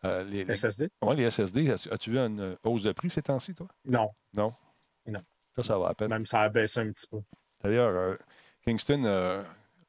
[0.05, 0.89] euh, euh, les, les- SSD?
[1.03, 3.69] ouais, les SSD, as-tu vu une hausse de prix ces temps-ci, toi?
[3.85, 4.11] Non.
[4.35, 4.53] Non?
[5.07, 5.23] Non.
[5.57, 6.09] Ça, ça va à peine.
[6.09, 7.19] Même ça a baissé un petit peu.
[7.63, 8.15] D'ailleurs, euh,
[8.65, 9.43] Kingston euh,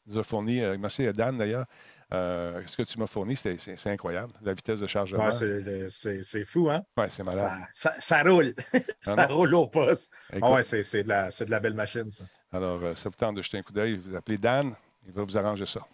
[0.08, 1.66] nous a fourni, euh, merci à Dan d'ailleurs,
[2.14, 3.58] euh, ce que tu m'as fourni, c'est
[3.88, 5.24] incroyable, la vitesse de chargement.
[5.26, 6.84] Ouais, c'est- fou, hein?
[6.98, 7.40] Ouais, c'est malade.
[7.74, 8.54] Ça, ça, ça roule.
[9.02, 9.36] ça non.
[9.38, 10.12] roule au poste.
[10.32, 12.26] Écoute, Ah ouais, c'est c'est de, la- c'est de la belle machine, ça.
[12.52, 14.74] Alors, euh, ça vous tente de jeter un coup d'œil, vous appelez Dan,
[15.06, 15.88] il va vous arranger ça.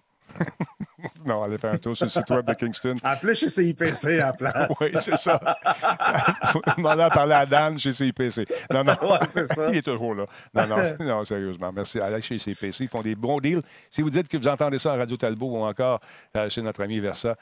[1.25, 2.95] Non, allez faire un tour sur le site web de Kingston.
[3.21, 4.67] Plus, chez CIPC à la place.
[4.81, 5.39] Oui, c'est ça.
[6.77, 8.47] Demander à parler à Dan chez CIPC.
[8.71, 8.93] Non, non.
[9.01, 9.67] Ouais, c'est ça.
[9.71, 10.25] Il est toujours là.
[10.53, 11.71] Non, non, non, sérieusement.
[11.73, 11.99] Merci.
[11.99, 12.81] Allez chez CIPC.
[12.81, 13.61] Ils font des bons deals.
[13.91, 15.99] Si vous dites que vous entendez ça à Radio Talbot ou encore
[16.35, 17.35] euh, chez notre ami Versa,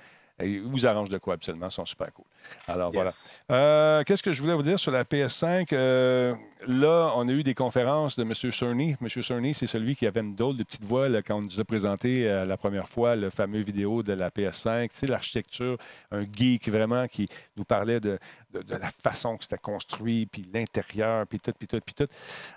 [0.44, 1.68] ils vous arrangent de quoi absolument.
[1.68, 2.26] Ils sont super cool.
[2.68, 3.38] Alors, Yes.
[3.48, 3.62] voilà.
[3.62, 5.72] Euh, Qu'est-ce que je voulais vous dire sur la PS5?
[5.74, 6.36] Euh,
[6.68, 8.34] là, on a eu des conférences de M.
[8.52, 8.96] Cerny.
[9.02, 9.10] M.
[9.10, 11.64] Cerny, c'est celui qui avait une drôle de petite voix là, quand on nous a
[11.64, 14.90] présenté euh, la première fois le fameux vidéo de la PS5.
[14.90, 15.78] Tu sais, l'architecture,
[16.12, 17.28] un geek vraiment qui
[17.58, 18.20] nous parlait de,
[18.54, 22.08] de- de la façon que c'était construit, puis l'intérieur, puis tout, puis tout, puis tout.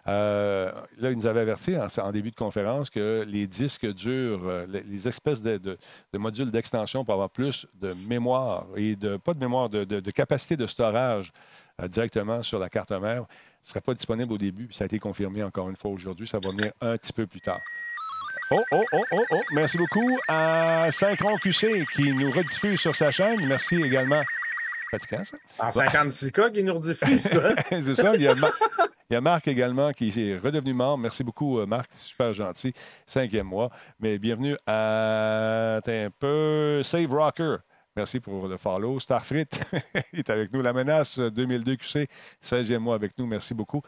[0.07, 0.73] Là,
[1.11, 5.09] il nous avait averti en, en début de conférence que les disques durs, les, les
[5.09, 5.79] espèces de, de-
[6.13, 10.57] de modules d'extension pour avoir plus de mémoire et de, pas de mémoire, de, capacité
[10.57, 11.33] de storage
[11.81, 13.23] euh, directement sur la carte mère.
[13.23, 13.27] Ne
[13.63, 16.27] sera pas disponible au début, ça a été confirmé encore une fois aujourd'hui.
[16.27, 17.61] Ça va venir un petit peu plus tard.
[18.51, 19.41] Oh, oh, oh, oh, oh.
[19.53, 23.47] Merci beaucoup à Synchron QC qui nous rediffuse sur sa chaîne.
[23.47, 24.23] Merci également.
[24.91, 25.37] Fatigant, ça?
[25.59, 27.29] En 56K qui nous rediffuse.
[27.71, 28.15] C'est ça.
[28.15, 28.53] Il y, a Mar-
[29.11, 30.99] il y a Marc également qui est redevenu membre.
[31.03, 31.91] Merci beaucoup, euh, Marc.
[31.93, 32.73] Super gentil.
[33.07, 33.71] Cinquième mois.
[34.01, 35.81] Mais bienvenue à.
[35.87, 36.83] Un peu.
[36.83, 37.57] Save Rocker.
[37.97, 39.01] Merci pour le follow.
[39.01, 39.47] Starfrit
[40.13, 40.63] est avec nous.
[40.63, 42.07] La menace 2002 QC,
[42.45, 43.27] 16e mois avec nous.
[43.27, 43.83] Merci beaucoup.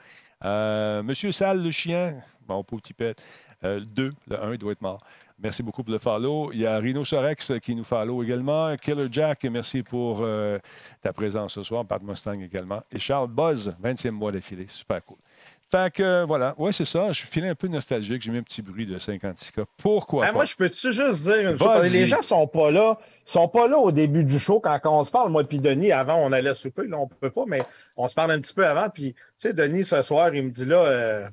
[0.44, 2.16] Euh, Monsieur Sal, le chien.
[2.46, 3.16] Bon, petit pet.
[3.62, 4.98] Euh, le 2, le 1, il doit être mort.
[5.42, 6.50] Merci beaucoup pour le follow.
[6.52, 8.76] Il y a Rhino Sorex qui nous follow également.
[8.76, 10.58] Killer Jack, merci pour euh,
[11.00, 11.84] ta présence ce soir.
[11.86, 12.82] Pat Mustang également.
[12.92, 14.66] Et Charles Buzz, 20e mois d'affilée.
[14.68, 15.16] Super cool.
[15.70, 17.12] Fait que euh, voilà, ouais, c'est ça.
[17.12, 18.20] Je suis filé un peu nostalgique.
[18.20, 19.64] J'ai mis un petit bruit de 56K.
[19.78, 20.32] Pourquoi Ah, pas?
[20.34, 21.92] moi, je peux-tu juste dire une chose?
[21.92, 22.98] Les gens sont pas là.
[23.24, 25.30] sont pas là au début du show quand, quand on se parle.
[25.30, 26.86] Moi puis Denis, avant, on allait souper.
[26.86, 27.62] Là, on peut pas, mais
[27.96, 28.90] on se parle un petit peu avant.
[28.90, 31.28] Puis, tu sais, Denis, ce soir, il me dit là, euh,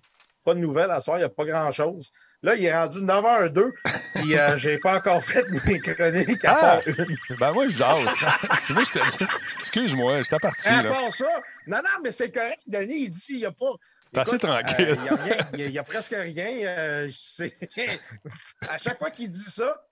[0.46, 2.12] pas de nouvelles à ce soir, il n'y a pas grand-chose.
[2.44, 3.72] Là, il est rendu 9h02,
[4.14, 6.56] puis euh, j'ai pas encore fait mes chroniques à Ah!
[6.62, 7.18] part une.
[7.40, 8.06] Ben moi, je jase.
[8.62, 9.26] c'est moi, je te dis.
[9.60, 10.68] Excuse-moi, j'étais parti.
[10.68, 11.26] À part ça,
[11.66, 12.60] non, non, mais c'est correct.
[12.68, 13.72] Denis, il dit, il n'y a pas.
[14.14, 14.88] T'es assez Écoute, tranquille.
[14.90, 16.48] euh, Il n'y a, presque rien.
[16.64, 17.10] euh,
[18.70, 19.84] à chaque fois qu'il dit ça,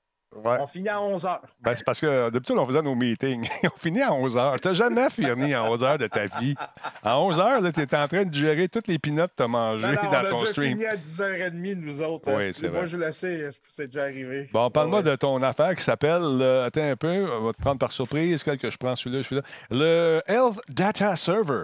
[0.44, 0.58] Ouais.
[0.60, 1.40] on finit à 11h.
[1.62, 3.48] Ben, c'est parce que d'habitude, on faisait nos meetings.
[3.64, 4.60] on finit à 11 h.
[4.60, 6.56] Tu n'as jamais fini à 11 h de ta vie.
[7.04, 9.48] À 11 h, tu es en train de gérer toutes les pinottes que tu as
[9.48, 10.70] mangées Non, non, on dans a ton déjà stream.
[10.72, 12.34] fini à 10h30, nous autres.
[12.36, 12.88] Oui, c'est Moi, vrai.
[12.88, 14.50] je le sais, c'est déjà arrivé.
[14.52, 15.04] Bon, parle-moi Ouais.
[15.12, 18.44] de ton affaire qui s'appelle, euh, attends un peu, on va te prendre par surprise,
[18.44, 19.42] quel que je prends celui-là, celui-là.
[19.72, 21.64] Le Health Data Server.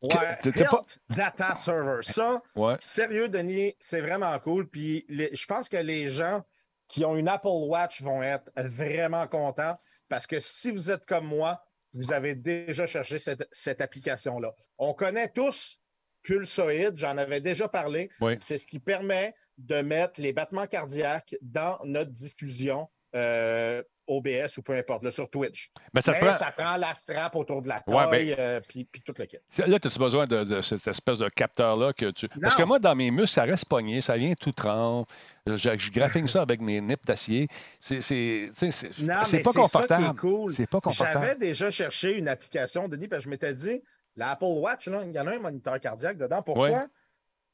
[0.00, 1.98] Ouais, pas- Health Data Server.
[2.02, 2.76] Ça, Ouais.
[2.78, 4.66] sérieux, Denis, c'est vraiment cool.
[4.68, 6.44] Puis les- je pense que les gens
[6.88, 9.78] qui ont une Apple Watch vont être vraiment contents
[10.08, 11.62] parce que si vous êtes comme moi,
[11.94, 14.54] vous avez déjà cherché cette, cette application-là.
[14.78, 15.78] On connaît tous
[16.22, 18.10] Pulsoid, j'en avais déjà parlé.
[18.20, 18.36] Oui.
[18.40, 24.62] C'est ce qui permet de mettre les battements cardiaques dans notre diffusion euh, OBS ou
[24.62, 25.70] peu importe, là, sur Twitch.
[25.94, 26.32] Mais ça Mais prend.
[26.32, 29.26] ça prend la strap autour de la Ouais, ben- taille, euh, puis, puis tout le
[29.26, 29.36] kit.
[29.66, 32.26] Là, as-tu besoin de, de cette espèce de capteur-là que tu.
[32.40, 35.08] Parce que moi, dans mes muscles, ça reste pogné, ça vient tout trempe.
[35.46, 37.46] Je, je ça avec mes nippes d'acier.
[37.80, 38.50] C'est c'est-
[38.96, 40.16] tu pas confortable.
[40.18, 40.52] cool.
[40.52, 41.24] C'est pas confortable.
[41.26, 43.82] J'avais déjà cherché une application, Denis, parce que je m'étais dit,
[44.16, 46.42] l'Apple Watch, il y en a un moniteur cardiaque dedans.
[46.42, 46.70] Pourquoi?
[46.70, 46.86] Ouais.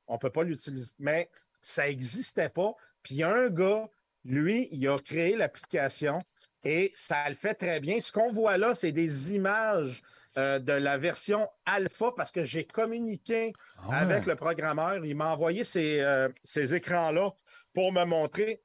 [0.07, 0.93] on ne peut pas l'utiliser?
[0.99, 1.31] Mais
[1.61, 2.75] ça n'existait pas.
[3.03, 3.89] Puis un gars,
[4.25, 6.19] lui, il a créé l'application
[6.65, 8.01] et ça le fait très bien.
[8.01, 10.03] Ce qu'on voit là, c'est des images
[10.39, 15.05] euh, de la version alpha parce que j'ai communiqué Ah avec le programmeur.
[15.05, 17.31] Il m'a envoyé ces, euh, ces écrans-là
[17.75, 18.63] pour me montrer.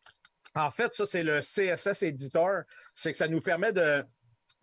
[0.56, 2.62] En fait, ça, c'est le CSS Editor.
[2.96, 4.04] C'est que ça nous permet de,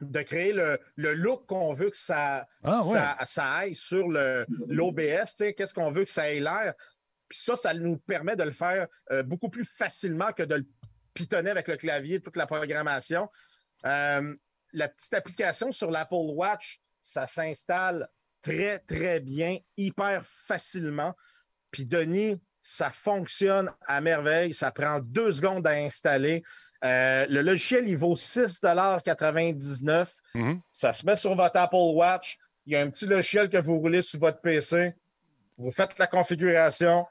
[0.01, 2.93] de créer le, le look qu'on veut que ça, Ah ouais.
[2.93, 5.53] ça, ça aille sur l'OBS.
[5.57, 6.75] Qu'est-ce qu'on veut que ça ait l'air?
[7.29, 10.67] Puis ça, ça nous permet de le faire euh, beaucoup plus facilement que de le
[11.17, 13.29] pitonner avec le clavier, toute la programmation.
[13.87, 14.35] Euh,
[14.73, 18.09] la petite application sur l'Apple Watch, ça s'installe
[18.43, 21.15] très, très bien, hyper facilement.
[21.71, 24.55] Puis Denis, ça fonctionne à merveille.
[24.55, 26.43] Ça prend deux secondes à installer.
[26.85, 30.61] Euh, le logiciel, il vaut 6,99 Mhm.
[30.73, 32.39] Ça se met sur votre Apple Watch.
[32.67, 34.95] Il y a un petit logiciel que vous roulez sur votre PC.
[35.57, 37.07] Vous faites la configuration.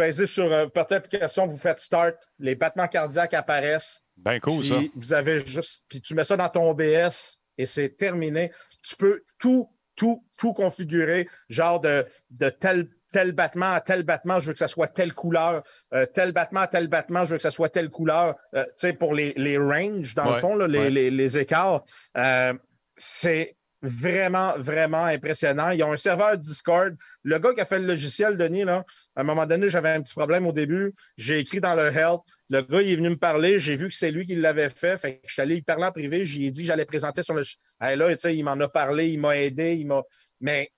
[0.00, 2.16] Pèsez sur euh, votre application, vous faites Start.
[2.38, 4.02] Les battements cardiaques apparaissent.
[4.16, 4.76] Ben cool, ça.
[4.76, 5.84] Puis vous avez juste.
[5.88, 8.50] Puis tu mets ça dans ton OBS et c'est terminé.
[8.82, 11.28] Tu peux tout, tout, tout configurer.
[11.50, 15.12] Genre de, de tel, tel battement à tel battement, je veux que ça soit telle
[15.12, 15.62] couleur.
[15.92, 18.36] Euh, tel battement à tel battement, je veux que ça soit telle couleur.
[18.54, 20.90] Euh, tu sais, pour les, les ranges, dans le fond, là, les, ouais.
[20.90, 21.84] les, les écarts.
[22.16, 22.54] Euh,
[22.96, 25.70] c'est vraiment, vraiment impressionnant.
[25.70, 26.94] Ils ont un serveur Discord.
[27.22, 28.84] Le gars qui a fait le logiciel, Denis, là,
[29.16, 30.92] à un moment donné, j'avais un petit problème au début.
[31.16, 32.20] J'ai écrit dans le help.
[32.50, 33.60] Le gars, il est venu me parler.
[33.60, 34.98] J'ai vu que c'est lui qui l'avait fait.
[34.98, 36.24] Fait que je suis allé lui parler en privé.
[36.24, 37.42] J'ai dit que j'allais présenter sur le.
[37.80, 40.02] Hey, là, tu sais, il m'en a parlé, il m'a aidé, il m'a.
[40.40, 40.70] Mais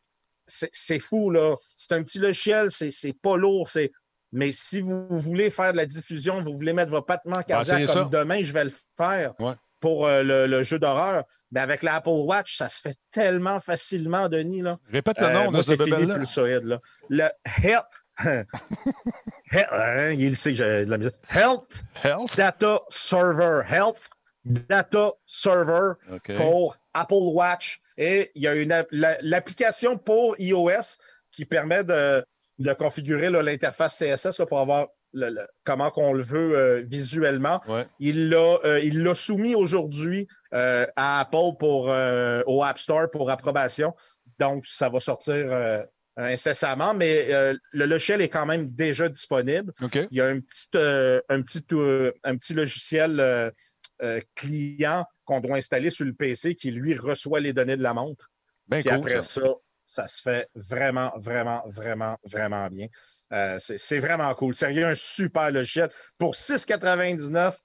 [0.47, 1.57] c'est fou, là.
[1.77, 3.69] C'est un petit logiciel, c'est pas lourd.
[3.69, 3.91] c'est
[4.33, 7.87] Mais si vous voulez faire de la diffusion, vous voulez mettre votre battement cardiaque essayez
[7.87, 8.19] comme ça.
[8.19, 9.55] demain, je vais le faire Ouais.
[9.83, 11.25] Pour euh, le, le jeu d'horreur.
[11.51, 14.63] Mais avec l'Apple Watch, ça se fait tellement facilement, Denis.
[14.63, 14.79] Là.
[14.91, 16.15] Répète le Euh, nom moi, de ce bébé-là.
[16.15, 16.63] plus solide.
[16.65, 16.81] Là.
[17.11, 17.29] Le
[17.63, 17.85] Health.
[19.53, 20.97] Health- hein, il sait que j'ai de la.
[21.35, 22.37] Health Health?
[22.37, 23.63] Data Server.
[23.69, 24.09] Health
[24.45, 25.93] Data Server
[26.37, 27.81] pour Apple Watch.
[27.99, 30.99] Et il y a une app- la- l'application pour iOS
[31.31, 32.25] qui permet de,
[32.59, 37.61] de configurer l'interface CSS là, pour avoir le- le- comment qu'on le veut euh, visuellement.
[37.69, 37.85] Ouais.
[37.99, 41.87] Il l'a euh, il l'a soumis aujourd'hui euh, à Apple pour,
[42.47, 43.95] au App Store pour approbation.
[44.39, 45.85] Donc, ça va sortir
[46.17, 47.29] incessamment, mais
[47.73, 49.73] le logiciel est quand même déjà disponible.
[50.11, 50.69] Il y a un petit,
[51.29, 51.65] un petit,
[52.25, 53.53] un petit logiciel
[54.35, 58.31] client qu'on doit installer sur le PC qui, lui, reçoit les données de la montre.
[58.69, 59.41] Ben Puis cool, après ça.
[59.43, 59.55] ça,
[59.93, 62.87] ça se fait vraiment, vraiment, vraiment, vraiment bien.
[63.33, 64.55] Euh, c'est c'est vraiment cool.
[64.55, 65.91] Sérieux, un super logiciel.
[66.17, 67.59] Pour 6,99,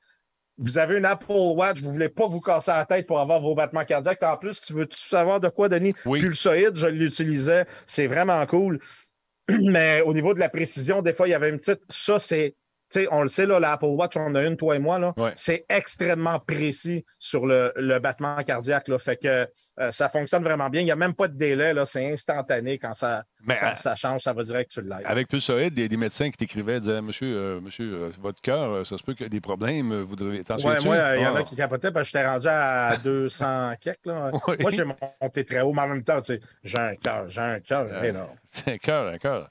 [0.58, 3.40] vous avez une Apple Watch, vous ne voulez pas vous casser la tête pour avoir
[3.40, 4.22] vos battements cardiaques.
[4.24, 5.94] En plus, tu veux savoir de quoi, Denis?
[6.06, 6.20] Oui.
[6.20, 7.66] Pulsoïde, je l'utilisais.
[7.86, 8.80] C'est vraiment cool.
[9.50, 11.82] Mais au niveau de la précision, des fois, il y avait une petite.
[11.90, 12.56] Ça, c'est.
[12.90, 15.14] Sais, on le sait, là, l'Apple Watch, on a une, toi et moi, là.
[15.18, 15.32] Ouais.
[15.36, 18.98] C'est extrêmement précis sur le, le battement cardiaque, là.
[18.98, 19.46] Fait que
[19.80, 20.82] euh, ça fonctionne vraiment bien.
[20.82, 21.86] Il n'y a même pas de délai, là.
[21.86, 25.02] C'est instantané quand ça, Mais, ça, euh, ça change, ça va direct sur le live.
[25.06, 28.98] Avec Pulsoïde, des, des médecins qui t'écrivaient disaient Monsieur, euh, monsieur euh, votre cœur, ça
[28.98, 31.36] se peut qu'il y ait des problèmes, vous devriez t'en Ouais, moi, il y en
[31.36, 31.40] Ah.
[31.40, 34.06] a qui capotaient parce que j'étais rendu à 200 quelques.
[34.06, 34.32] Là.
[34.48, 34.56] Oui.
[34.62, 34.86] Moi, j'ai
[35.22, 38.04] monté très haut, mais en même temps, tu sais, j'ai un cœur, j'ai un cœur
[38.04, 38.36] énorme.
[38.46, 39.50] C'est un cœur, un cœur.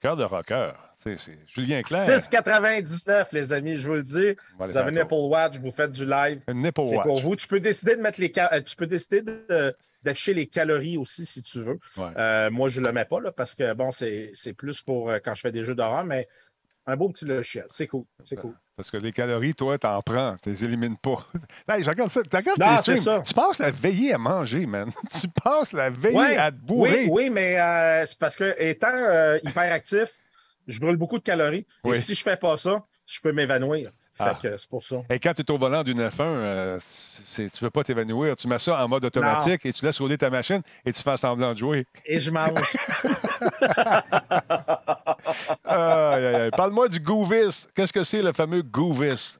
[0.00, 0.72] Cœur de rocker.
[1.02, 2.18] C'est Julien Clerc.
[2.18, 4.36] 6,99, les amis, je vous le dis.
[4.58, 6.40] Vous avez une Apple Watch, vous faites du live.
[6.46, 7.06] Un nipple C'est watch.
[7.06, 7.36] pour vous.
[7.36, 11.24] Tu peux décider de mettre les euh, tu peux décider de- d'afficher les calories aussi
[11.24, 11.78] si tu veux.
[11.96, 12.10] Ouais.
[12.16, 15.10] Euh, moi, je ne le mets pas là, parce que bon, c'est c'est plus pour
[15.10, 16.28] euh, quand je fais des jeux d'horreur, mais
[16.86, 17.64] un beau petit logiciel.
[17.70, 18.04] C'est cool.
[18.24, 18.54] C'est cool.
[18.76, 21.24] Parce que les calories, toi, t'en prends, tu les élimines pas.
[21.68, 22.20] Hey, je regarde ça.
[22.22, 23.22] Tu regardes Non, tes c'est streams, ça.
[23.26, 24.90] Tu passes la veillée à manger, man.
[25.20, 27.04] tu passes la veillée Ouais, à te bourrer.
[27.04, 30.18] Oui, oui, mais euh, c'est parce que étant euh, hyperactif,
[30.70, 31.66] je brûle beaucoup de calories.
[31.84, 31.96] Oui.
[31.96, 33.90] Et si je fais pas ça, je peux m'évanouir.
[34.12, 34.38] Fait Ah.
[34.42, 34.96] que c'est pour ça.
[35.08, 36.78] Et quand tu es au volant d'une F1, euh,
[37.34, 38.36] tu ne veux pas t'évanouir.
[38.36, 41.16] Tu mets ça en mode automatique et tu laisses rouler ta machine et tu fais
[41.16, 41.86] semblant de jouer.
[42.04, 42.50] Et je mange.
[45.64, 46.50] Aïe, aïe, aïe.
[46.56, 47.66] Parle-moi du Goovis.
[47.74, 49.38] Qu'est-ce que c'est le fameux Goovis?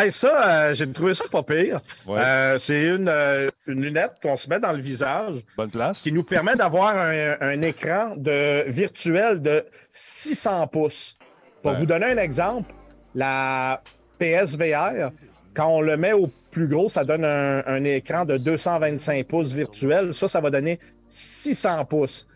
[0.00, 1.80] Hey, ça, euh, j'ai trouvé ça pas pire.
[2.06, 2.20] Ouais.
[2.22, 6.02] Euh, c'est une, euh, une lunette qu'on se met dans le visage Bonne place.
[6.02, 11.16] qui nous permet d'avoir un, un écran de, virtuel de 600 pouces.
[11.62, 11.78] Pour Ouais.
[11.78, 12.72] vous donner un exemple,
[13.16, 13.82] la
[14.20, 15.10] PSVR,
[15.52, 19.52] quand on le met au plus gros, ça donne un, un écran de 225 pouces
[19.52, 20.14] virtuel.
[20.14, 20.78] Ça, ça va donner
[21.08, 22.28] 600 pouces.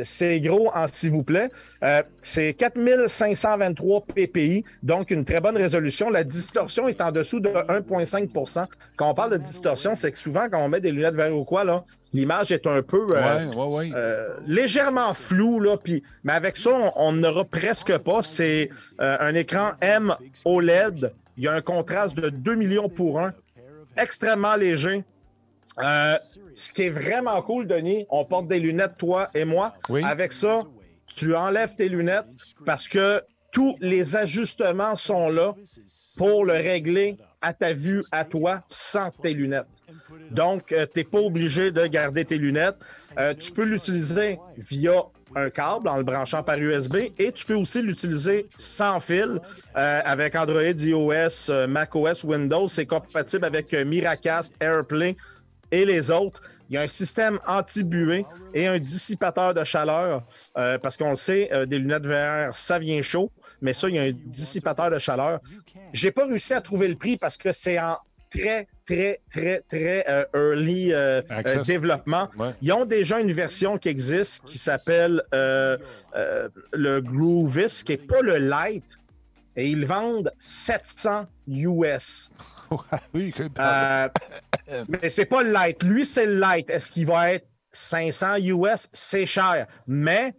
[0.00, 1.50] C'est gros en s'il vous plaît.
[1.82, 6.10] Euh, c'est 4523 ppi, donc une très bonne résolution.
[6.10, 10.48] La distorsion est en dessous de 1,5% Quand on parle de distorsion, c'est que souvent,
[10.50, 13.56] quand on met des lunettes verres ou quoi, là, l'image est un peu euh, Ouais,
[13.56, 13.90] ouais, ouais.
[13.94, 15.76] euh, légèrement floue, là,
[16.24, 18.22] mais avec ça, on- n'aura presque pas.
[18.22, 18.68] C'est
[18.98, 21.12] un écran M OLED.
[21.36, 23.32] Il y a un contraste de 2 millions pour 1,
[23.96, 25.04] extrêmement léger.
[25.82, 26.16] Euh,
[26.54, 29.74] ce qui est vraiment cool, Denis, on porte des lunettes, toi et moi.
[29.88, 30.02] Oui.
[30.04, 30.62] Avec ça,
[31.06, 32.26] tu enlèves tes lunettes
[32.64, 33.22] parce que
[33.52, 35.54] tous les ajustements sont là
[36.16, 39.66] pour le régler à ta vue, à toi, sans tes lunettes.
[40.30, 42.76] Donc, tu n'es pas obligé de garder tes lunettes.
[43.18, 45.04] Euh, tu peux l'utiliser via
[45.34, 49.40] un câble en le branchant par USB et tu peux aussi l'utiliser sans fil
[49.76, 52.66] euh, avec Android, iOS, euh, macOS, Windows.
[52.66, 55.16] C'est compatible avec euh, Miracast, AirPlay
[55.70, 56.42] et les autres.
[56.68, 60.22] Il y a un système anti-buée et un dissipateur de chaleur
[60.56, 63.96] euh, parce qu'on le sait, euh, des lunettes VR, ça vient chaud, mais ça, il
[63.96, 65.40] y a un dissipateur de chaleur.
[65.92, 67.96] J'ai pas réussi à trouver le prix parce que c'est en
[68.30, 72.28] très, très, très, très euh, early euh, euh, développement.
[72.38, 72.50] Ouais.
[72.62, 78.38] Ils ont déjà une version qui existe qui s'appelle le Groovis, qui n'est pas le
[78.38, 78.98] Light,
[79.56, 82.30] et ils vendent 700 US.
[83.14, 84.12] oui, que- pardon.
[84.70, 85.82] Euh, mais c'est pas le light.
[85.82, 86.68] Lui, c'est le light.
[86.70, 88.88] Est-ce qu'il va être 500 US?
[88.92, 89.66] C'est cher.
[89.86, 90.34] Mais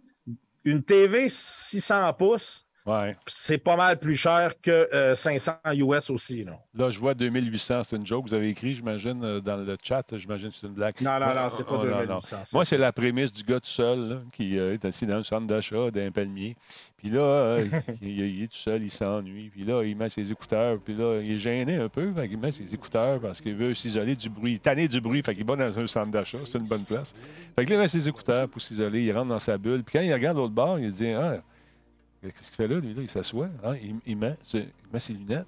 [0.64, 3.16] une TV 600 pouces, Ouais.
[3.26, 6.44] c'est pas mal plus cher que euh, 500 US aussi.
[6.44, 6.58] là.
[6.74, 8.28] Là, je vois 2800, c'est une joke.
[8.28, 10.04] Vous avez écrit, j'imagine, euh, dans le chat.
[10.12, 10.94] J'imagine que c'est une blague.
[11.00, 12.20] Non, non, non, c'est pas oh, non, 2800, non.
[12.20, 15.16] c'est Moi, c'est la prémisse du gars tout seul là, qui euh, est assis dans
[15.18, 16.56] le centre d'achat d'un palmier.
[16.96, 17.66] Puis là, euh,
[18.02, 19.50] il, il est tout seul, il s'ennuie.
[19.50, 20.78] Puis là, il met ses écouteurs.
[20.78, 22.12] Puis là, il est gêné un peu.
[22.12, 24.60] Fait qu'il met ses écouteurs parce qu'il veut s'isoler du bruit.
[24.60, 25.22] Tanner du bruit.
[25.22, 26.38] Fait qu'il va dans un centre d'achat.
[26.46, 27.14] C'est une bonne place.
[27.56, 29.02] Fait que là, il met ses écouteurs pour s'isoler.
[29.02, 29.82] Il rentre dans sa bulle.
[29.82, 31.38] Puis quand il regarde l'autre bord, il dit Ah,
[32.22, 32.94] qu'est-ce qu'il fait là, lui?
[32.94, 33.48] Là, il s'assoit.
[33.64, 35.46] hein, il, il met, il met ses lunettes.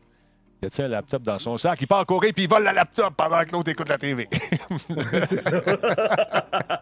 [0.63, 1.81] Il tient un laptop dans son sac?
[1.81, 4.29] Il part courir puis il vole le laptop pendant que l'autre écoute la TV.
[5.25, 5.61] c'est ça.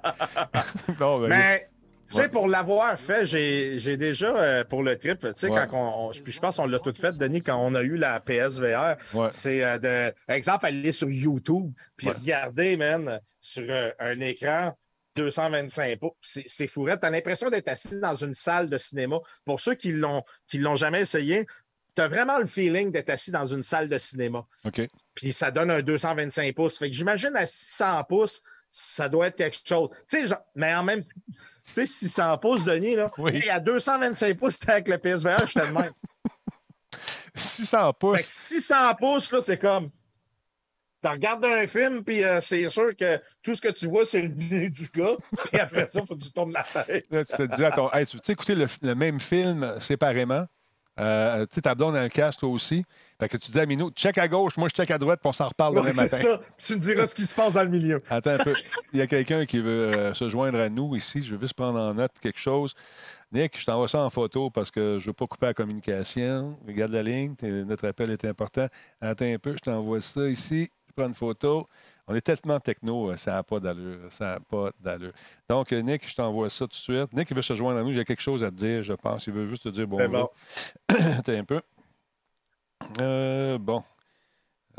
[1.01, 1.69] Non, ben, Mais,
[2.11, 5.67] tu sais, pour l'avoir fait, j'ai déjà, euh, pour le trip, tu sais, Ouais.
[5.71, 7.97] quand on, on- puis je pense qu'on l'a tout fait, Denis, quand on a eu
[7.97, 9.29] la PSVR, Ouais.
[9.31, 12.15] c'est euh, de, exemple, aller sur YouTube, puis Ouais.
[12.15, 14.77] regarder, man, sur euh, un écran
[15.23, 17.01] 225 pouces, c'est c'est fourrette.
[17.01, 19.17] T'as l'impression d'être assis dans une salle de cinéma.
[19.45, 21.47] Pour ceux qui l'ont qui l'ont jamais essayé,
[21.95, 24.83] t'as vraiment le feeling d'être assis dans une salle de cinéma OK.
[25.15, 26.79] puis ça donne un 225 pouces.
[26.79, 29.89] Fait que j'imagine à 600 pouces, ça doit être quelque chose.
[30.09, 31.11] Tu sais, mais en même temps,
[31.67, 33.49] tu sais, 600 pouces, Denis, là, Oui.
[33.49, 35.93] a 225 pouces avec le PSVR, j'étais de même.
[37.35, 38.27] 600 Fait que pouces.
[38.27, 39.91] 600 pouces, là, c'est comme.
[41.03, 44.23] Tu regardes un film, puis euh, c'est sûr que tout ce que tu vois, c'est
[44.23, 45.17] le nez du gars.
[45.51, 47.07] Puis après ça, il faut que tu tournes la tête.
[47.11, 47.91] Là, tu te dis à ton.
[47.93, 50.47] Hey, tu sais, écouter le, le même film séparément.
[50.99, 52.85] Euh, tu sais, ta blonde a un casque, toi aussi.
[53.19, 55.31] Fait que tu dis à Minou, check à gauche, moi je check à droite, puis
[55.31, 56.17] on s'en reparle demain Ouais, matin.
[56.17, 56.41] ça.
[56.59, 58.03] Tu me diras ce qui se passe dans le milieu.
[58.11, 58.55] Attends un peu.
[58.93, 61.23] Il y a quelqu'un qui veut euh, se joindre à nous ici.
[61.23, 62.75] Je veux juste prendre en note quelque chose.
[63.33, 66.59] Nick, je t'envoie ça en photo parce que je ne veux pas couper la communication.
[66.67, 67.35] Regarde la ligne.
[67.43, 68.67] Notre appel est important.
[69.01, 70.69] Attends un peu, je t'envoie ça ici.
[70.91, 71.69] Je prends une photo.
[72.09, 73.99] On est tellement techno, euh, ça n'a pas d'allure.
[74.11, 75.13] Ça n'a pas d'allure.
[75.49, 77.13] Donc, euh, Nick, je t'envoie ça tout de suite.
[77.13, 77.95] Nick, il veut se joindre à nous.
[77.95, 79.27] J'ai quelque chose à te dire, je pense.
[79.29, 80.09] Il veut juste te dire bonjour.
[80.09, 80.29] bon.
[81.19, 81.61] Attends un peu.
[83.01, 83.83] Euh, bon.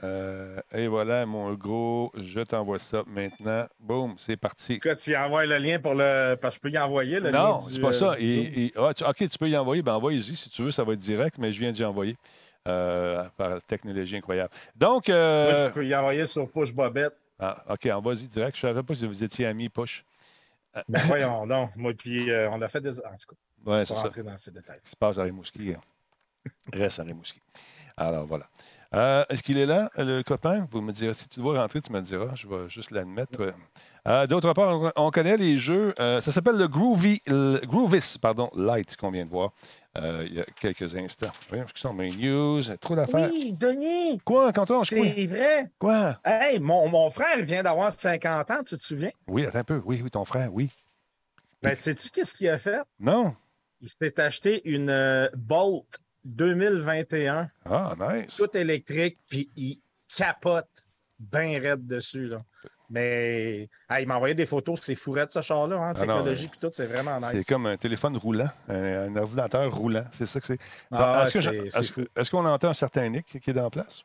[0.04, 3.66] Euh, et voilà, mon gros, je t'envoie ça maintenant.
[3.80, 4.80] Boum, c'est parti.
[4.80, 6.36] Cas, tu y envoies le lien pour le.
[6.36, 7.40] Parce que je peux y envoyer le lien.
[7.52, 8.16] Non, c'est pas ça.
[8.20, 9.82] Et- et- ah, tu- OK, tu peux y envoyer.
[9.84, 10.22] Ben, envoie-y.
[10.36, 12.18] Si tu veux, ça va être direct, mais je viens d'y envoyer.
[12.68, 14.52] Euh, par la technologie incroyable.
[14.76, 17.16] Donc, euh, Moi, je peux y envoyer sur Push Bobette.
[17.40, 18.56] ah, OK, envoie-y direct.
[18.56, 20.06] Je ne savais pas si vous étiez amis, push.
[20.88, 21.72] Ben voyons donc.
[21.76, 23.00] Moi, puis euh, on a fait des.
[23.00, 23.36] En tout cas,
[23.66, 23.96] Ouais, on va ça.
[23.96, 24.80] rentrer dans ces détails.
[24.84, 25.74] qui se passe à Rimouski.
[25.74, 25.82] hein.
[26.72, 27.42] Reste à Rimouski.
[27.98, 28.46] Alors, voilà.
[28.94, 30.68] Euh, Est-ce qu'il est là, le copain?
[30.72, 32.36] Vous me direz, si tu dois rentrer, tu me le diras.
[32.36, 33.54] Je vais juste l'admettre.
[34.08, 35.94] Euh, D'autre part, on, on connaît les jeux.
[36.00, 39.52] euh, ça s'appelle le Groovy, le Groovis pardon, Light qu'on vient de voir
[39.98, 41.32] euh, il y a quelques instants.
[41.50, 42.62] Voyons ce qui sont mes news.
[42.80, 43.30] Trop d'affaires.
[43.32, 44.20] Oui, Denis!
[44.24, 45.72] Quoi, je- C'est vrai!
[45.78, 46.20] Quoi?
[46.24, 49.12] Hey, mon, mon frère vient d'avoir 50 ans, tu te souviens?
[49.28, 49.82] Oui, attends un peu.
[49.86, 50.70] Oui, oui, ton frère, oui.
[51.62, 52.82] Ben, sais-tu qu'est-ce qu'il a fait?
[53.00, 53.36] Non?
[53.82, 55.86] Il s'est acheté une euh, Bolt
[56.24, 58.36] 2021, Ah, nice.
[58.38, 59.80] toute électrique, puis il
[60.16, 60.70] capote
[61.20, 62.28] bien raide dessus.
[62.28, 62.42] Là.
[62.94, 66.50] Mais ah, il m'a envoyé des photos, c'est fourré de ce char-là, hein, Ah technologie,
[66.50, 67.42] puis tout, c'est vraiment nice.
[67.46, 70.04] C'est comme un téléphone roulant, un, un ordinateur roulant.
[70.12, 70.60] C'est ça que c'est.
[70.92, 74.04] Ah, Est-ce qu'on entend un certain Nick qui est dans la place?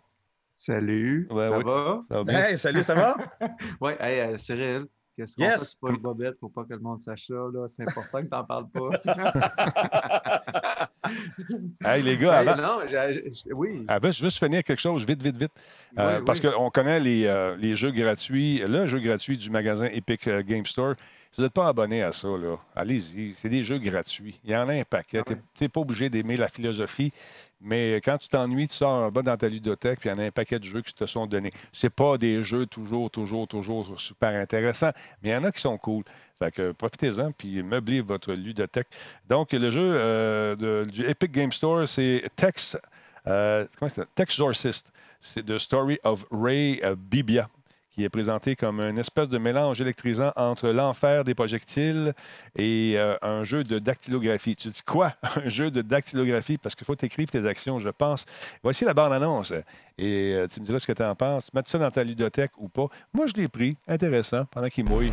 [0.54, 1.64] Salut, Ouais, ça oui.
[1.64, 2.00] va?
[2.08, 2.44] Ça va bien?
[2.44, 3.16] Hey, salut, ça va?
[3.80, 4.86] Oui, hey, euh, Cyril,
[5.16, 5.70] qu'est-ce qu'on Yes.
[5.72, 7.34] fait pour le bobette pour pas que le monde sache ça?
[7.34, 7.66] Là?
[7.66, 8.90] C'est important que t'en parles pas.
[11.84, 12.78] Hey, les gars, Hey, avant, non,
[13.54, 13.84] oui.
[13.86, 15.52] avant, je veux juste finir quelque chose vite, vite, vite.
[15.98, 19.86] Euh, Oui, parce qu'on connaît les, euh, les jeux gratuits, le jeu gratuit du magasin
[19.86, 20.94] Epic euh, Game Store.
[21.32, 23.34] Si vous n'êtes pas abonné à ça, là, allez-y.
[23.34, 24.40] C'est des jeux gratuits.
[24.44, 25.20] Il y en a un paquet.
[25.28, 25.34] Ah.
[25.54, 27.12] Tu n'es pas obligé d'aimer la philosophie,
[27.60, 30.18] mais quand tu t'ennuies, tu sors en bas dans ta ludothèque, puis il y en
[30.18, 31.52] a un paquet de jeux qui te sont donnés.
[31.72, 34.92] C'est pas des jeux toujours, toujours, toujours super intéressants,
[35.22, 36.04] mais il y en a qui sont cool.
[36.38, 38.88] Fait que profitez-en, puis meublez votre ludothèque.
[39.28, 42.78] Donc, le jeu euh, de- du Epic Game Store, c'est Tex,
[43.26, 44.06] euh, comment c'est ça?
[44.14, 44.90] Texorcist.
[45.20, 47.48] C'est The Story of Ray euh, Bibia
[47.96, 52.12] qui est présenté comme une espèce de mélange électrisant entre l'enfer des projectiles
[52.54, 54.54] et euh, un jeu de dactylographie.
[54.54, 55.14] Tu dis quoi?
[55.42, 56.58] Un jeu de dactylographie?
[56.58, 58.26] Parce qu'il faut t'écrire tes actions, je pense.
[58.62, 59.54] Voici la bande-annonce.
[59.96, 61.48] Et euh, tu me diras ce que tu en penses.
[61.54, 62.88] Mets ça dans ta ludothèque ou pas.
[63.14, 63.78] Moi, je l'ai pris.
[63.88, 64.44] Intéressant.
[64.50, 65.12] Pendant qu'il mouille.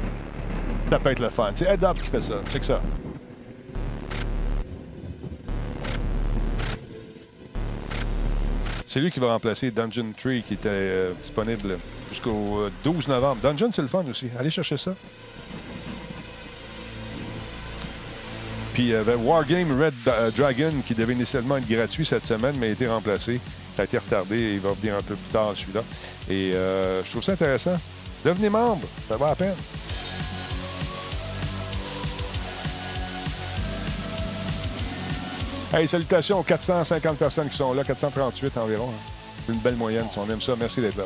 [0.89, 1.51] Ça peut être le fun.
[1.53, 2.35] C'est Ed qui fait ça.
[2.51, 2.81] Check ça.
[8.85, 11.77] C'est lui qui va remplacer Dungeon Tree qui était euh, disponible
[12.13, 13.41] jusqu'au euh, 12 novembre.
[13.41, 14.27] Dungeon, c'est le fun aussi.
[14.39, 14.93] Allez chercher ça.
[18.73, 22.55] Puis il y avait Wargame Red euh, Dragon qui devait initialement être gratuit cette semaine,
[22.59, 23.39] mais a été remplacé.
[23.75, 25.81] Ça a été retardé et il va venir un peu plus tard celui-là.
[26.29, 27.77] Et euh, je trouve ça intéressant.
[28.25, 29.55] Devenez membre, ça va à peine.
[35.73, 38.89] Hey, salutations aux 450 personnes qui sont là, 438 environ.
[38.89, 39.51] hein.
[39.51, 40.53] Une belle moyenne, si on aime ça.
[40.57, 41.05] Merci d'être là.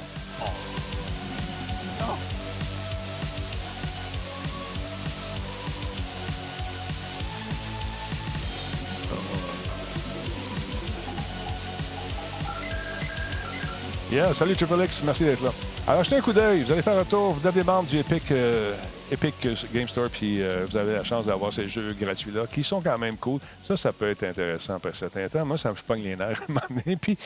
[14.33, 15.51] Salut Triple X, merci d'être là.
[15.87, 18.31] Alors, jetez un coup d'œil, vous allez faire un tour, vous devenez membre du Epic,
[18.31, 18.73] euh,
[19.11, 22.81] Epic Game Store, puis euh, vous avez la chance d'avoir ces jeux gratuits-là, qui sont
[22.81, 23.39] quand même cool.
[23.63, 25.45] Ça, ça peut être intéressant après certains temps.
[25.45, 26.95] Moi, ça me pogne les nerfs à un.
[26.95, 27.17] Puis,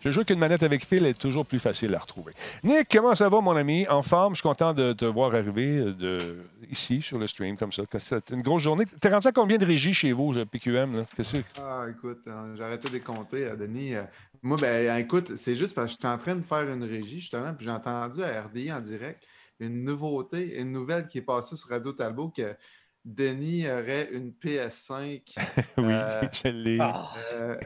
[0.00, 2.32] je joue qu'une manette avec fil est toujours plus facile à retrouver.
[2.64, 3.86] Nick, comment ça va, mon ami?
[3.88, 6.18] En forme, je suis content de te voir arriver euh, de,
[6.70, 7.82] ici, sur le stream, comme ça.
[7.98, 8.84] C'est une grosse journée.
[9.00, 11.04] T'es rendu à combien de régies chez vous, PQM?
[11.58, 13.94] Ah, écoute, euh, arrêté de compter, Denis.
[14.42, 17.54] Moi, ben, écoute, c'est juste parce que j'étais en train de faire une régie, justement,
[17.54, 19.26] puis j'ai entendu à RDI en direct
[19.60, 22.54] une nouveauté, une nouvelle qui est passée sur Radio Talbot que
[23.04, 25.22] Denis aurait une PS5.
[25.78, 26.78] oui, Euh, je l'ai.
[26.80, 27.08] Ah.
[27.32, 27.56] euh,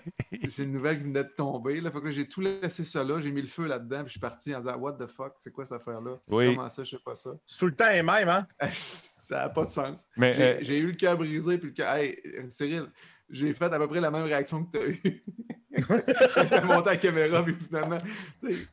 [0.49, 1.81] c'est une nouvelle qui venait de tomber.
[1.81, 1.91] Là.
[1.91, 3.21] Fait que là, j'ai tout laissé ça là.
[3.21, 3.99] J'ai mis le feu là-dedans.
[4.05, 6.21] Puis je suis parti en disant What the fuck, c'est quoi cette affaire-là?
[6.29, 6.55] Oui.
[6.55, 7.31] Comment ça, je sais pas ça?
[7.45, 8.47] C'est tout le temps les mêmes, hein?
[8.73, 10.07] ça n'a pas de sens.
[10.17, 11.59] Mais, J'ai euh, j'ai eu le cœur brisé.
[11.59, 11.93] Puis le cœur.
[11.93, 12.87] Hey, Cyril,
[13.31, 15.25] j'ai fait à peu près la même réaction que tu as eue.
[15.75, 17.97] tu as monté la caméra, puis finalement,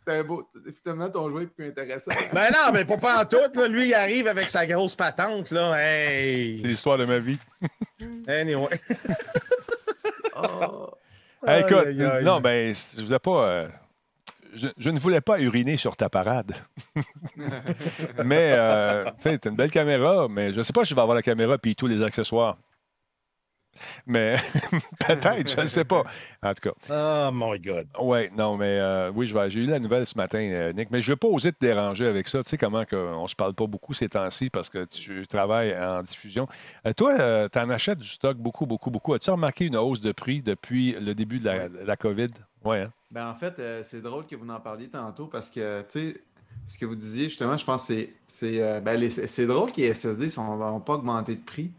[0.05, 0.47] t'as un beau-
[0.84, 2.11] finalement, ton jouet est plus intéressant.
[2.34, 3.38] Ben non, mais pas, pas en tout.
[3.53, 3.67] Là.
[3.67, 5.51] Lui, il arrive avec sa grosse patente.
[5.51, 5.73] Là.
[5.77, 7.39] C'est l'histoire de ma vie.
[8.27, 8.67] Anyway.
[10.35, 10.89] Oh.
[11.47, 12.23] Hey, écoute, Aïe, aïe, aïe.
[12.26, 13.47] non, ben, je voulais pas.
[13.49, 13.67] euh,
[14.53, 16.53] je, je ne voulais pas uriner sur ta parade.
[18.26, 21.01] mais, euh, tu sais, t'as une belle caméra, mais je sais pas si je vais
[21.01, 22.57] avoir la caméra puis tous les accessoires.
[24.06, 24.38] Mais
[25.07, 26.03] peut-être, je ne sais pas.
[26.43, 27.88] En tout cas, Oh my God.
[27.99, 31.11] ouais, non, mais euh, oui, j'ai eu la nouvelle ce matin, euh, Nick, mais je
[31.11, 32.43] ne vais pas oser te déranger avec ça.
[32.43, 35.76] Tu sais comment que on se parle pas beaucoup ces temps-ci parce que tu travailles
[35.77, 36.47] en diffusion.
[36.85, 39.14] Euh, toi, tu en achètes du stock beaucoup, beaucoup, beaucoup.
[39.14, 41.45] As-tu remarqué une hausse de prix depuis le début de
[41.85, 42.30] la, COVID?
[42.64, 42.91] Oui, hein?
[43.11, 46.22] Ben, en fait, euh, c'est drôle que vous en parliez tantôt parce que, tu sais,
[46.68, 48.99] ce que vous disiez, justement, je pense que c'est- c'est euh, ben,
[49.47, 51.72] drôle que les SSD n'ont pas augmenté de prix.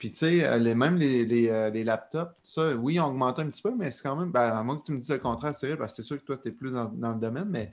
[0.00, 3.00] Puis, tu sais, euh, les, même les, les, euh, les laptops, tout ça, oui, ils
[3.00, 4.98] ont augmenté un petit peu, mais c'est quand même, ben, à moins que tu me
[4.98, 7.12] dises le contraire, Cyril, parce que c'est sûr que toi, tu es plus dans, dans
[7.12, 7.70] le domaine, mais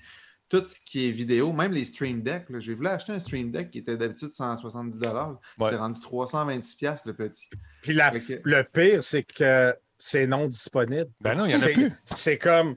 [0.49, 3.71] tout ce qui est vidéo, même les Stream Deck, j'ai voulu acheter un Stream Deck
[3.71, 5.69] qui était d'habitude 170 Ouais.
[5.69, 7.49] C'est rendu 326 le petit.
[7.81, 8.11] Puis la-
[8.43, 11.09] le pire, c'est que c'est non disponible.
[11.21, 11.91] Ben non, il y en a plus.
[12.13, 12.75] C'est comme,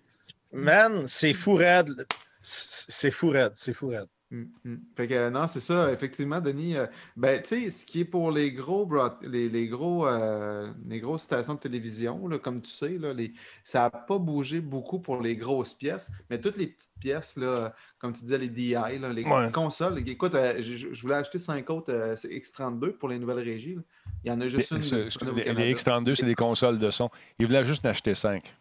[0.53, 2.07] man, c'est fou raide.
[2.43, 4.07] C'est c'est fou raide, c'est fou raide.
[4.33, 4.77] Mm, mm.
[4.97, 6.77] Fait que euh, non, c'est ça, effectivement, Denis.
[6.77, 6.87] euh,
[7.17, 8.89] ben, tu sais, ce qui est pour les gros
[9.23, 13.33] les, les gros euh, les grosses stations de télévision, là, comme tu sais, là, les,
[13.65, 17.75] ça n'a pas bougé beaucoup pour les grosses pièces, mais toutes les petites pièces, là,
[17.99, 19.51] comme tu disais, les DI, là, les Ouais.
[19.51, 19.99] consoles.
[20.09, 23.75] Écoute, je, voulais acheter 5 autres euh, c'est X32 pour les nouvelles régies.
[23.75, 23.83] là.
[24.25, 25.61] Il y en a juste une les, Canada.
[25.65, 27.11] les X32, c'est des consoles de son.
[27.39, 28.55] Il voulait juste en acheter cinq.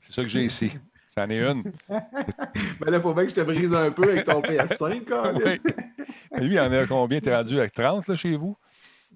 [0.00, 0.72] C'est ça que j'ai ici.
[1.16, 1.62] C'en est une.
[2.80, 5.34] Ben là, faut bien que je te brise un peu avec ton PS5, Colin.
[5.34, 5.60] Oui.
[6.32, 7.20] Mais Lui, il en a combien?
[7.20, 8.56] T'es rendu avec 30 là, chez vous?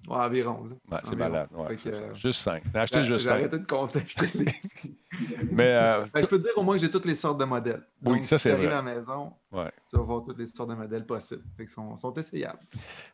[0.07, 0.63] Ouais, environ.
[0.65, 0.75] là.
[0.95, 1.49] Ouais, c'est malade.
[1.53, 2.63] Ouais, que, euh, Juste 5.
[2.71, 3.33] T'as acheté j'ai- juste J'ai 5.
[3.33, 3.99] arrêté de compter.
[4.01, 4.97] dit.
[5.51, 7.45] Mais euh, Ben, je peux te dire au moins que j'ai toutes les sortes de
[7.45, 7.81] modèles.
[8.05, 8.73] Oui, Donc, ça, si c'est tu arrives vrai.
[8.77, 9.71] à la maison, Ouais.
[9.89, 11.43] tu vas voir toutes les sortes de modèles possibles.
[11.57, 12.59] Fait sont, sont essayables.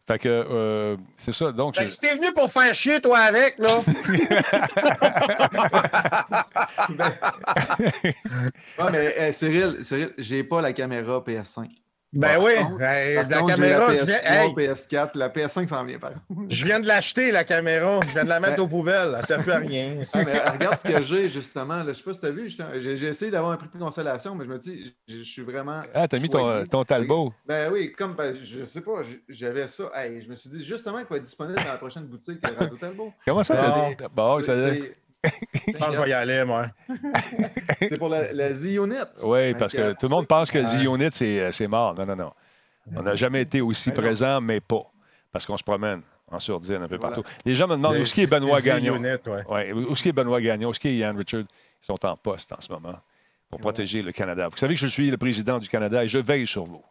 [0.08, 1.52] fait que euh, c'est ça.
[1.52, 3.70] Donc, Fait je- que si t'es venu pour faire chier, toi, avec, là.
[8.78, 11.68] Ah, mais euh, Cyril, Cyril, j'ai pas la caméra PS5.
[12.14, 15.10] Ben Par oui, contre- ben, Par la contre, caméra, la je viens, PS3, hey, PS4,
[15.12, 16.42] puis la PS5 s'en vient par contre.
[16.50, 18.00] je viens de l'acheter, la caméra.
[18.08, 19.16] Je viens de la mettre aux poubelles.
[19.18, 19.96] Elle sert plus à rien.
[20.14, 21.78] Ah, mais regarde ce que j'ai, justement.
[21.84, 21.86] Là.
[21.88, 22.50] Je sais pas si tu as vu,
[22.80, 25.82] j'ai essayé d'avoir un prix de consolation, mais je me dis, je je suis vraiment.
[25.94, 27.34] Ah, t'as mis ton, ton Talbot.
[27.48, 29.86] Ben oui, comme ben, je sais pas, j'avais ça.
[29.96, 32.52] Hey, je me suis dit justement qu'il va être disponible dans la prochaine boutique euh,
[32.60, 33.14] Radio Talbot.
[33.26, 33.56] Comment ça?
[33.98, 34.54] T'as- Bon, ça
[35.24, 36.68] Je pense que je vais y aller, moi.
[37.80, 38.96] C'est pour la, la Z-Unit.
[39.24, 40.70] Oui, parce que tout le monde pense que le Ouais.
[40.80, 41.96] Z-Unit, c'est euh, c'est mort.
[41.96, 42.32] Non, non, non.
[42.96, 44.02] On n'a jamais été aussi Ben non.
[44.08, 44.82] présent, mais pas.
[45.32, 47.16] Parce qu'on se promène en surdine un peu Voilà.
[47.16, 47.30] partout.
[47.46, 49.02] Les gens me demandent où qu'il est Benoît Gagnon?
[49.02, 49.20] Ouais.
[49.48, 50.68] Ouais, où est-ce qu'il est Benoît Gagnon?
[50.68, 51.42] Où est-ce qu'il est Ian Richard?
[51.42, 53.00] Ils sont en poste en ce moment
[53.50, 54.50] pour protéger le Canada.
[54.50, 56.84] Vous savez que je suis le président du Canada et je veille sur vous.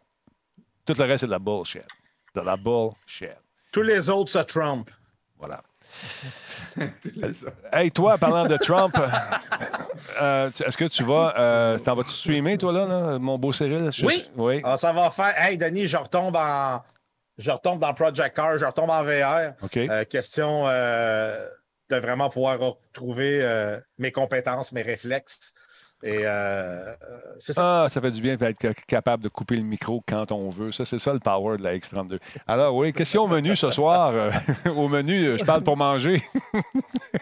[0.85, 1.85] Tout le reste, c'est de la bullshit.
[2.35, 3.29] De la bullshit.
[3.71, 4.89] Tous les autres, ça Trump.
[5.37, 5.61] Voilà.
[7.71, 8.95] Hey, toi, parlant de Trump,
[10.21, 11.33] euh, tu- est-ce que tu vas.
[11.37, 13.89] Euh, T'en vas-tu streamer, toi, là, là, mon beau Cyril?
[13.91, 14.29] Je- Oui.
[14.35, 14.61] Oui.
[14.63, 15.33] Ah, ça va faire.
[15.37, 16.81] Hey, Denis, je retombe en.
[17.37, 19.53] Je retombe dans Project Car, je retombe en VR.
[19.63, 19.77] OK.
[19.77, 21.47] Euh, question euh,
[21.89, 25.53] de vraiment pouvoir retrouver euh, mes compétences, mes réflexes.
[26.05, 26.95] Et euh, euh,
[27.39, 27.83] c'est ça.
[27.85, 30.73] Ah, ça fait du bien d'être ca- capable de couper le micro quand on veut.
[30.73, 32.19] Ça, c'est ça le power de la X32.
[32.45, 34.11] Alors, oui, qu'est-ce qu'il y a au menu ce soir?
[34.13, 34.29] Euh,
[34.75, 36.21] au menu, je parle pour manger.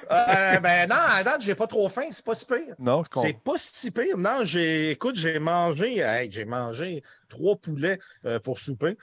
[0.10, 2.76] Euh, ben non, à date, j'ai pas trop faim, c'est pas si pire.
[2.80, 3.20] Non, je.
[3.20, 4.18] C'est pas si pire.
[4.18, 4.92] Non, j'ai.
[4.92, 6.00] Écoute, j'ai mangé.
[6.00, 8.98] hey, j'ai mangé trois poulets euh, pour souper.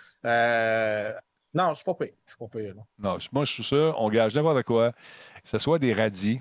[1.55, 2.13] Non, je suis pas pire.
[2.27, 2.75] Je suis pas pire.
[2.99, 4.93] Non, moi, je suis sûr, on gage n'importe quoi?
[4.93, 6.41] Que ce soit des radis,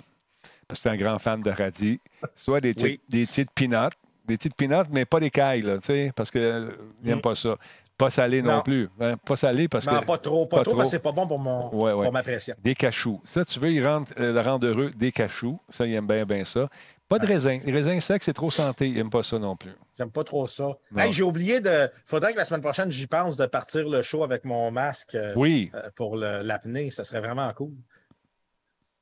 [0.68, 1.99] parce que tu es un grand fan de radis,
[2.35, 3.02] soit des, petites- Oui.
[3.10, 3.95] des petites peanuts,
[4.27, 6.69] des petites peanuts, mais pas des cailles, là, tu sais, parce qu'ils
[7.03, 7.22] n'aiment Mm.
[7.22, 7.56] pas ça.
[7.98, 8.61] Pas salé non, Non.
[8.61, 8.89] plus.
[8.99, 10.06] hein, pas salé parce Non, que.
[10.06, 10.77] pas trop, pas, pas trop, trop.
[10.77, 12.03] parce que c'est pas bon pour, mon, Ouais, ouais.
[12.03, 12.53] pour ma pression.
[12.64, 13.19] Des cachous.
[13.26, 15.60] Ça, tu veux, il rendre, euh, le rendre heureux, des cachous.
[15.69, 16.69] Ça, il aime bien, bien ça.
[17.10, 17.60] Pas de raisins.
[17.65, 18.88] Les raisins secs, c'est trop santé.
[18.89, 19.72] Il n'aime pas ça non plus.
[19.98, 20.77] J'aime pas trop ça.
[20.95, 21.89] Hey, j'ai oublié de.
[22.06, 25.34] Faudrait que la semaine prochaine, j'y pense de partir le show avec mon masque euh,
[25.35, 26.91] Oui, euh, pour l'apnée.
[26.91, 27.72] Ça serait vraiment cool.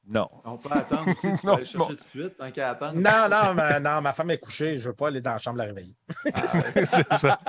[0.08, 0.28] Non.
[0.44, 1.22] On peut attendre aussi.
[1.22, 1.86] Tu peux Non, aller chercher bon.
[1.88, 2.96] tout de suite, tant qu'à attendre.
[3.00, 4.78] Non, non, ma, non, ma femme est couchée.
[4.78, 5.96] Je veux pas aller dans la chambre la réveiller.
[6.76, 7.40] c'est ça.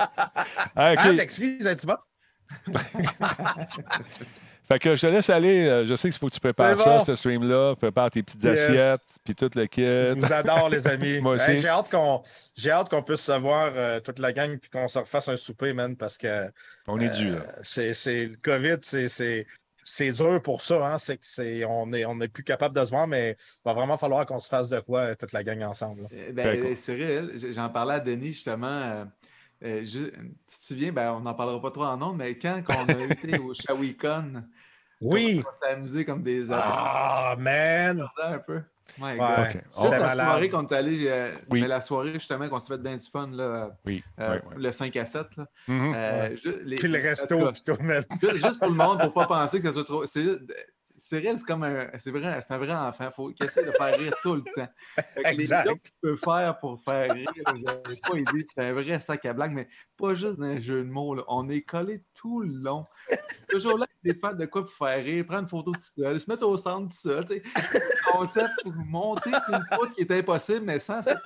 [0.75, 0.99] Ah, OK.
[0.99, 1.97] Hein, Alexis, es-tu bon?
[4.67, 5.65] Fait que je te laisse aller.
[5.65, 7.75] Euh, Je sais qu'il faut que tu prépares ça, ce stream-là.
[7.77, 8.59] Prépare tes petites Yes.
[8.69, 10.19] assiettes, puis tout le Je kit.
[10.19, 11.19] vous adore, les amis.
[11.21, 11.51] Moi aussi.
[11.51, 12.21] Hey, j'ai hâte qu'on
[12.55, 15.37] j'ai hâte qu'on puisse se voir euh, toute la gang puis qu'on se refasse un
[15.37, 16.51] souper, man, parce que
[16.87, 17.37] On est dû, là.
[17.37, 19.47] euh, c'est c'est- le COVID, c'est- c'est
[19.89, 20.85] c'est dur pour ça.
[20.85, 20.97] Hein?
[20.97, 23.73] C'est que c'est on est on n'est plus capable de se voir, mais il va
[23.73, 26.07] vraiment falloir qu'on se fasse de quoi euh, toute la gang ensemble.
[26.11, 27.31] Euh, Très Ben, réel.
[27.39, 28.67] J- J'en parlais à Denis justement.
[28.67, 29.05] euh,
[29.63, 32.89] euh, tu te souviens, ben, on n'en parlera pas trop en nom, mais quand on
[32.89, 34.43] a été au Shawicon,
[35.01, 35.41] Oui.
[35.47, 38.05] on s'est amusé comme des Ah, man.
[38.21, 38.61] un peu.
[38.99, 39.17] My Ouais.
[39.17, 39.27] God.
[39.39, 39.51] OK.
[39.51, 40.15] Ça, On- c'est la malade.
[40.27, 41.05] soirée qu'on est allé.
[41.07, 41.61] euh, Oui.
[41.61, 44.03] mais la soirée, justement, qu'on s'est fait bien du fun, là, Oui.
[44.19, 44.63] euh, oui, oui.
[44.63, 45.27] le 5 à 7.
[45.37, 45.45] Là.
[45.69, 47.77] Euh, ju- les- Puis le resto, puis tout.
[48.21, 50.05] Juste, juste pour le monde, pour pas penser que ça soit trop.
[50.05, 50.41] C'est juste-
[50.97, 51.87] Cyril, c'est comme un.
[51.97, 53.09] C'est vrai, c'est un vrai enfant.
[53.11, 54.67] Faut qu'il essaie de faire rire tout le temps.
[55.15, 55.63] Que Exact.
[55.65, 59.25] Les jokes qu'il peut faire pour faire rire, n'avez pas idée, c'est un vrai sac
[59.25, 61.13] à blague, mais pas juste dans un jeu de mots.
[61.15, 61.23] là.
[61.27, 62.83] On est collé tout le long.
[63.29, 66.19] C'est toujours là, c'est faire de quoi pour faire rire, prendre une photo tout seul,
[66.19, 67.23] se mettre au centre tout seul.
[67.25, 67.81] tu sais.
[68.11, 71.17] Concept pour monter sur une poutre qui est impossible, mais sans cette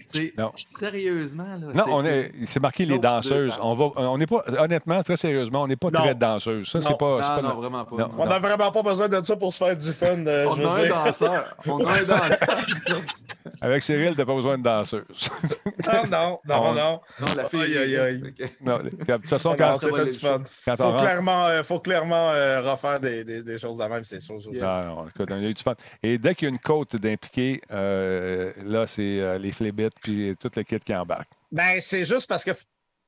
[0.00, 0.52] C'est Non.
[0.56, 1.44] sérieusement.
[1.44, 3.56] Là, Non, c'est- on est, c'est marqué les danseuses.
[3.60, 6.00] On va, on n'est pas, honnêtement, très sérieusement, on n'est pas Non.
[6.00, 6.68] très danseuses.
[6.68, 6.96] Ça, c'est Non.
[6.96, 7.96] pas, c'est Non, pas non, vraiment pas.
[7.96, 8.08] Non.
[8.08, 8.14] non.
[8.18, 10.26] On n'a vraiment pas besoin de ça pour se faire du fun.
[10.26, 10.94] euh, On je veux a un dire.
[11.04, 11.56] danseur.
[11.66, 13.00] On a un danseur.
[13.60, 15.04] Avec Cyril, t'as pas besoin de danseuse.
[15.86, 17.00] Non, non, non, On- non.
[17.20, 17.60] Non, la fille.
[17.62, 18.22] Aïe, aïe, aïe.
[18.60, 20.42] Non, de toute façon, quand, on s'est fait du fun.
[20.64, 23.84] quand on Faut rentre- clairement, euh, faut clairement euh, refaire des, des, des choses de
[23.84, 24.36] même, c'est sûr.
[24.52, 25.74] Non, non, écoute, on a eu du fun.
[26.02, 30.34] Et dès qu'il y a une côte d'impliqués, euh, là, c'est euh, les flébits puis
[30.40, 31.28] tout le kit qui embarque.
[31.52, 32.50] Ben, c'est juste parce que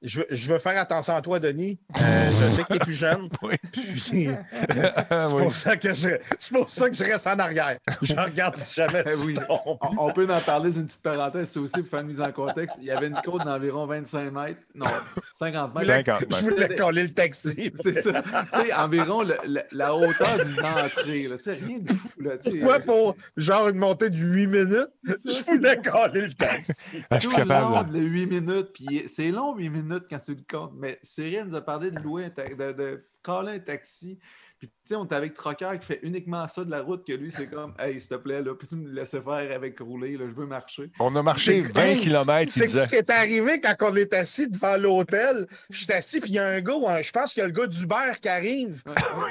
[0.03, 1.79] je veux, je veux faire attention à toi, Denis.
[2.01, 3.29] Euh, je sais que tu es plus jeune.
[3.43, 3.55] Oui.
[3.73, 4.29] Puis, c'est
[5.35, 5.43] Oui.
[5.43, 7.79] pour, ça que je- c'est pour ça que je reste en arrière.
[8.03, 9.35] Je regarde si jamais tu Oui.
[9.35, 9.79] tombes.
[9.81, 12.31] On, on peut en parler d'une petite parenthèse, c'est aussi pour faire une mise en
[12.33, 12.77] contexte.
[12.81, 14.87] Il y avait une côte d'environ 25 mètres, non,
[15.35, 15.93] 50 Je mètres.
[15.93, 17.73] voulais, 50, je voulais coller le taxi.
[17.81, 18.23] C'est ça.
[18.23, 21.23] Tu sais, environ le- le- la hauteur d'une entrée.
[21.29, 21.37] Là.
[21.39, 22.09] Tu sais, rien de fou.
[22.21, 22.39] Là.
[22.39, 24.87] Tu sais, Pourquoi pour genre une montée de 8 minutes?
[25.07, 26.73] Ça, Je voulais coller le taxi.
[27.11, 27.75] Ah, je suis tout le capable.
[27.75, 28.69] long de 8 minutes.
[28.75, 30.75] Puis c'est long, 8 minutes, quand tu le comptes.
[30.75, 33.09] Mais Cyril nous a parlé de louer un ta- de, de
[33.53, 34.19] un taxi.
[34.59, 37.13] Puis, tu sais, on est avec Trocker qui fait uniquement ça de la route, que
[37.13, 40.25] lui, c'est comme, hey, s'il te plaît, là, peux-tu me laisser faire avec rouler, là,
[40.29, 40.91] je veux marcher.
[40.99, 43.95] On a marché C'est- 20 Hey, km, il C'est ce qui est arrivé quand on
[43.95, 45.47] est assis devant l'hôtel.
[45.71, 47.53] Je suis assis, puis il y a un gars, je pense qu'il y a le
[47.53, 48.83] gars d'Uber qui arrive.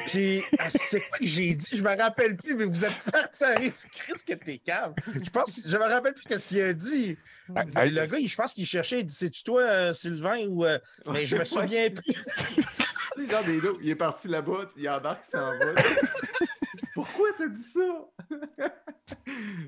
[0.07, 1.71] Puis, ah, c'est quoi que j'ai dit?
[1.73, 4.93] Je me rappelle plus, mais vous êtes parti à rire du Christ que t'es cave.
[5.21, 7.17] Je pense, je me rappelle plus qu'est-ce qu'il a dit.
[7.53, 10.63] Ah, le gars, je pense qu'il cherchait, il dit C'est-tu toi, euh, Sylvain, ou.
[10.65, 10.77] euh,
[11.11, 12.13] Mais je me souviens plus.
[13.17, 15.55] Tu sais, genre des loups, il est parti là-bas, il embarque, il s'en va.
[16.97, 17.81] Pourquoi t'as dit ça?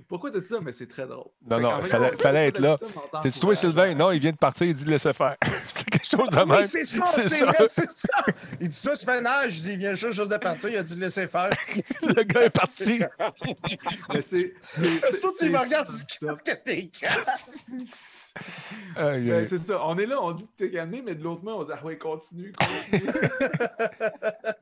[0.08, 0.58] Pourquoi t'as dit ça?
[0.62, 1.28] Mais c'est très drôle.
[1.48, 2.76] Non, Fait non, fait, fallait- être là.
[2.78, 2.86] ça.
[3.22, 3.94] C'est-tu toi, Sylvain?
[3.94, 5.36] Non, il vient de partir, il dit de laisser faire.
[5.68, 6.50] c'est quelque chose de même.
[6.50, 8.08] Oui, c'est ça, c'est c'est ça.
[8.60, 9.54] Il dit Toi, fais nage.
[9.54, 10.70] Je dis Il vient juste, juste de partir.
[10.72, 11.50] Il a dit Laissez faire.
[12.02, 13.00] Le gars est parti.
[14.14, 14.56] Mais c'est.
[14.62, 14.84] c'est-
[15.16, 16.92] Ça, tu c'est- me c'est- dis Qu'est-ce que t'es
[18.96, 19.80] Ben, c'est ça.
[19.86, 21.86] On est là, on dit que t'es calmé, mais de l'autre main, on dit Ah
[21.86, 23.12] ouais, continue, continue.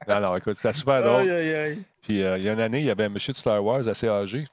[0.08, 1.22] Alors, écoute, c'était super drôle.
[1.22, 1.84] Aïe, aïe, aïe.
[2.08, 3.86] Puis euh, il y a une année, il y avait un monsieur de Star Wars
[3.86, 4.48] assez âgé.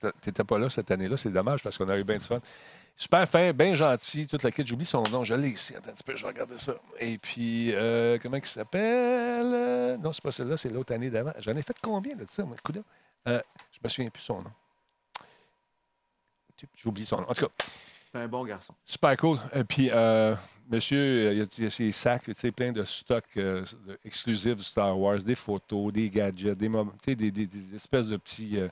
[0.00, 2.40] T'a- T'étais pas là cette année-là, c'est dommage parce qu'on a eu bien du fun.
[2.96, 4.66] Super fin, bien gentil, toute la kit.
[4.66, 5.76] J'oublie son nom, je l'ai ici.
[5.76, 6.74] Attends un petit peu, je vais regarder ça.
[6.98, 9.96] Et puis, euh, comment il s'appelle?
[10.00, 11.32] Non, c'est pas celle-là, c'est l'autre année d'avant.
[11.38, 12.72] J'en ai fait combien de ça, moi, coup?
[13.28, 13.40] Euh,
[13.70, 14.50] je me souviens plus son nom.
[16.74, 17.30] J'oublie son nom.
[17.30, 17.52] En tout cas,
[18.12, 18.74] C'est un bon garçon.
[18.84, 19.38] Super cool.
[19.54, 20.34] Et puis, euh,
[20.68, 23.64] monsieur, euh, il y a- ses sacs, tu sais, plein de stocks euh,
[24.04, 26.68] exclusifs du Star Wars, des photos, des gadgets, des,
[27.14, 28.68] des, des- des espèces de petits, euh,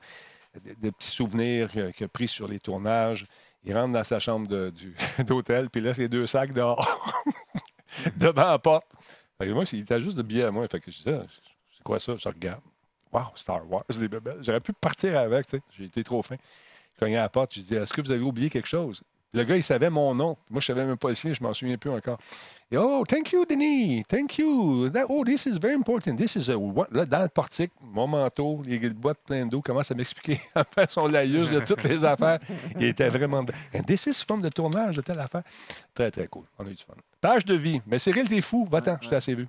[0.80, 3.26] petits souvenirs qu'il a- pris sur les tournages.
[3.64, 4.48] Il rentre dans sa chambre
[5.26, 7.14] d'hôtel, puis là, ses deux sacs dehors,
[8.16, 8.86] devant la porte.
[9.38, 10.66] Fait que moi, il était juste de billets à moi.
[10.68, 11.20] Fait que je disais,
[11.76, 12.16] c'est quoi ça?
[12.16, 12.60] Je regarde.
[13.12, 14.08] Wow, Star Wars, des.
[14.40, 15.62] J'aurais pu partir avec, tu sais.
[15.76, 16.34] J'ai été trop fin.
[16.94, 19.02] Je cognais à la porte, je dis, est-ce que vous avez oublié quelque chose?
[19.34, 20.38] Le gars, il savait mon nom.
[20.48, 22.18] Moi, je savais même pas le sien, je m'en souviens plus encore.
[22.70, 24.02] Et, oh, thank you, Denis.
[24.08, 24.90] Thank you.
[25.08, 26.16] Oh, this is very important.
[26.16, 26.56] This is a...
[26.56, 30.64] what- Là, dans le portique, mon manteau, les boîtes pleines d'eau, commence à m'expliquer à
[30.64, 32.38] faire son laïus de toutes les affaires.
[32.80, 33.44] Il était vraiment...
[33.74, 35.42] And this is from de tournage de telle affaire.
[35.94, 36.44] Très, très cool.
[36.58, 36.94] On a eu du fun.
[37.20, 37.82] Page de vie.
[37.86, 38.66] Mais Cyril, t'es fou.
[38.70, 39.46] Va-t'en, je t'ai assez vu.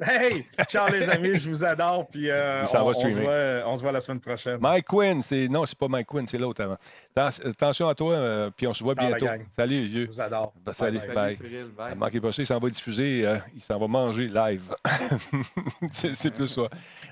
[0.00, 2.06] Hey, ciao les amis, je vous adore.
[2.08, 4.58] Puis euh, s'en on, va on se voit, on se voit la semaine prochaine.
[4.60, 5.48] Mike Quinn, c'est...
[5.48, 6.76] Non, c'est pas Mike Quinn, c'est l'autre avant.
[7.16, 9.26] Atten- Attention à toi, euh, puis on se voit bientôt.
[9.56, 10.04] Salut, les vieux.
[10.04, 10.52] Je vous adore.
[10.64, 10.98] Ben, salut.
[10.98, 11.14] Bye bye.
[11.14, 11.34] Bye.
[11.36, 11.94] Cyril, bye.
[11.94, 14.62] Ne manquez pas ça, il s'en va diffuser, euh, il s'en va manger live.
[15.90, 16.62] c'est c'est plus ça.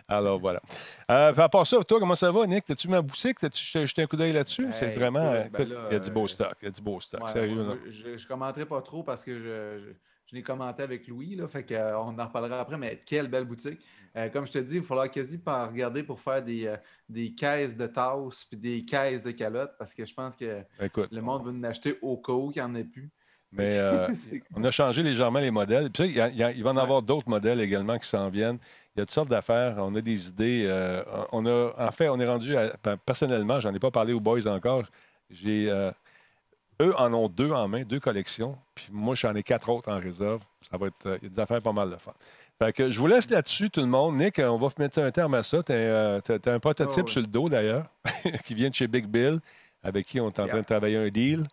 [0.09, 0.61] Alors voilà.
[1.11, 2.65] Euh, à part ça, toi, comment ça va, Nick?
[2.67, 3.39] T'as-tu ma boutique?
[3.41, 4.67] T'as-tu jeté- jeté un coup d'œil là-dessus?
[4.73, 5.33] c'est vraiment.
[5.53, 6.55] ben là, il y a du beau euh, stock.
[6.63, 7.23] Il y a du beau stock.
[7.23, 9.41] Ouais, Sérieux, je, je commenterai pas trop parce que je,
[9.81, 9.93] je,
[10.27, 13.81] je l'ai commenté avec Louis, là, fait qu'on en reparlera après, mais quelle belle boutique.
[14.17, 16.77] Euh, comme je te dis, il va falloir quasi pas regarder pour faire des, euh,
[17.09, 21.11] des caisses de tasses puis des caisses de calottes parce que je pense que Écoute,
[21.13, 23.11] le monde veut en acheter au cas où qu'il n'y en ait plus.
[23.53, 24.09] Mais euh,
[24.57, 25.91] on a changé légèrement les modèles.
[25.91, 28.09] Puis, il y a- il y a- il va en avoir d'autres modèles également qui
[28.09, 28.59] s'en viennent.
[28.95, 29.77] Il y a toutes sortes d'affaires.
[29.79, 30.65] On a des idées.
[30.69, 34.13] euh, on a, en fait, on est rendu à- pe- personnellement, j'en ai pas parlé
[34.15, 34.85] aux boys encore.
[35.31, 35.91] J'ai, euh,
[36.81, 38.59] eux en ont deux en main, deux collections.
[38.75, 40.43] Puis moi, j'en ai quatre autres en réserve.
[40.71, 42.13] Ça va être, euh, y a des affaires pas mal de fun.
[42.59, 44.17] Fait que je vous laisse là-dessus, tout le monde.
[44.17, 45.63] Nick, on va mettre un terme à ça.
[45.63, 47.13] Tu as, un prototype oui.
[47.13, 47.87] sur le dos, d'ailleurs,
[48.45, 49.41] qui vient de chez Big Bill,
[49.83, 51.45] avec qui on est en train de travailler un deal.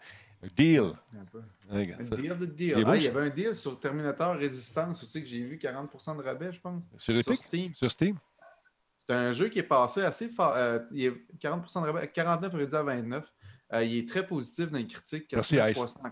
[0.56, 0.92] Deal.
[1.14, 1.42] Un peu.
[1.70, 2.16] Regarde ça.
[2.16, 2.76] Un deal de deal.
[2.78, 6.18] Il Ah, il y avait un deal sur Terminator Résistance aussi que j'ai vu 40%
[6.18, 6.90] de rabais, je pense.
[6.98, 7.36] Sur Epic?
[7.36, 7.74] Steam.
[7.74, 8.18] Sur Steam?
[8.98, 10.54] C'est un jeu qui est passé assez fort.
[10.56, 13.34] euh, il est 40% de rabais, 49 réduit à 29.
[13.74, 15.32] Euh, il est très positif dans les critiques.
[15.34, 15.74] Merci, Ice.
[15.78, 16.12] 300 codes.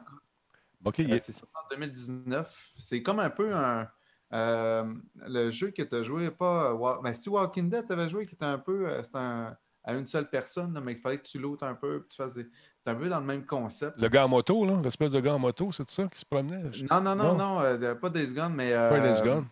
[0.83, 2.71] OK, il Euh, est- c'est sorti en 2019.
[2.77, 3.87] C'est comme un peu un.
[4.33, 4.85] euh,
[5.27, 6.73] le jeu que tu as joué, pas.
[7.03, 8.87] Ben, si Walking Dead, tu avais joué, qui était un peu.
[9.03, 11.99] C'était un- à une seule personne, là, mais il fallait que tu l'ôtes un peu.
[12.01, 12.47] puis tu fasses des-
[12.83, 13.99] C'est un peu dans le même concept.
[14.01, 16.63] Le gars en moto, là, l'espèce de gars en moto, c'est ça qui se promenait?
[16.89, 17.95] Non, non, non, Non.
[17.95, 18.71] pas Days Gone, mais.
[18.73, 19.45] euh, Pas Days Gone.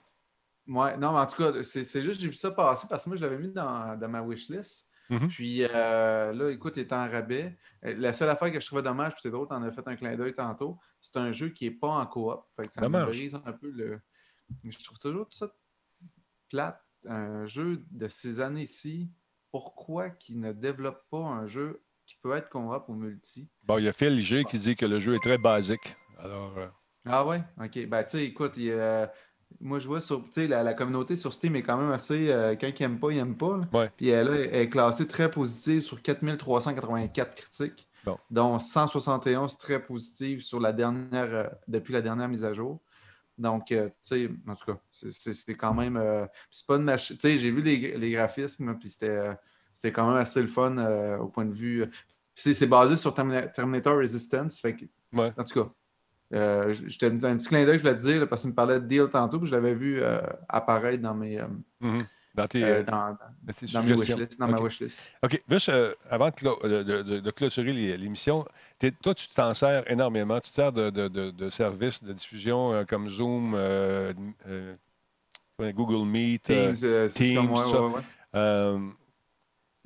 [0.68, 3.04] Ouais, non, mais en tout cas, c'est c'est juste que j'ai vu ça passer parce
[3.04, 4.88] que moi, je l'avais mis dans, dans ma wishlist.
[5.10, 5.28] Mhm.
[5.30, 7.58] Puis euh, là, écoute, il est en rabais.
[7.86, 9.88] Euh, La seule affaire que je trouvais dommage, puis c'est drôle, tu en as fait
[9.88, 12.42] un clin d'œil tantôt, c'est un jeu qui n'est pas en coop.
[12.56, 14.00] Fait que ça brise un peu le.
[14.64, 15.52] Je trouve toujours tout ça
[16.50, 16.82] plate.
[17.08, 19.10] Un jeu de ces années-ci,
[19.52, 23.50] pourquoi qu'ils ne développent pas un jeu qui peut être coop ou multi?
[23.64, 25.96] Bon, il y a Phil Liger qui dit que le jeu est très basique.
[26.18, 26.68] Alors, euh,
[27.06, 27.42] Ah ouais?
[27.64, 27.88] OK.
[27.88, 29.08] Ben, tu sais, écoute, il, euh,
[29.62, 32.30] moi, je vois sur, tu sais, la, la communauté sur Steam est quand même assez,
[32.32, 33.58] euh, quand il n'aime pas, il n'aime pas.
[33.58, 33.68] là.
[33.74, 33.92] Ouais.
[33.98, 38.18] Puis elle, est classée très positive sur 4384 critiques, Bon.
[38.32, 42.80] dont 171 très positives sur la dernière, euh, depuis la dernière mise à jour.
[43.38, 46.02] Donc, euh, tu sais, en tout cas, c'est- c'est c'est quand même.
[46.52, 47.16] c'est pas une machine.
[47.18, 49.20] Tu sais, j'ai vu les, les graphismes, puis c'était
[49.74, 50.76] c'était quand même assez le fun
[51.20, 51.86] au point de vue.
[52.36, 54.60] C'est c'est basé sur Termina- Terminator Resistance.
[54.60, 55.32] Fait que, Ouais.
[55.38, 55.70] En tout cas,
[56.34, 58.80] euh, je un petit clin d'œil, je voulais te dire, là, parce qu'il me parlait
[58.80, 61.48] de deal tantôt, puis je l'avais vu euh, apparaître dans mes, euh,
[61.80, 62.04] mhm.
[62.36, 65.12] dans tes, euh, euh, dans, dans tes dans mes wishlists, dans ma wishlist.
[65.24, 65.42] OK.
[65.70, 68.46] Euh, avant de, clôturer l'émission,
[69.02, 70.40] toi, tu t'en sers énormément.
[70.40, 73.58] Tu te sers de, de- services de diffusion comme Zoom,
[75.60, 76.44] Google Meet.
[76.44, 77.82] Teams, ouais, ça.
[77.82, 77.94] ouais,
[78.34, 78.80] ouais.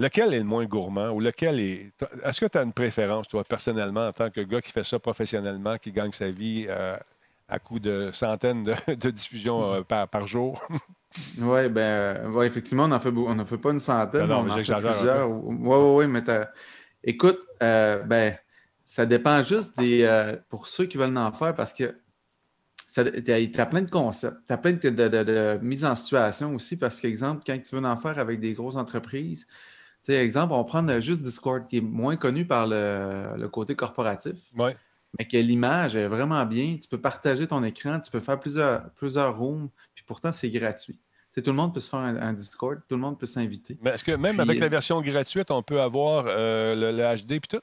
[0.04, 1.94] Lequel est le moins gourmand ou lequel est.
[2.26, 5.00] Est-ce que tu as une préférence, toi, personnellement, en tant que gars qui fait ça
[5.00, 6.98] professionnellement, qui gagne sa vie euh,
[7.48, 10.62] à coup de centaines de, de diffusions euh, par, par jour?
[11.38, 14.22] Oui, ben, euh, ouais, effectivement, on n'en fait, beau- on en fait pas une centaine,
[14.22, 15.30] Ben non, on mais en fait plusieurs.
[15.30, 16.24] Oui, oui, oui, mais
[17.04, 18.36] écoute, euh, ben,
[18.84, 20.36] ça dépend juste des.
[20.50, 21.96] pour ceux qui veulent en faire, parce que
[22.92, 26.56] tu as, plein de concepts, tu as plein de, de, de- de mises en situation
[26.56, 29.48] aussi, parce qu'exemple, quand tu veux en faire avec des grosses entreprises,
[30.04, 33.76] sais, exemple, on prend euh, juste Discord, qui est moins connu par le, le côté
[33.76, 34.72] corporatif Oui.
[35.18, 36.78] mais que l'image est vraiment bien.
[36.82, 41.00] Tu peux partager ton écran, tu peux faire plusieurs, plusieurs rooms, puis pourtant, c'est gratuit.
[41.36, 43.76] Tout le monde peut se faire un, un Discord, tout le monde peut s'inviter.
[43.82, 47.16] Mais est-ce que même Puis- avec la version gratuite, on peut avoir euh, le, le
[47.16, 47.62] HD puis tout?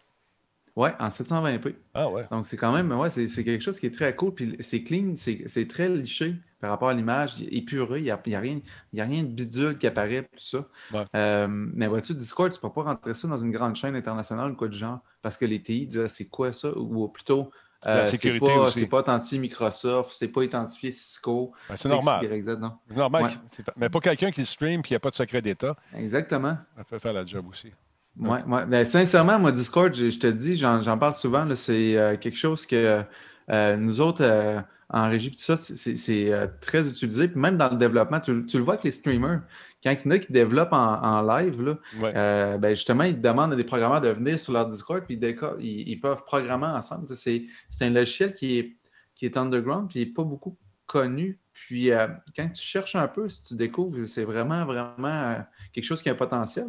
[0.76, 1.74] Ouais, en 720p.
[1.94, 2.26] Ah ouais.
[2.30, 4.34] Donc, c'est quand même, ouais, c'est quelque chose qui est très cool.
[4.34, 7.98] Puis c'est clean, c'est très liché par rapport à l'image, épuré.
[8.00, 8.60] Il n'y a, y a rien
[8.92, 10.66] y a rien de bidule qui apparaît, tout ça.
[10.92, 11.04] Ouais.
[11.16, 14.52] Euh, mais vois-tu, Discord, tu ne peux pas rentrer ça dans une grande chaîne internationale
[14.52, 16.76] ou quoi de genre, parce que les TI disent c'est quoi ça?
[16.76, 17.50] Ou plutôt,
[17.86, 21.52] euh, c'est pas, pas authentifié Microsoft, c'est pas identifié Cisco.
[21.68, 22.20] Ben, c'est normal.
[22.20, 23.24] C'est normal.
[23.24, 23.64] Ouais.
[23.76, 25.74] Mais pas quelqu'un qui stream et qui n'a pas de secret d'État.
[25.94, 26.58] Exactement.
[26.76, 27.72] Ça peut faire la job aussi.
[28.18, 28.66] Ouais, ouais.
[28.66, 31.96] Ben, sincèrement, moi, Discord, je, je te le dis, j'en j'en parle souvent, là, c'est
[31.96, 33.02] euh, quelque chose que
[33.50, 34.60] euh, nous autres, euh,
[34.90, 37.28] en régie, tout ça, c'est- très utilisé.
[37.28, 39.42] Puis même dans le développement, tu, tu le vois avec les streamers.
[39.82, 42.12] Quand il y en a qui développent en, en live, là, Ouais.
[42.58, 45.88] ben, justement, ils demandent à des programmeurs de venir sur leur Discord, puis ils, ils,
[45.90, 47.06] ils peuvent programmer ensemble.
[47.14, 48.76] C'est c'est un logiciel qui est,
[49.14, 51.38] qui est underground, puis il n'est pas beaucoup connu.
[51.52, 51.90] Puis
[52.36, 55.36] quand tu cherches un peu, si tu découvres, c'est vraiment, vraiment
[55.72, 56.66] quelque chose qui a un potentiel.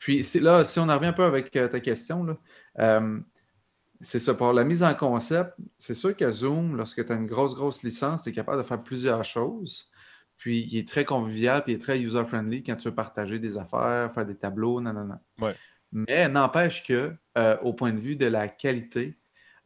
[0.00, 2.36] Puis là, si on en revient un peu avec euh, ta question,
[2.78, 3.20] euh,
[4.00, 7.26] c'est ça, pour la mise en concept, c'est sûr que Zoom, lorsque tu as une
[7.26, 9.90] grosse, grosse licence, tu es capable de faire plusieurs choses.
[10.38, 13.58] Puis il est très convivial, puis il est très user-friendly quand tu veux partager des
[13.58, 15.18] affaires, faire des tableaux, non, non, non.
[15.38, 15.54] Ouais.
[15.92, 19.18] Mais n'empêche que, euh, au point de vue de la qualité,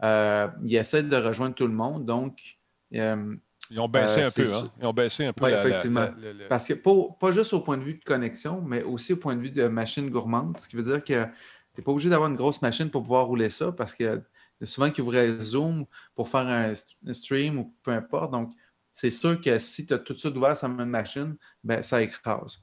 [0.03, 2.05] euh, il essaie de rejoindre tout le monde.
[2.05, 2.59] Donc,
[2.95, 3.37] euh,
[3.71, 4.71] Ils ont baissé Euh, un peu, hein?
[4.81, 6.01] Ils ont baissé un peu la- effectivement.
[6.01, 8.83] la- la- la- parce que pas, pas juste au point de vue de connexion, mais
[8.83, 11.31] aussi au point de vue de machine gourmande, ce qui veut dire que tu
[11.79, 14.23] n'es pas obligé d'avoir une grosse machine pour pouvoir rouler ça parce que
[14.65, 16.73] souvent qui ouvraient Zoom pour faire un,
[17.07, 18.31] un stream ou peu importe.
[18.33, 18.53] Donc,
[18.93, 22.61] c'est sûr que si tu as tout ça ouvert sur même machine, ben, ça écrase.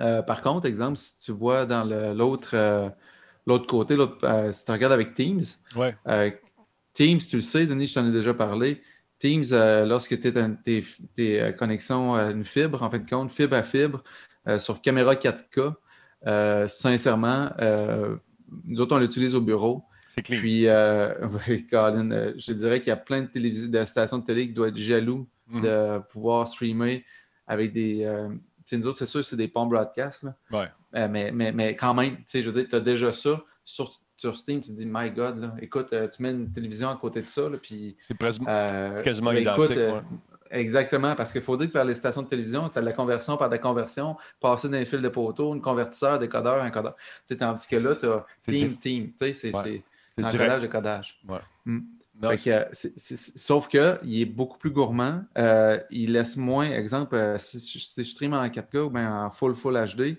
[0.00, 1.84] Euh, par contre, exemple, si tu vois dans
[2.14, 2.90] l'autre euh,
[3.46, 5.40] l'autre côté, euh, si tu regardes avec Teams,
[5.74, 5.96] Ouais.
[6.06, 6.30] euh,
[6.92, 8.82] Teams, tu le sais, Denis, je t'en ai déjà parlé.
[9.18, 10.82] Teams, euh, lorsque tu es
[11.14, 14.02] tes, euh, connexions à une fibre, en fin de compte, fibre à fibre,
[14.46, 15.74] euh, sur caméra 4K,
[16.26, 18.16] euh, sincèrement, euh,
[18.64, 19.84] nous autres, on l'utilise au bureau.
[20.08, 20.38] C'est clean.
[20.38, 21.12] Puis, euh,
[21.48, 24.70] oui, Colin, euh, je dirais qu'il y a plein de, stations de télé qui doivent
[24.70, 25.62] être jaloux Mhm.
[25.62, 27.04] de pouvoir streamer
[27.46, 28.04] avec des.
[28.04, 30.22] euh, tu sais, nous autres, c'est sûr, c'est des ponts broadcast.
[30.24, 30.36] là.
[30.50, 30.66] Ouais.
[30.94, 33.42] Euh, mais, mais, mais quand même, tu sais, je veux dire, tu as déjà ça
[33.64, 34.60] sur, sur Steam.
[34.60, 37.28] Tu te dis, my God, là, écoute, euh, tu mets une télévision à côté de
[37.28, 37.96] ça, là, puis.
[38.06, 39.76] C'est presque euh, quasiment mais identique.
[39.76, 40.00] euh, ouais.
[40.50, 42.92] Exactement, parce qu'il faut dire que par les stations de télévision, tu as de la
[42.94, 46.96] conversion par de la conversion, passer d'un fil de poteau, un convertisseur, décodeur, un codeur.
[47.38, 48.76] Tandis que là, tu as Team.
[48.76, 49.12] Team.
[49.34, 49.82] C'est Ouais.
[50.16, 51.20] un codage de codage.
[52.20, 53.80] Non, Fait que, c'est- c'est- sauf qu'il
[54.20, 55.22] est beaucoup plus gourmand.
[55.36, 59.30] Euh, il laisse moins, exemple, euh, si, si- je stream en 4K ou bien en
[59.30, 60.16] full full HD, ben,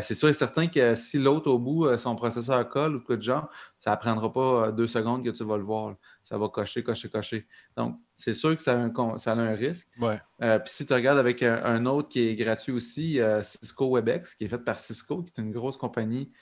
[0.00, 3.04] c'est sûr et certain que si l'autre au bout, euh, son processeur colle ou de
[3.04, 3.48] quoi de genre,
[3.78, 5.90] ça ne prendra pas euh, deux secondes que tu vas le voir.
[5.90, 5.96] là.
[6.22, 7.46] Ça va cocher, cocher, cocher.
[7.76, 9.88] Donc, c'est sûr que ça a un, con- ça a un risque.
[10.00, 10.20] Ouais.
[10.42, 13.90] Euh, Puis si tu regardes avec un, un autre qui est gratuit aussi, euh, Cisco
[13.94, 16.32] WebEx, qui est fait par Cisco, qui est une grosse compagnie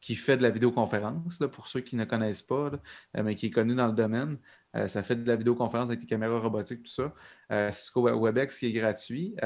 [0.00, 2.70] qui fait de la vidéoconférence, là, pour ceux qui ne connaissent pas,
[3.14, 4.36] là, mais qui est connu dans le domaine.
[4.74, 6.90] Euh, ça fait de la vidéoconférence avec des caméras robotiques, tout
[7.48, 7.70] ça.
[7.72, 9.36] Cisco We- WebEx qui est gratuit.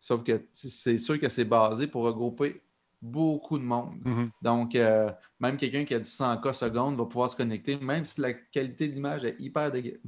[0.00, 2.62] Sauf que c'est sûr que c'est basé pour regrouper
[3.00, 3.96] beaucoup de monde.
[4.04, 4.30] Mhm.
[4.42, 5.10] Donc, euh,
[5.40, 8.88] même quelqu'un qui a du 100K secondes va pouvoir se connecter, même si la qualité
[8.88, 10.00] de l'image est hyper dégueu-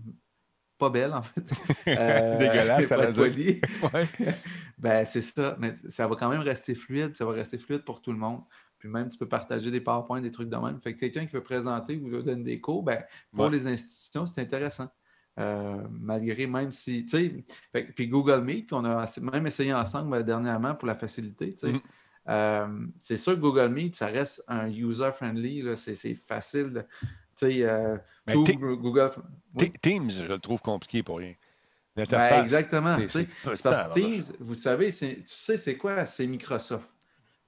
[0.78, 1.40] pas belle, en fait.
[1.88, 3.56] Euh, Dégueulasse, t'allais être dire.
[3.92, 4.06] Ouais.
[4.78, 8.00] Ben, c'est ça, mais ça va quand même rester fluide, ça va rester fluide pour
[8.00, 8.40] tout le monde.
[8.78, 10.80] Puis même, tu peux partager des PowerPoints, des trucs de même.
[10.80, 13.50] Fait que quelqu'un qui veut présenter ou veut donner des cours, ben, pour Ouais.
[13.50, 14.88] les institutions, c'est intéressant.
[15.40, 20.22] Euh, malgré même si, tu sais, puis Google Meet, qu'on a même essayé ensemble euh,
[20.22, 21.72] dernièrement pour la facilité, tu sais.
[21.72, 21.80] Mhm.
[22.28, 26.86] Euh, c'est sûr que Google Meet, ça reste un user-friendly, c'est facile.
[27.00, 27.06] Tu
[27.52, 27.96] sais, euh,
[28.26, 29.10] Te- Google.
[29.54, 29.72] Oui.
[29.80, 31.32] Teams, je le trouve compliqué pour rien.
[31.96, 32.96] Ben, exactement.
[33.08, 33.94] c'est- parce que.
[33.94, 36.06] Teams, vous savez, tu sais, c'est quoi?
[36.06, 36.88] C'est Microsoft.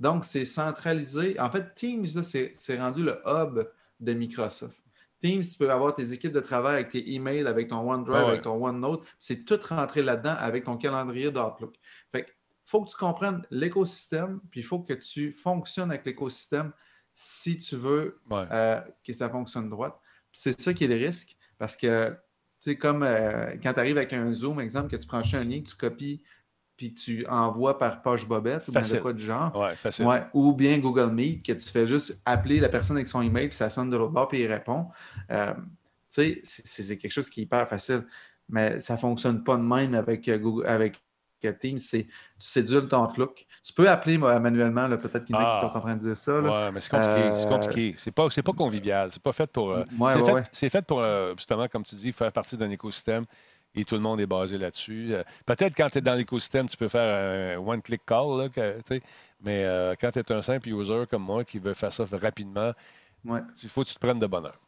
[0.00, 1.38] Donc, c'est centralisé.
[1.38, 3.68] En fait, Teams, c'est rendu le hub
[4.00, 4.76] de Microsoft.
[5.22, 8.28] Teams, tu peux avoir tes équipes de travail avec tes emails, avec ton OneDrive, ouais.
[8.30, 9.04] avec ton OneNote.
[9.20, 11.74] C'est tout rentré là-dedans avec ton calendrier d'Outlook.
[12.10, 12.26] Fait
[12.64, 16.72] faut que tu comprennes l'écosystème, puis il faut que tu fonctionnes avec l'écosystème
[17.12, 18.44] si tu veux Ouais.
[18.50, 19.94] euh, que ça fonctionne droite.
[20.32, 22.16] C'est ça qui est le risque, parce que, tu
[22.60, 25.60] sais, comme euh, quand tu arrives avec un Zoom, exemple, que tu prends un lien,
[25.60, 26.22] que tu copies,
[26.76, 29.00] puis tu envoies par page bobette ou Facile.
[29.00, 29.54] quoi du genre.
[29.56, 30.06] Ouais, facile.
[30.06, 33.48] Ouais, ou bien Google Meet, que tu fais juste appeler la personne avec son email,
[33.48, 34.86] puis ça sonne de l'autre bord, puis il répond.
[35.30, 35.60] Euh, tu
[36.08, 38.04] sais, c'est- quelque chose qui est hyper facile.
[38.48, 41.00] Mais ça ne fonctionne pas de même avec euh, Google, avec
[41.44, 41.78] euh, Teams.
[41.78, 43.46] C'est tu cédules ton Outlook.
[43.64, 45.60] Tu peux appeler manuellement, peut-être qu'il y en a qui Ah.
[45.70, 46.40] sont en train de dire ça.
[46.40, 46.66] là.
[46.66, 47.30] Ouais, mais c'est compliqué.
[47.38, 47.94] C'est compliqué.
[47.98, 49.10] C'est pas, c'est pas convivial.
[49.12, 49.70] C'est pas fait pour.
[49.72, 51.02] euh, Ouais, c'est, ouais, fait, pour,
[51.36, 53.24] justement, comme tu dis, faire partie d'un écosystème
[53.74, 55.08] et tout le monde est basé là-dessus.
[55.14, 59.00] Euh, peut-être quand tu es dans l'écosystème, tu peux faire un one-click call, là, que-
[59.42, 62.72] mais euh, quand tu es un simple user comme moi qui veut faire ça rapidement,
[63.24, 63.40] Ouais.
[63.62, 64.58] il faut que tu te prennes de bonheur.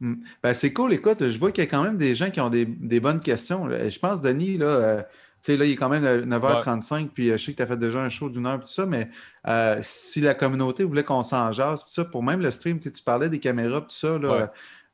[0.00, 0.14] Mm.
[0.42, 0.92] Ben, c'est cool.
[0.94, 3.20] Écoute, je vois qu'il y a quand même des gens qui ont des, des bonnes
[3.20, 3.66] questions.
[3.66, 3.88] là.
[3.88, 5.06] Je pense, Denis, là, euh, tu
[5.52, 7.66] sais, là, il est quand même euh, 9h35, puis euh, je sais que tu as
[7.66, 9.08] fait déjà un show d'une heure, tout ça, mais
[9.46, 12.90] euh, si la communauté voulait qu'on s'en jase, puis ça, pour même le stream, tu
[13.04, 14.46] parlais des caméras, tout ça, là, Ouais.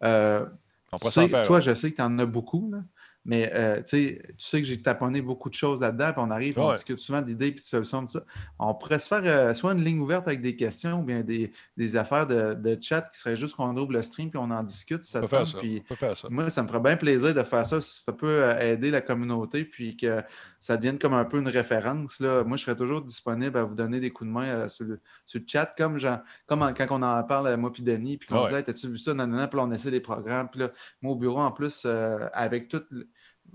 [0.04, 0.44] euh,
[0.92, 1.46] On tu pourrait sais, s'en faire.
[1.46, 2.78] toi, je sais que tu en as beaucoup, là,
[3.26, 6.70] mais euh, tu sais, que j'ai taponné beaucoup de choses là-dedans, puis on arrive, on
[6.72, 8.22] discute souvent d'idées puis de solutions, tout ça.
[8.58, 11.52] On pourrait se faire euh, soit une ligne ouverte avec des questions ou bien des,
[11.76, 14.62] des affaires de, de chat qui serait juste qu'on ouvre le stream puis on en
[14.62, 15.02] discute.
[15.02, 15.58] si ça On peut faire ça.
[15.58, 16.28] puis On peut faire ça.
[16.30, 19.64] moi, ça me ferait bien plaisir de faire ça ça peut euh, aider la communauté
[19.64, 20.22] puis que
[20.60, 22.20] ça devienne comme un peu une référence.
[22.20, 22.44] Là.
[22.44, 25.00] Moi, je serais toujours disponible à vous donner des coups de main euh, sur, le,
[25.24, 28.16] sur le chat, comme, genre, comme en- quand on en parle, euh, moi puis Denis,
[28.16, 28.44] puis qu'on Ah ouais.
[28.46, 29.48] disait Hey, T'as-tu vu ça non, non, non.
[29.48, 30.48] Puis on essaie des programmes.
[30.48, 30.70] Puis là,
[31.02, 31.86] moi, au bureau, en plus,
[32.32, 33.06] avec tout, le- je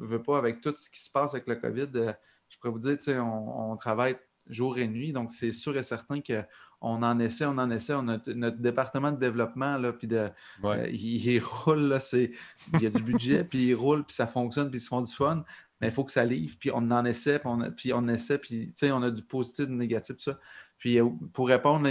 [0.06, 2.14] veux pas, avec tout ce qui se passe avec le COVID, euh,
[2.50, 4.18] je pourrais vous dire, tu sais, on, on travaille
[4.48, 6.44] jour et nuit, donc c'est sûr et certain que
[6.84, 7.94] on en essaie, on en essaie.
[7.94, 10.30] On a t- notre département de développement, là, puis de,
[10.64, 10.80] Ouais.
[10.80, 12.32] euh, il, il roule, là, c'est,
[12.74, 15.02] il y a du budget, puis il roule, puis ça fonctionne, puis ils se font
[15.02, 15.44] du fun,
[15.80, 18.40] mais il faut que ça livre, puis on en essaie, puis on, puis on essaie,
[18.40, 20.40] puis tu sais, on a du positif, du négatif, tout ça.
[20.80, 21.88] Puis euh, pour répondre,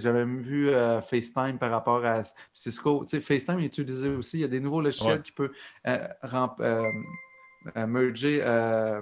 [0.00, 2.22] j'avais même vu euh, FaceTime par rapport à
[2.52, 3.04] Cisco.
[3.04, 4.38] Tu sais, FaceTime est utilisé aussi.
[4.38, 5.22] Il y a des nouveaux logiciels Ouais.
[5.22, 5.52] qui peuvent
[5.86, 6.08] euh,
[7.86, 9.00] merger, euh,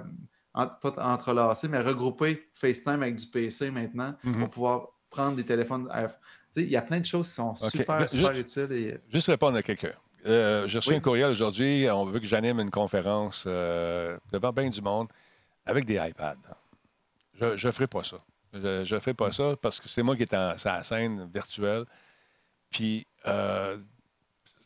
[0.53, 4.39] en- pas entrelacer, mais regrouper FaceTime avec du PC maintenant Mhm.
[4.39, 5.89] pour pouvoir prendre des téléphones.
[6.57, 8.71] il y a plein de choses qui sont super, super utiles.
[8.71, 8.97] Et...
[9.09, 9.93] Juste répondre à quelqu'un.
[10.27, 10.95] euh, j'ai reçu Oui.
[10.97, 11.87] un courriel aujourd'hui.
[11.89, 15.07] On veut que j'anime une conférence euh, devant bien du monde
[15.65, 16.35] avec des iPads.
[17.39, 18.17] Je ne ferai pas ça.
[18.53, 21.85] Je ne ferai pas ça parce que c'est moi qui est en, la scène virtuelle.
[22.69, 23.77] Puis, euh,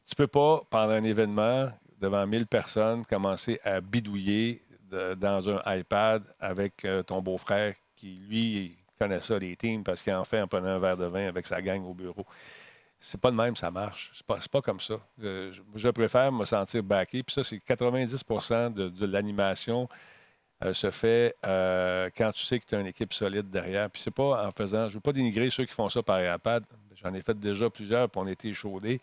[0.08, 1.68] tu peux pas, pendant un événement,
[2.00, 4.62] devant 1000 personnes, commencer à bidouiller
[5.18, 10.14] dans un iPad avec euh, ton beau-frère qui, lui, connaît ça, les teams, parce qu'il
[10.14, 12.26] en fait en prenant un verre de vin avec sa gang au bureau.
[13.00, 14.12] C'est pas de même, ça marche.
[14.16, 14.96] C'est pas, pas comme ça.
[15.24, 17.24] Euh, je, préfère me sentir backé.
[17.24, 18.24] Puis ça, c'est 90
[18.74, 19.90] de, de l'animation
[20.64, 23.90] euh, se fait quand tu sais que tu as une équipe solide derrière.
[23.90, 24.88] Puis c'est pas en faisant.
[24.88, 26.64] Je veux pas dénigrer ceux qui font ça par iPad.
[26.96, 29.02] J'en ai fait déjà plusieurs, puis on a été échaudés.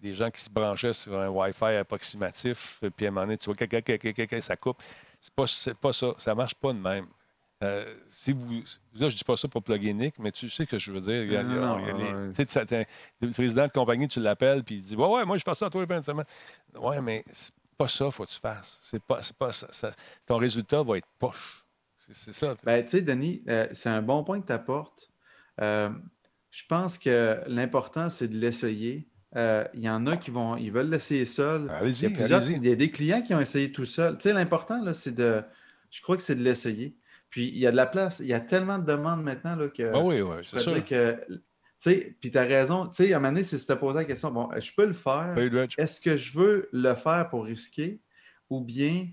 [0.00, 3.46] Des gens qui se branchaient sur un Wi-Fi approximatif, puis à un moment donné, tu
[3.46, 4.82] vois, caca, ça coupe.
[5.20, 6.12] C'est pas, c'est pas ça.
[6.18, 7.06] Ça marche pas de même.
[7.62, 8.62] Euh, si vous,
[8.94, 11.00] là, je dis pas ça pour plugger Nick, mais tu sais ce que je veux
[11.00, 11.22] dire.
[11.22, 12.32] Il y a- il y a- Non, il y a les- ouais.
[12.32, 12.86] tu sais,
[13.20, 15.70] le président de compagnie, tu l'appelles, puis il dit Ouais, ouais, moi, je fais ça
[15.70, 16.26] tous les fins de semaine.
[16.74, 18.80] Ouais, mais c'est pas ça qu'il faut que tu fasses.
[18.82, 19.92] C'est pas, c'est pas ça, ça-
[20.26, 21.64] Ton résultat va être poche.
[21.98, 22.56] C'est, c'est ça.
[22.64, 25.08] Ben, tu sais, Denis, euh, c'est un bon point que tu apportes.
[25.60, 29.08] je pense que l'important, c'est de l'essayer.
[29.36, 31.70] Euh, Il y en a qui vont, ils veulent l'essayer seul.
[31.70, 34.16] Allez-y, il, y a plusieurs- il y a des clients qui ont essayé tout seul.
[34.18, 35.42] Tu sais, l'important, là, c'est de.
[35.90, 36.96] Je crois que c'est de l'essayer.
[37.30, 38.20] Puis il y a de la place.
[38.20, 39.90] Il y a tellement de demandes maintenant là, que.
[39.94, 40.84] Ah oui, oui, c'est sûr.
[40.84, 41.18] que.
[41.28, 41.38] Tu
[41.90, 42.86] sais, puis tu as raison.
[42.86, 44.92] Tu sais, à un moment donné, c'est se poser la question bon, je peux le
[44.92, 45.34] faire.
[45.78, 48.00] Est-ce que je veux le faire pour risquer
[48.50, 49.08] ou bien,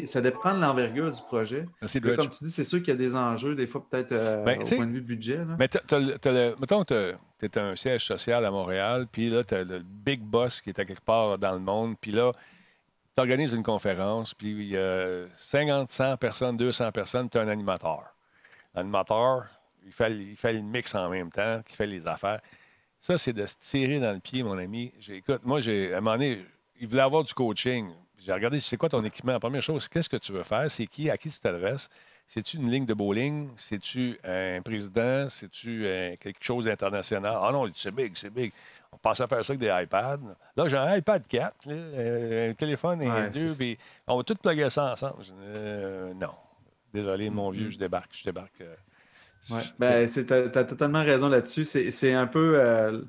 [0.00, 1.66] sais, ça dépend de l'envergure du projet.
[1.80, 2.16] Merci, Là, Reg.
[2.18, 4.60] comme tu dis, c'est sûr qu'il y a des enjeux, des fois, peut-être euh, Ben,
[4.62, 5.38] au point de vue budget.
[5.38, 5.56] là.
[5.58, 9.06] Mais t'as- t'as le- t'as le- mettons que tu es un siège social à Montréal,
[9.10, 11.94] puis là, tu as le big boss qui est à quelque part dans le monde,
[12.00, 12.32] puis là,
[13.14, 17.42] tu organises une conférence, puis il y a 50, 100 personnes, 200 personnes, tu as
[17.42, 18.04] un animateur.
[18.74, 19.46] L'animateur,
[19.84, 22.40] il fait, il fait le mix en même temps, qui fait les affaires.
[23.00, 24.92] Ça, c'est de se tirer dans le pied, mon ami.
[25.00, 26.44] J'ai- Écoute, moi, j'ai, à un moment donné,
[26.78, 27.88] il voulait avoir du coaching.
[28.24, 29.32] J'ai regardé, c'est quoi ton équipement?
[29.32, 30.70] La première chose, qu'est-ce que tu veux faire?
[30.70, 31.08] C'est qui?
[31.10, 31.88] À qui tu t'adresses?
[32.26, 33.48] C'est-tu une ligne de bowling?
[33.56, 35.28] C'est-tu un président?
[35.28, 37.34] C'est-tu euh, quelque chose d'international?
[37.40, 38.52] Ah non, c'est big, c'est big.
[38.92, 40.18] On pensait à faire ça avec des iPads.
[40.56, 44.22] Là, j'ai un iPad 4, là, euh, un téléphone et Ouais, deux, puis on va
[44.22, 45.22] tout plugger ça ensemble.
[45.40, 46.34] Euh, non.
[46.92, 48.60] Désolé, mon vieux, je débarque, je débarque.
[48.60, 48.74] euh,
[49.50, 49.62] Ouais.
[49.78, 51.64] Ben, tu as, totalement raison là-dessus.
[51.64, 52.58] C'est c'est un peu.
[52.58, 53.00] euh,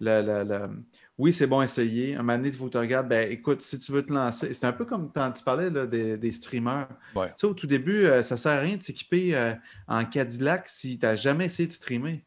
[0.00, 0.70] le- le- le-
[1.18, 2.14] Oui, c'est bon à essayer.
[2.14, 3.08] Un moment donné, il faut que tu regardes.
[3.08, 5.86] Ben, écoute, si tu veux te lancer, c'est un peu comme quand tu parlais là,
[5.86, 6.88] des, des streamers.
[7.14, 7.28] Ouais.
[7.28, 9.54] Tu sais, au tout début, euh, ça ne sert à rien de s'équiper euh,
[9.88, 12.22] en Cadillac si tu n'as jamais essayé de streamer.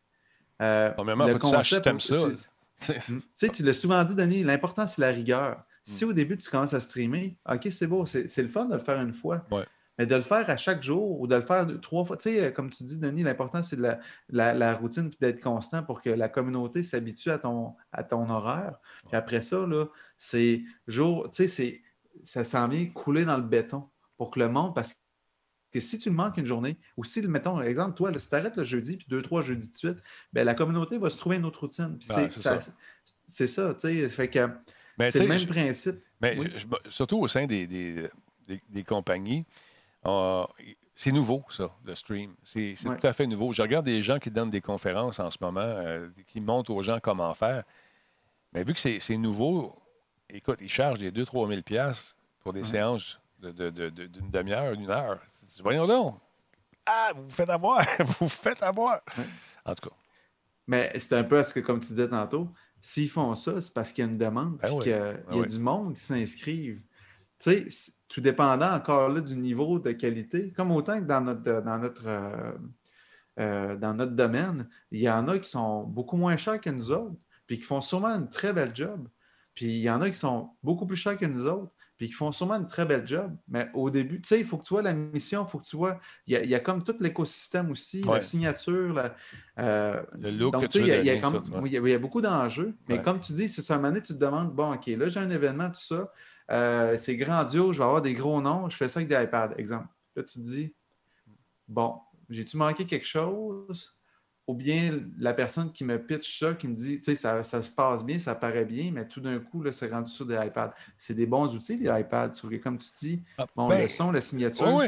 [0.62, 2.16] Euh, Premièrement, le tu concept, t'aimes ça.
[2.80, 2.94] Tu
[3.36, 5.62] sais, tu l'as souvent dit, Denis, l'important, c'est la rigueur.
[5.84, 6.08] Si Mm.
[6.10, 8.80] au début, tu commences à streamer, OK, c'est beau, c'est c'est le fun de le
[8.80, 9.46] faire une fois.
[9.52, 9.66] Ouais.
[10.00, 12.30] Mais de le faire à chaque jour ou de le faire deux- trois fois, tu
[12.30, 14.00] sais, euh, comme tu dis, Denis, l'important, c'est de la,
[14.30, 18.28] la- la routine puis d'être constant pour que la communauté s'habitue à ton, à ton
[18.30, 18.80] horaire.
[19.08, 19.64] Puis après ça,
[20.16, 21.82] c'est jour, tu sais,
[22.24, 24.96] ça s'en vient couler dans le béton pour que le monde, parce
[25.74, 28.36] que si tu le manques une journée, ou si, mettons, par exemple, toi, si tu
[28.36, 29.98] arrêtes le jeudi, puis deux, trois jeudis de suite,
[30.34, 32.00] ben, la communauté va se trouver une autre routine.
[32.08, 32.30] Ben,
[33.28, 34.10] c'est ça, tu sais.
[34.10, 34.48] Fait que
[34.98, 36.02] Mais c'est le même je- principe.
[36.22, 36.48] Mais Oui.
[36.56, 38.10] je- je- surtout au sein des, des,
[38.48, 39.46] des- des compagnies,
[40.06, 40.46] euh,
[40.96, 42.36] c'est nouveau, ça, le stream.
[42.44, 42.98] C'est Ouais.
[42.98, 43.52] tout à fait nouveau.
[43.54, 46.82] Je regarde des gens qui donnent des conférences en ce moment, euh, qui montrent aux
[46.84, 47.64] gens comment faire.
[48.54, 49.76] Mais vu que c'est nouveau,
[50.30, 52.66] écoute, ils chargent des 2-3 000 piastres pour des Ouais.
[52.68, 55.20] séances de- de- de- de- d'une demi-heure, d'une heure.
[55.62, 56.20] Voyons donc.
[56.86, 57.80] Ah, vous vous faites avoir.
[58.00, 59.02] vous vous faites avoir.
[59.66, 59.96] En tout cas,
[60.68, 62.50] Mais c'est un peu à ce que, comme tu disais tantôt,
[62.82, 65.14] s'ils font ça, c'est parce qu'il y a une demande, Ben puis qu'il y a,
[65.14, 65.48] Ben il y a oui.
[65.48, 66.82] du monde qui s'inscrivent.
[67.42, 71.62] Tu sais, tout dépendant encore là du niveau de qualité, comme autant que dans notre,
[71.62, 72.52] dans notre, euh,
[73.40, 76.92] euh, dans notre domaine, il y en a qui sont beaucoup moins chers que nous
[76.92, 77.16] autres,
[77.48, 79.08] puis qui font sûrement une très belle job.
[79.56, 82.14] Puis il y en a qui sont beaucoup plus chers que nous autres, puis qui
[82.14, 83.36] font sûrement une très belle job.
[83.48, 85.66] Mais au début, tu sais, il faut que tu vois la mission, il faut que
[85.66, 86.00] tu vois.
[86.28, 88.16] Il y a, il y a comme tout l'écosystème aussi, Ouais.
[88.16, 89.16] la signature, la,
[89.60, 91.62] euh, Le look donc, que tu il y a- il y a comme- tout, ouais.
[91.66, 92.76] il y a- il y a beaucoup d'enjeux.
[92.88, 93.04] Mais Ouais.
[93.04, 95.08] comme tu dis, c'est ça, à un moment donné, tu te demandes, bon, OK, là,
[95.10, 96.12] j'ai un événement, tout ça,
[96.52, 99.54] euh, c'est grandiose, je vais avoir des gros noms, je fais ça avec des iPads,
[99.58, 99.88] exemple.
[100.16, 100.74] Là, tu te dis,
[101.68, 102.00] bon,
[102.30, 103.96] j'ai-tu manqué quelque chose?
[104.48, 107.62] Ou bien la personne qui me pitch ça, qui me dit, tu sais, ça, ça
[107.62, 110.34] se passe bien, ça paraît bien, mais tout d'un coup, là, c'est rendu sur des
[110.34, 110.74] iPads.
[110.98, 112.32] C'est des bons outils, les iPads.
[112.64, 114.74] Comme tu dis, Ah, bon, ben, le son, la signature.
[114.74, 114.88] Oui.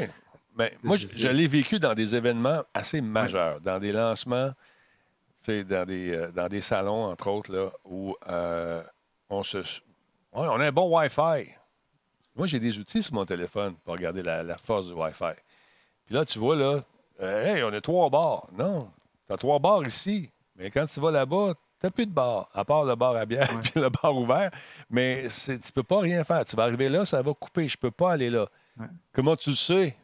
[0.58, 4.50] Mais moi, je, l'ai vécu dans des événements assez majeurs, dans des lancements,
[5.44, 8.82] tu sais, dans des, euh, dans des salons, entre autres, là, où euh,
[9.30, 9.58] on se.
[10.34, 11.50] Ouais, on a un bon Wi-Fi.
[12.34, 15.34] Moi, j'ai des outils sur mon téléphone pour regarder la, la force du Wi-Fi.
[16.06, 16.80] Puis là, tu vois, là,
[17.20, 18.46] euh, hey, on a trois bars.
[18.52, 18.88] Non,
[19.26, 20.30] tu as trois bars ici.
[20.56, 23.26] Mais quand tu vas là-bas, Tu n'as plus de bar, à part le bar à
[23.26, 23.60] bière Ouais.
[23.62, 24.50] puis le bar ouvert.
[24.88, 26.44] Mais tu ne peux pas rien faire.
[26.44, 27.66] Tu vas arriver là, ça va couper.
[27.66, 28.46] Je ne peux pas aller là.
[28.78, 28.86] Ouais.
[29.12, 29.96] Comment tu le sais?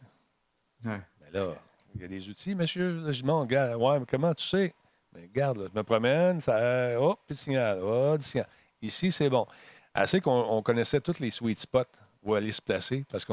[0.85, 1.01] Mais
[1.33, 1.55] là,
[1.95, 3.01] il y a des outils, monsieur.
[3.01, 4.75] Là, je regarde, ouais, mais comment tu sais?
[5.15, 7.01] Mais regarde, là, je me promène, ça.
[7.01, 7.81] Hop, puis le signal.
[7.83, 8.49] Oh, du signal.
[8.83, 9.47] Ici, c'est bon.
[9.95, 11.83] Assez qu'on on connaissait tous les sweet spots
[12.23, 13.33] où aller se placer, parce que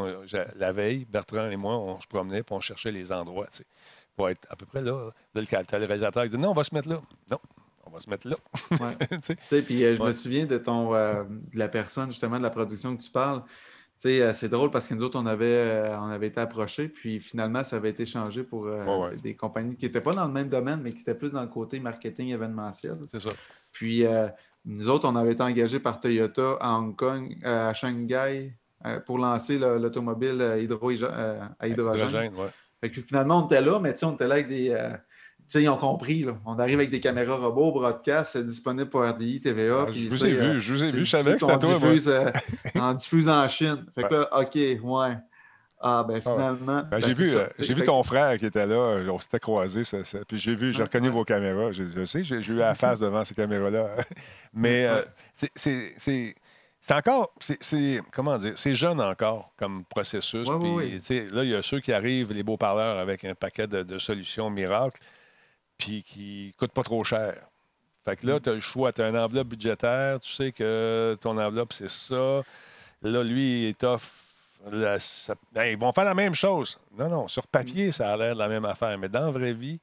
[0.57, 3.65] la veille, Bertrand et moi, on se promenait puis on cherchait les endroits, tu sais,
[4.15, 5.11] pour être à peu près là.
[5.35, 6.99] Là, le, le réalisateur qui dit non, on va se mettre là.
[7.29, 7.39] Non,
[7.85, 8.35] on va se mettre là.
[8.71, 9.61] Ouais.
[9.63, 10.07] Puis euh, je Ouais.
[10.09, 13.43] me souviens de ton euh, de la personne, justement, de la production que tu parles.
[14.05, 17.63] Euh, c'est drôle parce que nous autres, on avait, on avait été approchés, puis finalement,
[17.63, 20.81] ça avait été changé pour Ouais, des compagnies qui n'étaient pas dans le même domaine,
[20.81, 22.97] mais qui étaient plus dans le côté marketing événementiel.
[23.09, 23.29] C'est ça.
[23.71, 24.27] Puis euh,
[24.65, 28.53] nous autres, on avait été engagés par Toyota à Hong Kong, euh, à Shanghai,
[28.85, 30.89] euh, pour lancer le- l'automobile euh, hydro-
[31.59, 32.07] à hydrogène.
[32.09, 32.49] Hydrogène, ouais.
[32.81, 34.69] Fait que finalement, on était là, mais tu sais, on était là avec des.
[34.71, 36.23] euh, tu sais, ils ont compris.
[36.23, 36.37] Là.
[36.45, 39.85] On arrive avec des caméras robots, broadcast, disponibles pour RDI, TVA.
[39.87, 42.09] Ah, je vous ai vu, je vous ai vu, je savais que c'était toi, diffuse,
[42.09, 42.31] euh,
[42.75, 43.85] on diffuse en Chine.
[43.93, 45.17] Fait que là, OK, ouais.
[45.87, 46.81] Ah, ben Ah finalement.
[46.81, 48.75] Ben, ben, j'ai vu, euh, j'ai vu ton frère qui était là,
[49.07, 51.13] on s'était croisés, ça, ça- puis j'ai vu, j'ai Ouais, reconnu ouais.
[51.13, 53.95] vos caméras, je, sais, j'ai eu la face devant ces caméras-là.
[54.53, 55.05] Mais euh, Ouais.
[55.35, 56.35] c'est- c'est c'est-
[56.81, 60.47] c'est encore, c'est- comment dire, c'est jeune encore comme processus.
[60.47, 63.35] Ouais, puis, sais, là, il y a ceux qui arrivent, les beaux parleurs, avec un
[63.35, 64.99] paquet de, de solutions miracles,
[65.77, 67.35] puis qui ne coûtent pas trop cher.
[68.05, 71.15] Fait que là, tu as le choix, tu as une enveloppe budgétaire, tu sais que
[71.21, 72.41] ton enveloppe, c'est ça.
[73.01, 73.83] Là, lui, il est
[74.99, 76.79] ça- ben, ils vont faire la même chose.
[76.97, 78.97] Non, non, sur papier, ça a l'air de la même affaire.
[78.97, 79.79] Mais dans la vraie vie,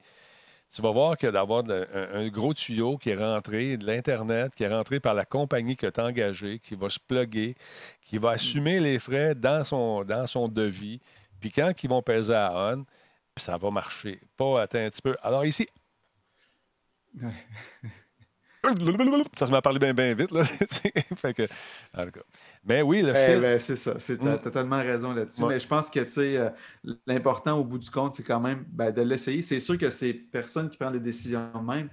[0.73, 1.85] tu vas voir que d'avoir un,
[2.25, 5.87] un gros tuyau qui est rentré de l'Internet, qui est rentré par la compagnie que
[5.87, 7.55] tu as engagée, qui va se plugger,
[8.01, 10.99] qui va assumer les frais dans son, dans son devis.
[11.39, 12.85] Puis quand ils vont peser à on,
[13.37, 14.19] ça va marcher.
[14.35, 15.15] Pas attends un petit peu.
[15.21, 15.67] Alors ici.
[19.35, 20.31] Ça se m'a parlé bien bien vite.
[20.31, 20.43] Là.
[21.15, 21.43] fait que,
[21.97, 22.21] en tout cas.
[22.65, 24.41] Mais oui, le Eh ben, c'est ça, c'est t'as Mm.
[24.41, 25.41] totalement raison là-dessus.
[25.43, 25.55] Ouais.
[25.55, 26.49] Mais je pense que tu sais, euh,
[27.07, 29.41] l'important au bout du compte, c'est quand même ben, de l'essayer.
[29.41, 31.89] C'est sûr que c'est personne qui prend les décisions même.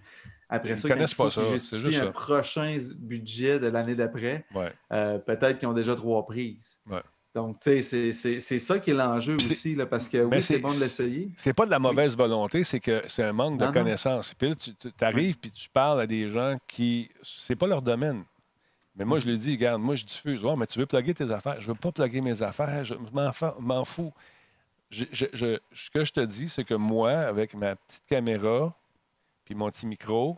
[0.49, 2.11] Après Ils ça, connaissent pas ça, c'est juste un ça.
[2.11, 4.73] prochain budget de l'année d'après, Ouais.
[4.93, 6.81] euh, peut-être qu'ils ont déjà trois prises.
[6.91, 7.01] Ouais.
[7.33, 10.75] Donc, tu sais, c'est- ça qui est l'enjeu aussi, là, parce que oui, c'est bon
[10.75, 11.31] de l'essayer.
[11.37, 14.35] C'est pas de la mauvaise volonté, c'est que c'est un manque de Non, connaissances.
[14.35, 17.09] Puis là, tu arrives puis tu parles à des gens qui.
[17.23, 18.25] C'est pas leur domaine.
[18.97, 20.43] Mais moi, je lui dis, regarde, moi, je diffuse.
[20.45, 21.61] Ouais, mais tu veux plugger tes affaires.
[21.61, 22.85] Je veux pas plugger mes affaires.
[22.85, 22.95] Je
[23.61, 24.13] m'en fous.
[24.91, 28.75] Je- je- je- ce que je te dis, c'est que moi, avec ma petite caméra,
[29.45, 30.37] puis mon petit micro,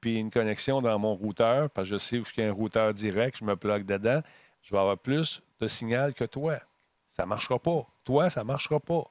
[0.00, 2.52] puis une connexion dans mon routeur, parce que je sais où il y a un
[2.52, 4.22] routeur direct, je me plug dedans,
[4.62, 6.58] je vais avoir plus de signal que toi.
[7.08, 7.86] Ça ne marchera pas.
[8.04, 9.04] Toi, ça ne marchera pas.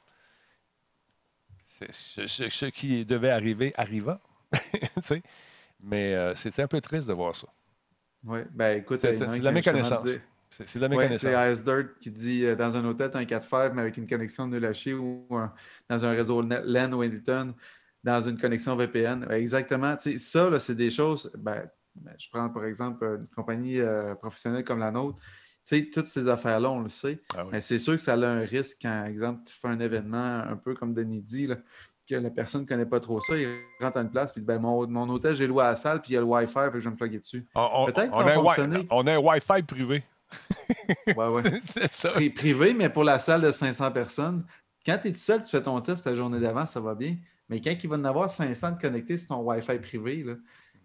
[1.64, 4.20] C'est- Ce, ce- ce qui devait arriver arriva.
[5.84, 7.48] Mais euh, c'était un peu triste de voir ça.
[8.24, 10.04] Oui, ben écoute, C'est c'est de la méconnaissance.
[10.04, 10.20] de
[10.50, 11.32] C'est c'est de la Ouais, méconnaissance.
[11.32, 13.82] c'est Ice Dirt qui dit euh, dans un hôtel, tu as un 4 fèves, mais
[13.82, 15.54] avec une connexion nul à chier ou un-
[15.90, 17.56] dans un réseau LAN ou Hilton,
[18.04, 19.26] dans une connexion VPN.
[19.26, 19.96] Ouais, exactement.
[19.98, 21.32] Ça, c'est des choses.
[21.38, 25.18] Ben, ben, je prends par exemple une compagnie euh, professionnelle comme la nôtre.
[25.68, 27.20] Tu sais, toutes ces affaires-là, on le sait.
[27.38, 27.50] Ah oui.
[27.54, 30.40] Mais c'est sûr que ça a un risque quand, par exemple, tu fais un événement
[30.40, 31.58] un peu comme Denis dit, là,
[32.10, 33.48] que la personne ne connaît pas trop ça, il
[33.80, 35.76] rentre à une place puis il dit ben, mon, mon hôtel, j'ai loué à la
[35.76, 37.48] salle, puis il y a le Wi-Fi, fait que je vais me plugger dessus.
[37.56, 38.36] On, on- Peut-être que on ça va a
[38.90, 40.04] on a un Wi-Fi privé.
[41.16, 41.44] Ouais, ouais.
[41.70, 42.10] c'est ça.
[42.12, 44.46] Pri- privé, mais pour la salle de 500 personnes,
[44.86, 47.18] quand tu es tout seul, tu fais ton test la journée d'avant, ça va bien.
[47.50, 50.34] Mais quand il va en avoir 500 de connectés sur ton Wi-Fi privé, là,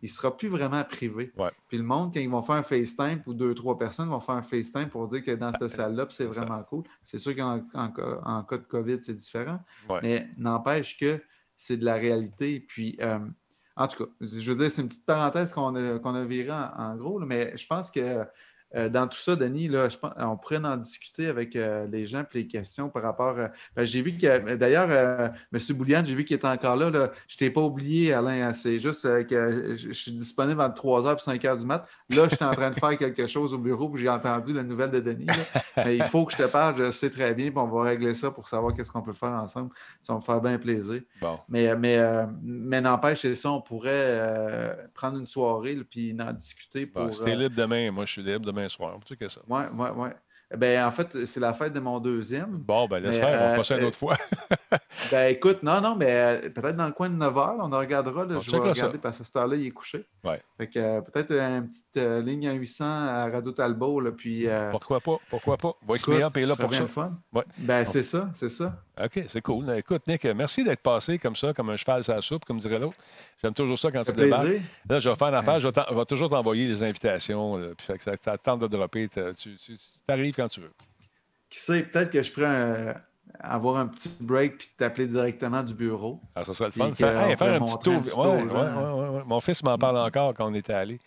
[0.03, 1.33] il ne sera plus vraiment privé.
[1.37, 1.51] Ouais.
[1.69, 4.35] Puis le monde, quand ils vont faire un FaceTime ou deux, trois personnes vont faire
[4.35, 6.41] un FaceTime pour dire que dans cette salle-là, c'est ça.
[6.43, 6.85] vraiment cool.
[7.03, 9.61] C'est sûr qu'en en cas- en cas de COVID, c'est différent.
[9.89, 10.01] Ouais.
[10.03, 11.21] Mais n'empêche que
[11.55, 12.61] c'est de la réalité.
[12.61, 13.19] Puis, euh,
[13.77, 16.51] en tout cas, je veux dire, c'est une petite parenthèse qu'on a, qu'on a virée
[16.53, 18.25] en, en gros, là, mais je pense que
[18.75, 22.07] euh, dans tout ça, Denis, là, je pense, on pourrait en discuter avec euh, les
[22.07, 23.39] gens et les questions par rapport.
[23.39, 24.91] euh, ben, j'ai vu que, d'ailleurs,
[25.53, 25.61] M.
[25.71, 26.91] Boulian, j'ai vu qu'il était encore là.
[26.91, 27.13] là.
[27.29, 28.53] Je ne t'ai pas oublié, Alain.
[28.53, 31.87] C'est juste que je, suis disponible entre 3h et 5h du mat.
[32.11, 34.63] Là, je suis en train de faire quelque chose au bureau puis j'ai entendu la
[34.63, 35.27] nouvelle de Denis.
[35.77, 38.15] Mais il faut que je te parle, je sais très bien, puis on va régler
[38.15, 39.71] ça pour savoir qu'est-ce qu'on peut faire ensemble.
[40.01, 41.03] Ça va me faire bien plaisir.
[41.21, 41.39] Bon.
[41.49, 41.99] Mais, mais,
[42.43, 47.05] mais n'empêche, c'est ça, on pourrait prendre une soirée puis en discuter pour.
[47.05, 48.99] Bon, euh, libre demain, moi je suis libre demain soir.
[49.05, 49.43] Tu sais que ça.
[50.57, 52.47] Ben, en fait, c'est la fête de mon deuxième.
[52.59, 54.17] Bon, ben laisse Mais, faire, on euh, fera ça une euh, autre fois.
[55.13, 57.79] Ben, écoute, non, non, mais euh, peut-être dans le coin de 9 h, on en
[57.79, 58.25] regardera.
[58.25, 58.99] Là, On je vais regarder ça.
[59.01, 60.05] parce que à cette heure-là, il est couché.
[60.25, 60.41] Ouais.
[60.57, 64.47] Fait que euh, peut-être une petite euh, ligne à 800 à Radio Talbot, là, puis.
[64.71, 65.19] Pourquoi pas?
[65.31, 65.75] Pourquoi pas?
[65.87, 66.87] Voice Me Up est là pour ça.
[66.89, 67.13] fun.
[67.33, 67.45] Ouais.
[67.59, 68.83] Ben, c'est ça, c'est ça.
[69.03, 69.71] OK, c'est cool.
[69.77, 72.79] Écoute, Nick, merci d'être passé comme ça, comme un cheval sur la soupe, comme dirait
[72.79, 72.97] l'autre.
[73.43, 74.47] J'aime toujours ça quand tu débarques.
[74.89, 77.57] Là, je vais faire une affaire, je vais, t'en- je vais toujours t'envoyer les invitations.
[77.59, 79.09] là, puis ça, ça tente de dropper.
[79.09, 79.77] t'as- Tu, tu,
[80.13, 80.73] arrives quand tu veux.
[81.51, 82.95] Qui sait, peut-être que je pourrais euh,
[83.41, 86.21] avoir un petit break puis t'appeler directement du bureau.
[86.35, 86.93] Alors, ça serait le fun.
[86.95, 88.03] Faire, hey, faire un petit un tour.
[88.03, 88.55] petit Ouais, tour ouais, aux gens.
[88.65, 89.23] ouais, ouais, ouais.
[89.27, 90.99] Mon fils m'en parle encore quand on était allé.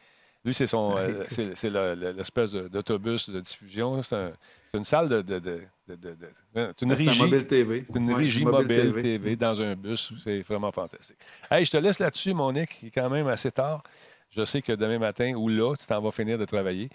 [0.46, 4.02] Lui, c'est son, euh, c'est c'est le- le- l'espèce d'autobus de diffusion.
[4.02, 4.32] C'est un-
[4.74, 5.22] une salle de.
[5.22, 5.60] de, de,
[5.90, 6.16] de- de-
[6.54, 7.20] c'est une un régie.
[7.22, 7.84] mobile TV.
[7.86, 9.02] C'est une régie mobile mobile TV.
[9.02, 9.36] TV.
[9.36, 10.14] dans un bus.
[10.24, 11.18] C'est vraiment fantastique.
[11.52, 12.80] Hey, je te laisse là-dessus, mon Nick.
[12.82, 13.84] Il est quand même assez tard.
[14.32, 16.90] Je sais que demain matin ou là, tu t'en vas finir de travailler.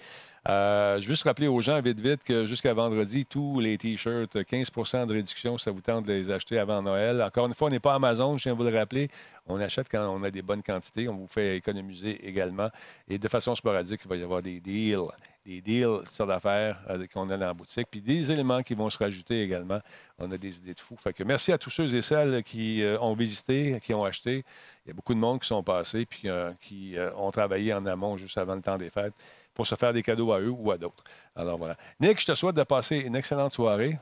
[0.49, 5.13] Euh, juste rappeler aux gens, vite, vite, que jusqu'à vendredi, tous les T-shirts, 15% de
[5.13, 7.23] réduction ça vous tente de les acheter avant Noël.
[7.23, 9.09] Encore une fois, on n'est pas Amazon, je tiens à vous le rappeler.
[9.47, 11.09] On achète quand on a des bonnes quantités.
[11.09, 12.69] On vous fait économiser également.
[13.09, 15.11] Et de façon sporadique, il va y avoir des deals,
[15.45, 18.75] des deals, toutes sortes d'affaires euh, qu'on a dans la boutique, puis des éléments qui
[18.75, 19.81] vont se rajouter également.
[20.19, 20.81] On a des idées de.
[20.99, 24.45] Fait que merci à tous ceux et celles qui euh, ont visité, qui ont acheté.
[24.85, 27.85] Il y a beaucoup de monde qui sont passés puis euh, qui ont travaillé en
[27.87, 29.15] amont juste avant le temps des fêtes
[29.55, 31.05] pour se faire des cadeaux à eux ou à d'autres.
[31.37, 31.77] Alors voilà.
[32.01, 33.97] Nick, je te souhaite de passer une excellente soirée.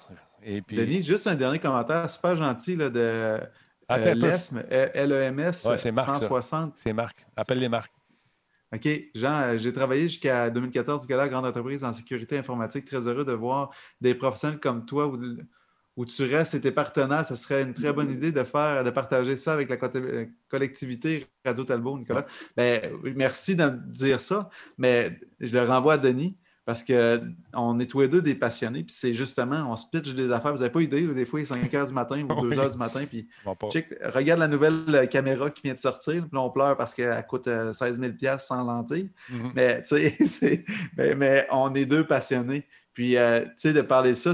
[0.44, 3.38] Et puis, Denis, juste un dernier commentaire super gentil là, de
[3.88, 4.10] Attends
[4.70, 5.90] L-E-M-S Ouais, ça.
[5.92, 6.72] 160.
[6.76, 7.26] c'est Marc.
[7.36, 7.92] Appelle les marques.
[8.74, 8.88] OK.
[9.14, 12.84] Jean, euh, j'ai travaillé jusqu'à 2014 du Gala Grande Entreprise en sécurité informatique.
[12.86, 13.70] Très heureux de voir
[14.00, 15.18] des professionnels comme toi où,
[15.96, 17.26] où tu restes et tes partenaires.
[17.26, 19.88] Ce serait une très bonne idée de faire, de partager ça avec la co-
[20.48, 22.26] collectivité Radio Talbot, Nicolas.
[22.56, 22.80] Ben,
[23.14, 28.02] merci de me dire ça, mais je le renvoie à Denis parce qu'on est tous
[28.02, 28.84] les deux des passionnés.
[28.84, 30.52] Puis c'est justement, on se pitch des affaires.
[30.52, 32.58] Vous n'avez pas idée, des fois, il est 5 heures du matin ou 2 Oui.
[32.58, 33.04] heures du matin.
[33.08, 33.28] Puis
[33.70, 36.22] Check, regarde la nouvelle euh, caméra qui vient de sortir.
[36.22, 39.10] Puis là, on pleure parce qu'elle coûte euh, 16 000 sans lentilles.
[39.28, 39.52] Mhm.
[39.54, 40.64] Mais, tu sais,
[40.96, 42.66] mais, mais on est deux passionnés.
[42.94, 44.32] Puis, euh, tu sais, de parler de ça,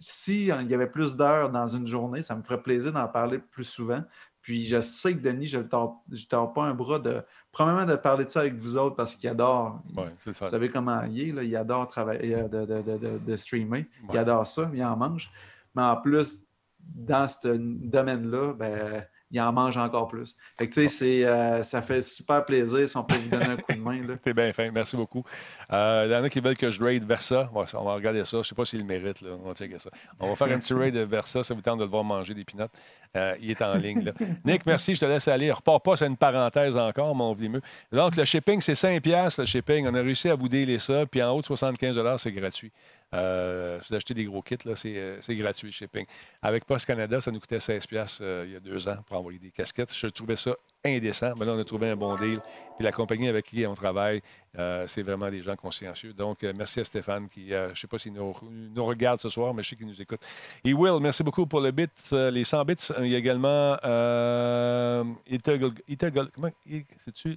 [0.00, 3.38] si il y avait plus d'heures dans une journée, ça me ferait plaisir d'en parler
[3.38, 4.02] plus souvent.
[4.42, 7.22] Puis, je sais que Denis, je ne tords pas un bras de,
[7.52, 9.80] premièrement, de parler de ça avec vous autres parce qu'il adore.
[9.96, 10.04] Ouais.
[10.24, 13.86] Vous savez comment il est, là, il adore travailler, euh, de, de- de- de- streamer.
[14.12, 15.30] Il adore ça, il en mange.
[15.74, 16.46] Mais en plus,
[16.80, 20.34] dans ce domaine-là, ben, il en mange encore plus.
[20.58, 23.46] Fait que, tu sais, c'est, euh, ça fait super plaisir si on peut vous donner
[23.46, 24.02] un coup de main.
[24.06, 24.16] Là.
[24.22, 25.24] T'es bien fin, merci beaucoup.
[25.72, 27.48] Euh, il y en a qui veulent que je raid Versa.
[27.54, 28.32] Ouais, on va regarder ça.
[28.32, 29.20] Je ne sais pas s'il le mérite.
[29.20, 29.30] Là.
[29.42, 29.90] On va checker ça.
[30.18, 31.44] On va faire un petit raid de Versa.
[31.44, 32.72] Ça vous tente de le voir manger des pinottes.
[33.16, 34.04] Euh, il est en ligne.
[34.04, 34.12] Là.
[34.44, 34.94] Nick, merci.
[34.94, 35.52] Je te laisse aller.
[35.52, 37.62] Repars pas, c'est une parenthèse encore, mon vlimeux.
[37.92, 39.86] Donc, le shipping, c'est 5 piastres, le shipping.
[39.86, 41.06] On a réussi à vous déler ça.
[41.06, 42.72] Puis en haut de 75 c'est gratuit.
[43.12, 46.06] Euh, si vous achetez des gros kits, là, c'est, euh, c'est gratuit le shipping.
[46.42, 49.16] Avec Post Canada, ça nous coûtait 16 piastres, euh, il y a deux ans pour
[49.18, 49.92] envoyer des casquettes.
[49.96, 50.54] Je trouvais ça
[50.84, 51.32] indécent.
[51.38, 52.38] Mais là, on a trouvé un bon deal.
[52.76, 54.22] Puis la compagnie avec qui on travaille,
[54.58, 56.12] euh, c'est vraiment des gens consciencieux.
[56.12, 59.20] Donc, euh, merci à Stéphane qui, euh, je ne sais pas s'il nous, nous regarde
[59.20, 60.20] ce soir, mais je sais qu'il nous écoute.
[60.64, 62.74] Et Will, merci beaucoup pour le bit, euh, les 100 bits.
[63.00, 66.50] Il y a également euh, Itagol- Itagol- comment
[66.96, 67.36] c'est-tu?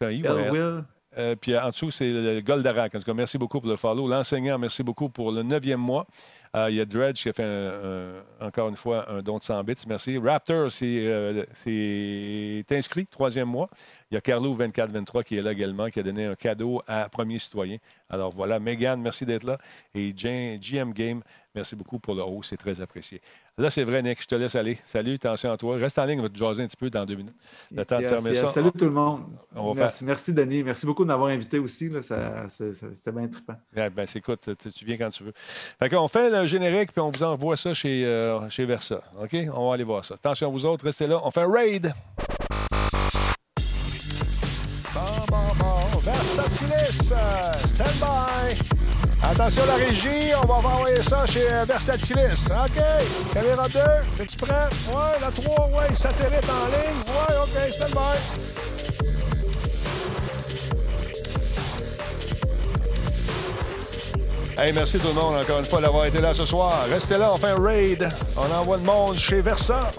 [0.00, 0.22] C'est un I?
[0.50, 0.84] Will,
[1.18, 2.94] Euh, puis en dessous, c'est le Goldarak.
[2.94, 4.08] En tout cas, merci beaucoup pour le follow.
[4.08, 6.06] L'enseignant, merci beaucoup pour le neuvième mois.
[6.56, 7.46] Euh, il y a Dredge qui a fait
[8.40, 9.74] encore une fois un don de 100 bits.
[9.86, 10.18] Merci.
[10.18, 11.44] Raptor, c'est euh,
[12.70, 13.68] inscrit, troisième mois.
[14.12, 17.08] Il y a Carlo 2423 qui est là également, qui a donné un cadeau à
[17.08, 17.78] Premier Citoyen.
[18.10, 19.56] Alors voilà, Megan, merci d'être là.
[19.94, 21.22] Et GM Game,
[21.54, 23.22] merci beaucoup pour le haut, c'est très apprécié.
[23.56, 24.76] Là, c'est vrai, Nick, je te laisse aller.
[24.84, 25.76] Salut, attention à toi.
[25.76, 27.34] Reste en ligne, on va te jaser un petit peu dans deux minutes.
[27.74, 28.48] Le temps de fermer ça.
[28.48, 29.22] Salut tout le monde.
[29.56, 30.62] on merci, merci, Denis.
[30.62, 31.90] Merci beaucoup de m'avoir invité aussi.
[32.02, 33.56] C'était bien trippant.
[33.74, 35.32] Ouais, ben, écoute, tu, viens quand tu veux.
[35.78, 39.02] Fait qu'on fait le générique, puis on vous envoie ça chez, euh, chez Versa.
[39.22, 39.34] OK?
[39.54, 40.16] On va aller voir ça.
[40.16, 41.18] Attention, vous autres, restez là.
[41.24, 41.92] On fait un raid.
[46.52, 48.54] Versatilis, euh, stand by.
[49.22, 52.44] Attention, la régie, on va envoyer ça chez euh, Versatilis.
[52.50, 52.82] OK.
[53.32, 54.68] Caméra 2, es-tu prêt?
[54.88, 57.00] Ouais, la 3, ouais, satellite en ligne.
[57.08, 58.18] Ouais, OK, stand by.
[64.60, 66.84] Hey, merci tout le monde encore une fois d'avoir été là ce soir.
[66.90, 68.08] Restez là, on fait un raid.
[68.36, 69.90] On envoie le monde chez Versa.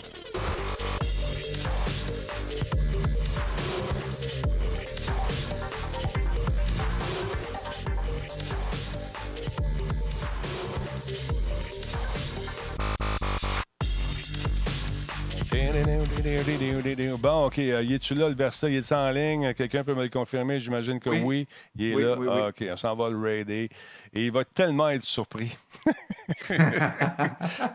[17.20, 17.60] Bon, OK.
[17.60, 18.70] euh, y es-tu là, le Versa?
[18.70, 19.54] Il est en ligne?
[19.54, 20.60] Quelqu'un peut me le confirmer?
[20.60, 21.22] J'imagine que oui.
[21.24, 21.48] Oui.
[21.76, 22.16] Il est Oui, là.
[22.18, 22.28] oui.
[22.30, 22.64] Ah, OK.
[22.72, 23.70] On s'en va le raider.
[24.14, 25.56] Et il va tellement être surpris.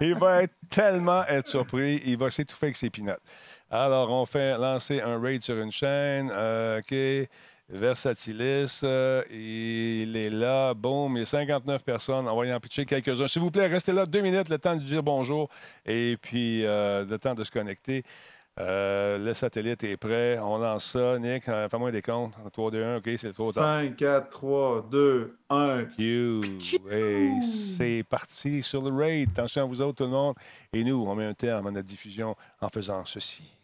[0.01, 2.03] il va être tellement être surpris.
[2.05, 3.23] Il va s'étouffer avec ses pinottes.
[3.71, 6.31] Alors, on fait lancer un raid sur une chaîne.
[6.33, 7.29] Euh, OK.
[7.69, 10.73] Versatilis, euh, il est là.
[10.73, 12.27] Boum, il y a 59 personnes.
[12.27, 13.29] On va y en pitcher quelques-uns.
[13.29, 15.49] S'il vous plaît, restez là deux minutes, le temps de dire bonjour
[15.85, 18.05] et puis euh, le temps de se connecter.
[18.61, 20.39] Euh, le satellite est prêt.
[20.41, 21.19] On lance ça.
[21.19, 22.35] Nick, euh, fais-moi des comptes.
[22.53, 22.97] 3, 2, 1.
[22.97, 23.81] OK, c'est trop tard.
[23.81, 25.85] 5, 4, 3, 2, 1.
[25.99, 26.43] You.
[26.91, 29.29] Hey, c'est parti sur le raid.
[29.31, 30.35] Attention à vous autres, tout le monde.
[30.73, 33.58] Et nous, on met un terme à notre diffusion en faisant ceci.